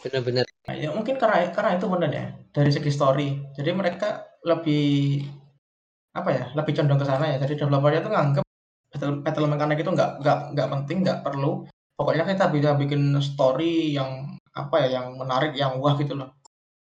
Benar-benar. 0.06 0.44
Nah, 0.46 0.74
ya 0.76 0.92
mungkin 0.92 1.16
karena 1.16 1.50
karena 1.50 1.80
itu 1.80 1.86
benar 1.88 2.10
ya 2.12 2.26
dari 2.52 2.70
segi 2.70 2.92
story. 2.92 3.28
Jadi 3.56 3.70
mereka 3.72 4.28
lebih 4.44 5.24
apa 6.16 6.28
ya 6.32 6.44
lebih 6.54 6.72
condong 6.76 7.00
ke 7.00 7.06
sana 7.08 7.24
ya. 7.34 7.36
Jadi 7.42 7.58
developernya 7.58 8.00
tuh 8.04 8.12
nganggep 8.12 8.45
battle, 8.96 9.48
mechanic 9.48 9.78
itu 9.82 9.90
nggak 9.92 10.10
nggak 10.22 10.38
nggak 10.56 10.68
penting 10.72 10.98
nggak 11.04 11.20
perlu. 11.22 11.64
Pokoknya 11.96 12.24
kita 12.28 12.52
bisa 12.52 12.76
bikin 12.76 13.16
story 13.24 13.96
yang 13.96 14.36
apa 14.52 14.84
ya 14.84 15.00
yang 15.00 15.16
menarik 15.16 15.52
yang 15.56 15.80
wah 15.80 15.96
gitu 15.96 16.16
loh. 16.16 16.32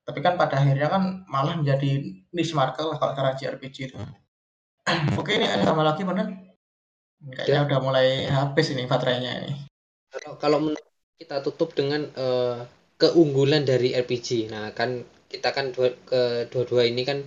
Tapi 0.07 0.20
kan 0.20 0.36
pada 0.36 0.59
akhirnya 0.59 0.88
kan 0.91 1.24
malah 1.28 1.55
menjadi 1.55 2.03
niche 2.32 2.55
market 2.55 2.84
lah 2.84 2.97
kalau 2.99 3.14
cara 3.16 3.36
JRPG 3.36 3.78
itu. 3.91 3.95
Oke 5.20 5.36
ini 5.36 5.45
ada 5.47 5.68
sama 5.68 5.84
lagi 5.84 6.03
bener? 6.03 6.32
Kayaknya 7.22 7.62
ya. 7.62 7.66
udah 7.70 7.80
mulai 7.80 8.07
habis 8.28 8.74
ini 8.74 8.89
baterainya 8.89 9.32
ini. 9.45 9.53
Kalau 10.09 10.32
kalau 10.41 10.57
kita 11.22 11.38
tutup 11.45 11.78
dengan 11.78 12.09
uh, 12.18 12.66
keunggulan 13.01 13.66
dari 13.66 13.93
RPG. 13.93 14.49
Nah, 14.49 14.74
kan 14.78 15.01
kita 15.30 15.49
kan 15.53 15.70
dua, 15.74 15.93
ke 16.05 16.49
dua-dua 16.49 16.86
ini 16.86 17.01
kan 17.01 17.22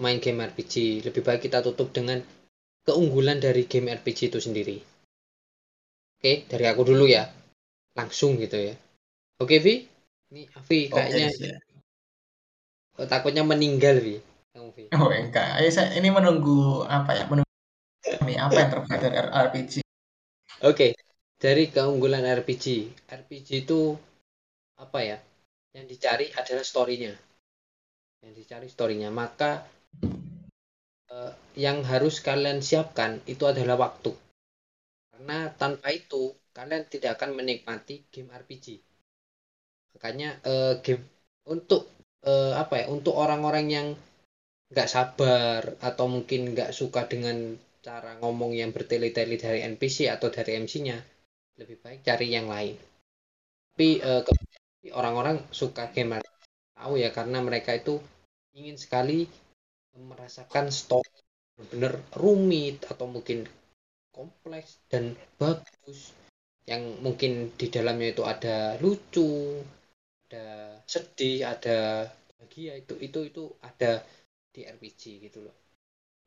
main 0.00 0.20
game 0.20 0.40
RPG. 0.40 1.04
Lebih 1.04 1.20
baik 1.24 1.48
kita 1.48 1.60
tutup 1.60 1.92
dengan 1.92 2.24
keunggulan 2.88 3.36
dari 3.36 3.68
game 3.68 3.92
RPG 3.92 4.32
itu 4.32 4.40
sendiri. 4.40 4.80
Oke, 6.18 6.48
dari 6.48 6.64
aku 6.64 6.82
dulu 6.88 7.04
ya. 7.04 7.28
Langsung 7.92 8.40
gitu 8.40 8.56
ya. 8.56 8.74
Oke, 9.38 9.60
Vi? 9.60 9.84
Ini 10.28 10.42
Avi 10.56 10.92
kayaknya 10.92 11.28
okay, 12.92 13.06
takutnya 13.06 13.44
meninggal, 13.46 14.00
Vi. 14.00 14.18
Oh, 14.58 15.10
enggak. 15.12 15.62
Ayo 15.62 15.70
saya 15.70 15.94
ini 15.94 16.10
menunggu 16.10 16.82
apa 16.88 17.14
ya? 17.14 17.24
Menunggu 17.30 17.54
ini 18.26 18.34
apa 18.34 18.56
yang 18.58 18.70
terbaik 18.74 19.00
dari 19.00 19.16
RPG. 19.20 19.72
Oke. 19.78 19.82
Okay. 20.64 20.90
Dari 21.38 21.70
keunggulan 21.70 22.26
RPG. 22.26 22.90
RPG 23.06 23.48
itu 23.68 23.94
apa 24.74 24.98
ya? 25.06 25.18
Yang 25.70 25.86
dicari 25.94 26.26
adalah 26.34 26.64
story-nya. 26.66 27.14
Yang 28.26 28.32
dicari 28.42 28.66
story-nya. 28.66 29.14
Maka 29.14 29.62
eh, 30.02 30.27
yang 31.56 31.82
harus 31.88 32.20
kalian 32.20 32.60
siapkan 32.60 33.18
itu 33.24 33.48
adalah 33.48 33.80
waktu. 33.80 34.12
Karena 35.10 35.50
tanpa 35.56 35.88
itu 35.90 36.36
kalian 36.52 36.84
tidak 36.86 37.18
akan 37.18 37.38
menikmati 37.38 38.04
game 38.12 38.28
RPG. 38.28 38.78
Makanya 39.96 40.38
eh, 40.44 40.74
game 40.84 41.04
untuk 41.48 41.88
eh, 42.22 42.54
apa 42.54 42.84
ya? 42.84 42.86
Untuk 42.92 43.16
orang-orang 43.16 43.66
yang 43.72 43.88
nggak 44.68 44.88
sabar 44.88 45.62
atau 45.80 46.06
mungkin 46.12 46.52
nggak 46.52 46.76
suka 46.76 47.08
dengan 47.08 47.56
cara 47.80 48.20
ngomong 48.20 48.52
yang 48.52 48.68
bertele-tele 48.68 49.40
dari 49.40 49.64
NPC 49.64 50.12
atau 50.12 50.28
dari 50.28 50.60
MC-nya 50.60 51.00
lebih 51.56 51.80
baik 51.80 52.04
cari 52.04 52.28
yang 52.28 52.52
lain 52.52 52.76
tapi 53.72 54.02
uh, 54.04 54.20
orang-orang 54.92 55.40
suka 55.54 55.88
gamer 55.88 56.20
tahu 56.76 57.00
ya 57.00 57.08
karena 57.16 57.40
mereka 57.40 57.72
itu 57.72 57.96
ingin 58.52 58.76
sekali 58.76 59.24
merasakan 59.98 60.70
story 60.70 61.10
benar 61.58 61.98
rumit 62.14 62.86
atau 62.86 63.10
mungkin 63.10 63.42
kompleks 64.14 64.78
dan 64.86 65.18
bagus. 65.38 66.14
Yang 66.68 66.82
mungkin 67.00 67.32
di 67.56 67.66
dalamnya 67.72 68.12
itu 68.12 68.22
ada 68.22 68.76
lucu 68.78 69.58
ada 70.28 70.76
sedih 70.84 71.48
ada 71.48 72.04
bahagia 72.36 72.76
itu 72.76 72.94
itu 73.00 73.18
itu 73.24 73.44
ada 73.64 74.04
di 74.52 74.68
RPG 74.68 75.02
gitu 75.30 75.48
loh. 75.48 75.56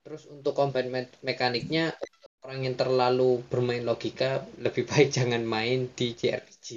Terus 0.01 0.25
untuk 0.27 0.57
combat 0.57 0.83
me 0.89 1.05
mekaniknya 1.21 1.93
orang 2.41 2.65
yang 2.65 2.75
terlalu 2.75 3.45
bermain 3.45 3.85
logika 3.85 4.41
lebih 4.57 4.89
baik 4.89 5.13
jangan 5.17 5.45
main 5.45 5.93
di 5.93 6.17
JRPG 6.17 6.67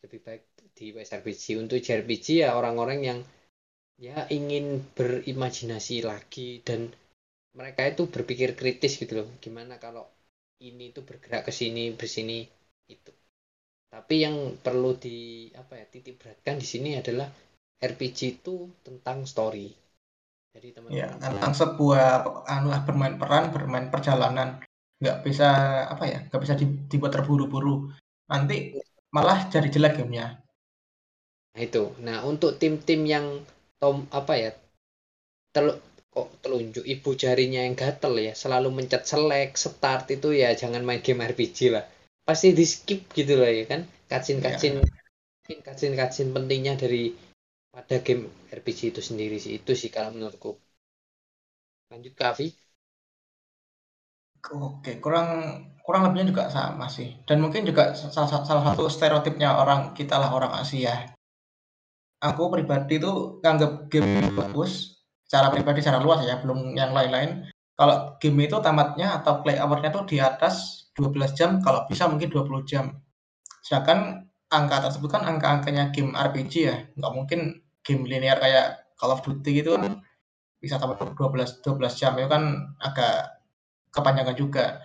lebih 0.00 0.20
baik 0.24 0.42
di 0.72 0.96
WSRPG 0.96 1.60
untuk 1.60 1.76
JRPG 1.76 2.48
ya 2.48 2.56
orang-orang 2.56 2.98
yang 3.04 3.18
ya 4.00 4.24
ingin 4.32 4.80
berimajinasi 4.96 6.08
lagi 6.08 6.64
dan 6.64 6.88
mereka 7.52 7.84
itu 7.84 8.08
berpikir 8.08 8.56
kritis 8.56 8.96
gitu 8.96 9.20
loh 9.20 9.28
gimana 9.44 9.76
kalau 9.76 10.08
ini 10.64 10.88
itu 10.88 11.04
bergerak 11.04 11.44
ke 11.44 11.52
sini 11.52 11.92
bersini 11.92 12.48
itu 12.88 13.12
tapi 13.92 14.24
yang 14.24 14.56
perlu 14.56 14.96
di 14.96 15.50
apa 15.52 15.76
ya 15.76 15.84
titik 15.84 16.16
beratkan 16.16 16.56
di 16.56 16.66
sini 16.66 16.96
adalah 16.96 17.28
RPG 17.80 18.40
itu 18.40 18.72
tentang 18.80 19.28
story 19.28 19.68
jadi 20.50 20.68
teman-teman 20.74 20.98
ya, 20.98 21.08
tentang 21.22 21.52
sebuah 21.54 22.26
anu 22.50 22.74
bermain 22.82 23.14
peran, 23.14 23.54
bermain 23.54 23.86
perjalanan, 23.86 24.58
nggak 24.98 25.22
bisa 25.22 25.48
apa 25.86 26.04
ya, 26.10 26.18
nggak 26.26 26.42
bisa 26.42 26.54
dibuat 26.90 27.14
terburu-buru. 27.14 27.86
Nanti 28.26 28.74
malah 29.14 29.46
jadi 29.46 29.70
jelek 29.70 30.02
gamenya. 30.02 30.42
Nah 31.54 31.62
itu. 31.62 31.94
Nah 32.02 32.26
untuk 32.26 32.58
tim-tim 32.58 33.06
yang 33.06 33.46
tom 33.80 34.04
apa 34.12 34.32
ya 34.36 34.50
tel 35.56 35.80
kok 36.10 36.28
telunjuk 36.42 36.84
ibu 36.84 37.10
jarinya 37.14 37.62
yang 37.62 37.78
gatel 37.78 38.18
ya 38.18 38.34
selalu 38.34 38.68
mencet 38.74 39.06
select 39.06 39.54
start 39.56 40.10
itu 40.10 40.34
ya 40.34 40.52
jangan 40.52 40.82
main 40.82 41.00
game 41.00 41.22
RPG 41.22 41.70
lah 41.70 41.86
pasti 42.26 42.52
di 42.52 42.66
skip 42.66 43.08
gitu 43.14 43.38
lah 43.40 43.50
ya 43.50 43.64
kan 43.64 43.80
kacin 44.10 44.42
kacin 44.42 44.82
ya. 45.48 45.58
kacin 45.62 45.94
kacin 45.94 46.28
pentingnya 46.34 46.74
dari 46.74 47.14
pada 47.70 48.02
game 48.02 48.26
RPG 48.50 48.92
itu 48.92 49.00
sendiri 49.00 49.38
sih 49.38 49.62
itu 49.62 49.72
sih 49.78 49.88
kalau 49.88 50.10
menurutku 50.12 50.58
lanjut 51.90 52.14
ke 52.14 52.24
Avi 52.26 52.48
Oke, 54.40 54.96
kurang 55.04 55.28
kurang 55.84 56.08
lebihnya 56.08 56.32
juga 56.32 56.48
sama 56.48 56.88
sih. 56.88 57.12
Dan 57.28 57.44
mungkin 57.44 57.68
juga 57.68 57.92
salah, 57.92 58.40
salah 58.40 58.64
satu 58.72 58.88
stereotipnya 58.88 59.52
orang 59.52 59.92
kita 59.92 60.16
lah 60.16 60.32
orang 60.32 60.56
Asia. 60.56 61.12
Aku 62.20 62.52
pribadi 62.52 63.00
tuh 63.00 63.40
nganggap 63.40 63.88
game 63.88 64.28
bagus, 64.36 65.00
secara 65.24 65.48
pribadi 65.48 65.80
secara 65.80 66.04
luas 66.04 66.20
ya, 66.24 66.36
belum 66.44 66.76
yang 66.76 66.92
lain-lain. 66.92 67.48
Kalau 67.76 68.20
game 68.20 68.44
itu 68.44 68.60
tamatnya 68.60 69.24
atau 69.24 69.40
play 69.40 69.56
hour-nya 69.56 69.88
tuh 69.88 70.04
di 70.04 70.20
atas 70.20 70.86
12 71.00 71.32
jam, 71.32 71.64
kalau 71.64 71.88
bisa 71.88 72.04
mungkin 72.04 72.28
20 72.28 72.68
jam. 72.68 72.92
Sedangkan 73.64 74.28
angka 74.52 74.90
tersebut 74.90 75.08
kan 75.16 75.24
angka-angkanya 75.24 75.88
game 75.96 76.12
RPG 76.12 76.54
ya, 76.60 76.76
nggak 76.92 77.12
mungkin 77.16 77.64
game 77.80 78.04
linear 78.04 78.36
kayak 78.36 78.84
Call 79.00 79.16
of 79.16 79.24
Duty 79.24 79.64
gitu 79.64 79.80
kan 79.80 80.04
bisa 80.60 80.76
sampai 80.76 81.00
12 81.00 81.64
12 81.64 81.96
jam 81.96 82.12
itu 82.20 82.28
kan 82.28 82.76
agak 82.84 83.40
kepanjangan 83.96 84.36
juga. 84.36 84.84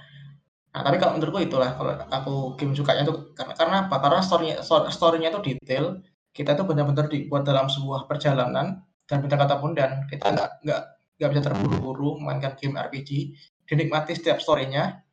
Nah, 0.72 0.82
tapi 0.84 1.00
kalau 1.00 1.20
menurutku 1.20 1.44
itulah 1.44 1.76
kalau 1.76 1.92
aku 2.12 2.34
game 2.56 2.72
sukanya 2.76 3.04
itu 3.04 3.36
karena 3.36 3.54
karena 3.56 3.76
apa? 3.88 3.96
Karena 4.00 4.20
story-nya 4.24 4.56
story-nya 4.92 5.30
itu 5.36 5.42
detail, 5.44 6.00
kita 6.36 6.52
tuh 6.60 6.68
benar-benar 6.68 7.08
dibuat 7.08 7.48
dalam 7.48 7.72
sebuah 7.72 8.12
perjalanan 8.12 8.84
dan 9.08 9.18
bintang 9.24 9.40
kata 9.40 9.56
pun 9.64 9.72
dan 9.72 10.04
kita 10.12 10.36
nggak 10.36 10.50
nggak 10.68 10.82
nggak 11.16 11.30
bisa 11.32 11.42
terburu-buru 11.48 12.20
mainkan 12.20 12.60
game 12.60 12.76
RPG, 12.76 13.40
dinikmati 13.64 14.12
setiap 14.12 14.44
story-nya 14.44 15.06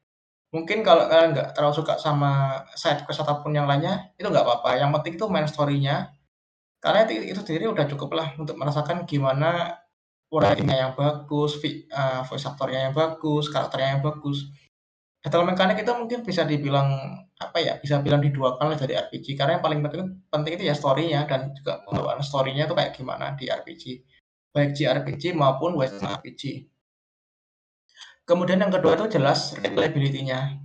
Mungkin 0.52 0.84
kalau 0.84 1.08
kalian 1.08 1.32
nggak 1.32 1.56
terlalu 1.56 1.74
suka 1.80 1.96
sama 1.96 2.60
side 2.76 3.08
quest 3.08 3.24
ataupun 3.24 3.56
yang 3.56 3.64
lainnya, 3.64 4.12
itu 4.20 4.28
nggak 4.28 4.44
apa-apa, 4.44 4.76
yang 4.76 4.92
penting 4.92 5.16
itu 5.16 5.24
main 5.32 5.48
story-nya. 5.48 6.12
Karena 6.76 7.08
itu 7.08 7.24
itu 7.24 7.40
sendiri 7.40 7.72
udah 7.72 7.88
cukup 7.88 8.12
lah 8.12 8.28
untuk 8.36 8.60
merasakan 8.60 9.08
gimana 9.08 9.80
writing-nya 10.28 10.76
yang 10.88 10.92
bagus, 10.92 11.56
uh, 11.88 12.20
voice 12.28 12.44
actor-nya 12.44 12.92
yang 12.92 12.94
bagus, 12.96 13.48
karakternya 13.48 13.96
yang 13.96 14.04
bagus. 14.04 14.52
Battle 15.22 15.46
mekanik 15.46 15.86
itu 15.86 15.92
mungkin 15.94 16.26
bisa 16.26 16.42
dibilang, 16.42 16.98
apa 17.38 17.58
ya, 17.62 17.78
bisa 17.78 18.02
bilang 18.02 18.18
diduakan 18.18 18.74
lah 18.74 18.78
dari 18.78 18.98
RPG, 18.98 19.38
karena 19.38 19.58
yang 19.58 19.62
paling 19.62 19.78
penting 19.86 20.18
penting 20.26 20.52
itu 20.58 20.64
ya 20.66 20.74
story-nya 20.74 21.30
dan 21.30 21.54
juga 21.54 21.78
pembawaan 21.86 22.18
story-nya 22.26 22.66
itu 22.66 22.74
kayak 22.74 22.92
gimana 22.98 23.38
di 23.38 23.46
RPG. 23.46 24.02
Baik 24.50 24.74
JRPG 24.74 25.38
maupun 25.38 25.78
Western 25.78 26.10
RPG. 26.10 26.66
Kemudian 28.26 28.58
yang 28.66 28.74
kedua 28.74 28.98
itu 28.98 29.14
jelas 29.14 29.54
replayability-nya. 29.62 30.58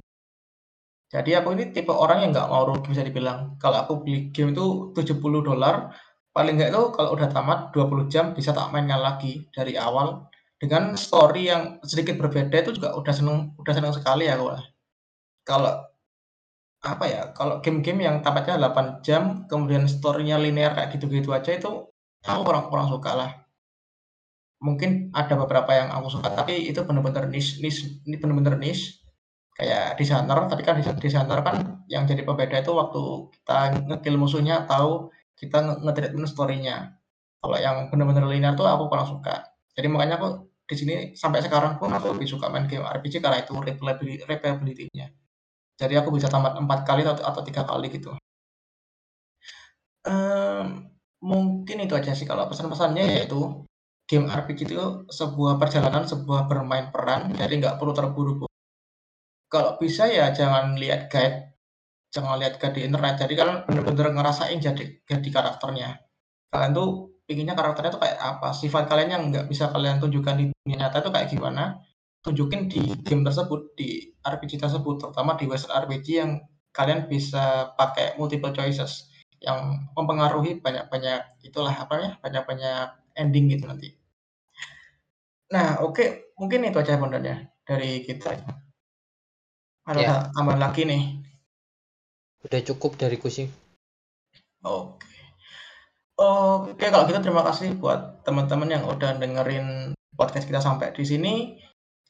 Jadi 1.07 1.31
aku 1.39 1.55
ini 1.55 1.71
tipe 1.71 1.93
orang 1.93 2.25
yang 2.25 2.35
nggak 2.35 2.49
mau 2.51 2.67
rugi 2.67 2.91
bisa 2.91 3.05
dibilang. 3.05 3.55
Kalau 3.61 3.85
aku 3.85 4.03
beli 4.03 4.33
game 4.33 4.51
itu 4.51 4.91
70 4.91 5.21
dolar, 5.39 5.93
paling 6.35 6.59
nggak 6.59 6.73
itu 6.73 6.83
kalau 6.97 7.15
udah 7.15 7.29
tamat 7.31 7.71
20 7.71 8.11
jam 8.11 8.25
bisa 8.35 8.51
tak 8.51 8.73
mainkan 8.73 8.99
lagi 8.99 9.47
dari 9.55 9.79
awal 9.79 10.27
dengan 10.57 10.97
story 10.97 11.53
yang 11.53 11.77
sedikit 11.85 12.17
berbeda 12.17 12.65
itu 12.65 12.71
juga 12.77 12.97
udah 12.97 13.13
seneng 13.13 13.53
udah 13.61 13.73
seneng 13.73 13.93
sekali 13.93 14.25
ya 14.25 14.37
aku 14.37 14.57
Kalau 15.47 15.87
apa 16.85 17.05
ya, 17.09 17.21
kalau 17.33 17.57
game-game 17.63 18.05
yang 18.05 18.15
tamatnya 18.21 18.55
8 18.61 19.01
jam 19.01 19.23
kemudian 19.49 19.89
story-nya 19.89 20.37
linear 20.37 20.77
kayak 20.77 20.93
gitu-gitu 20.97 21.33
aja 21.33 21.57
itu 21.57 21.89
aku 22.25 22.41
kurang 22.45 22.69
kurang 22.69 22.87
suka 22.89 23.11
lah. 23.17 23.31
Mungkin 24.61 25.13
ada 25.13 25.37
beberapa 25.37 25.69
yang 25.73 25.89
aku 25.93 26.17
suka 26.17 26.33
tapi 26.33 26.65
itu 26.69 26.81
benar-benar 26.81 27.29
niche 27.29 27.61
niche 27.61 28.01
ini 28.05 28.17
benar-benar 28.17 28.57
niche. 28.57 29.01
Kayak 29.57 29.97
desainer 29.97 30.37
tapi 30.49 30.61
kan 30.61 30.77
desainer 31.01 31.39
kan 31.41 31.81
yang 31.89 32.05
jadi 32.05 32.21
pembeda 32.21 32.61
itu 32.61 32.71
waktu 32.77 33.01
kita 33.33 33.57
ngekill 33.89 34.17
musuhnya 34.21 34.69
tahu 34.69 35.09
kita 35.37 35.81
nge-treatment 35.85 36.29
story-nya. 36.29 36.93
Kalau 37.41 37.57
yang 37.57 37.89
benar-benar 37.89 38.25
linear 38.29 38.53
tuh 38.57 38.65
aku 38.69 38.89
kurang 38.89 39.07
suka. 39.09 39.45
Jadi 39.77 39.87
makanya 39.89 40.17
aku 40.21 40.46
di 40.67 40.75
sini 40.75 40.95
sampai 41.15 41.39
sekarang 41.39 41.79
pun 41.79 41.89
aku 41.95 42.11
lebih 42.11 42.27
suka 42.27 42.51
main 42.51 42.67
game 42.67 42.83
RPG 42.83 43.23
karena 43.23 43.39
itu 43.41 43.55
replayability-nya 44.27 45.07
jadi 45.77 46.03
aku 46.03 46.11
bisa 46.13 46.27
tamat 46.27 46.59
empat 46.59 46.83
kali 46.83 47.07
atau, 47.07 47.41
tiga 47.41 47.63
kali 47.63 47.87
gitu 47.87 48.11
um, 50.03 50.91
mungkin 51.23 51.77
itu 51.81 51.93
aja 51.95 52.11
sih 52.13 52.27
kalau 52.27 52.45
pesan-pesannya 52.51 53.03
yaitu 53.17 53.65
game 54.07 54.31
RPG 54.31 54.71
itu 54.71 55.03
sebuah 55.11 55.59
perjalanan, 55.59 56.07
sebuah 56.07 56.47
bermain 56.47 56.87
peran, 56.89 57.35
jadi 57.35 57.53
nggak 57.59 57.75
perlu 57.75 57.91
terburu-buru. 57.91 58.47
Kalau 59.51 59.75
bisa 59.75 60.07
ya 60.07 60.31
jangan 60.31 60.79
lihat 60.79 61.11
guide, 61.11 61.59
jangan 62.11 62.39
lihat 62.39 62.55
guide 62.59 62.75
di 62.79 62.81
internet. 62.87 63.19
Jadi 63.19 63.33
kalian 63.35 63.57
bener-bener 63.67 64.07
ngerasain 64.15 64.59
jadi 64.59 65.03
jadi 65.03 65.29
karakternya. 65.31 65.99
Kalian 66.51 66.71
tuh 66.71 67.16
pinginnya 67.27 67.53
karakternya 67.53 67.91
tuh 67.91 68.01
kayak 68.01 68.17
apa, 68.17 68.55
sifat 68.55 68.87
kalian 68.87 69.09
yang 69.11 69.23
nggak 69.29 69.45
bisa 69.51 69.67
kalian 69.67 69.99
tunjukkan 69.99 70.35
di 70.39 70.45
dunia 70.49 70.87
nyata 70.87 71.03
itu 71.03 71.11
kayak 71.11 71.27
gimana, 71.27 71.83
tunjukin 72.23 72.71
di 72.71 72.81
game 73.03 73.27
tersebut, 73.27 73.75
di 73.75 74.15
RPG 74.23 74.57
tersebut, 74.57 74.95
terutama 75.03 75.35
di 75.35 75.45
Western 75.45 75.75
RPG 75.83 76.07
yang 76.15 76.39
kalian 76.71 77.11
bisa 77.11 77.75
pakai 77.75 78.15
multiple 78.15 78.55
choices 78.55 79.11
yang 79.41 79.89
mempengaruhi 79.93 80.61
banyak-banyak 80.61 81.45
itulah 81.45 81.73
apa 81.73 81.93
ya 82.01 82.11
banyak-banyak 82.21 82.87
ending 83.17 83.53
gitu 83.53 83.69
nanti. 83.69 83.93
Nah 85.53 85.81
oke 85.81 85.93
okay. 85.93 86.07
mungkin 86.37 86.65
itu 86.65 86.77
aja 86.81 86.97
sebenarnya 86.97 87.49
dari 87.65 88.01
kita. 88.01 88.33
Ada 89.87 90.01
ya. 90.01 90.13
tambahan 90.35 90.61
lagi 90.61 90.83
nih. 90.83 91.03
Udah 92.43 92.61
cukup 92.65 92.99
dariku 92.99 93.31
sih. 93.31 93.47
Oke. 94.65 94.99
Okay. 94.99 95.16
Oke 96.17 96.89
kalau 96.89 97.05
gitu 97.05 97.21
terima 97.21 97.45
kasih 97.45 97.77
buat 97.77 98.25
teman-teman 98.25 98.73
yang 98.73 98.89
udah 98.89 99.21
dengerin 99.21 99.93
podcast 100.17 100.49
kita 100.49 100.57
sampai 100.57 100.89
di 100.89 101.05
sini. 101.05 101.33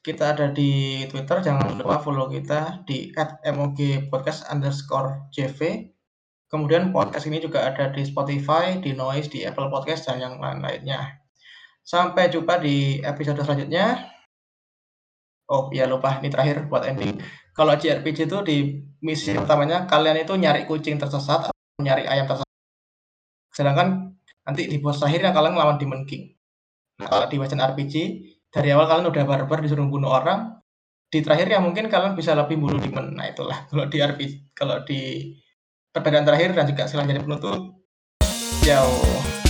Kita 0.00 0.32
ada 0.32 0.48
di 0.48 1.04
Twitter, 1.12 1.44
jangan 1.44 1.76
lupa 1.76 2.00
follow 2.00 2.32
kita 2.32 2.88
di 2.88 3.12
@mogpodcast 3.44 4.48
underscore. 4.48 5.28
Kemudian 6.48 6.88
podcast 6.96 7.28
ini 7.28 7.44
juga 7.44 7.68
ada 7.68 7.92
di 7.92 8.08
Spotify, 8.08 8.80
di 8.80 8.96
Noise, 8.96 9.28
di 9.28 9.44
Apple 9.44 9.68
Podcast, 9.68 10.08
dan 10.08 10.24
yang 10.24 10.40
lain-lainnya. 10.40 11.20
Sampai 11.84 12.32
jumpa 12.32 12.56
di 12.64 13.04
episode 13.04 13.44
selanjutnya. 13.44 14.08
Oh 15.52 15.68
iya 15.68 15.84
lupa, 15.84 16.16
ini 16.24 16.32
terakhir 16.32 16.64
buat 16.72 16.88
ending. 16.88 17.20
Kalau 17.52 17.76
JRPG 17.76 18.24
itu 18.24 18.38
di 18.40 18.56
misi 19.04 19.36
utamanya 19.36 19.84
kalian 19.84 20.24
itu 20.24 20.32
nyari 20.32 20.64
kucing 20.64 20.96
tersesat 20.96 21.52
atau 21.52 21.80
nyari 21.84 22.08
ayam 22.08 22.24
tersesat. 22.24 22.47
Sedangkan 23.58 24.14
nanti 24.46 24.70
di 24.70 24.78
bos 24.78 25.02
akhirnya 25.02 25.34
kalian 25.34 25.58
ngelawan 25.58 25.82
Demon 25.82 26.06
King. 26.06 26.30
Nah, 27.02 27.10
kalau 27.10 27.26
di 27.26 27.42
Western 27.42 27.58
RPG, 27.58 27.94
dari 28.54 28.70
awal 28.70 28.86
kalian 28.86 29.10
udah 29.10 29.24
barbar 29.26 29.58
disuruh 29.58 29.90
bunuh 29.90 30.14
orang, 30.14 30.62
di 31.10 31.18
terakhir 31.24 31.50
ya 31.50 31.58
mungkin 31.58 31.90
kalian 31.90 32.14
bisa 32.14 32.38
lebih 32.38 32.60
bunuh 32.60 32.78
demon. 32.78 33.18
Nah 33.18 33.26
itulah 33.26 33.66
kalau 33.66 33.90
di 33.90 33.98
RPG, 33.98 34.54
kalau 34.54 34.84
di 34.86 35.34
perbedaan 35.90 36.22
terakhir 36.22 36.54
dan 36.54 36.70
juga 36.70 36.86
selanjutnya 36.86 37.24
penutup. 37.24 37.82
Jauh. 38.62 39.47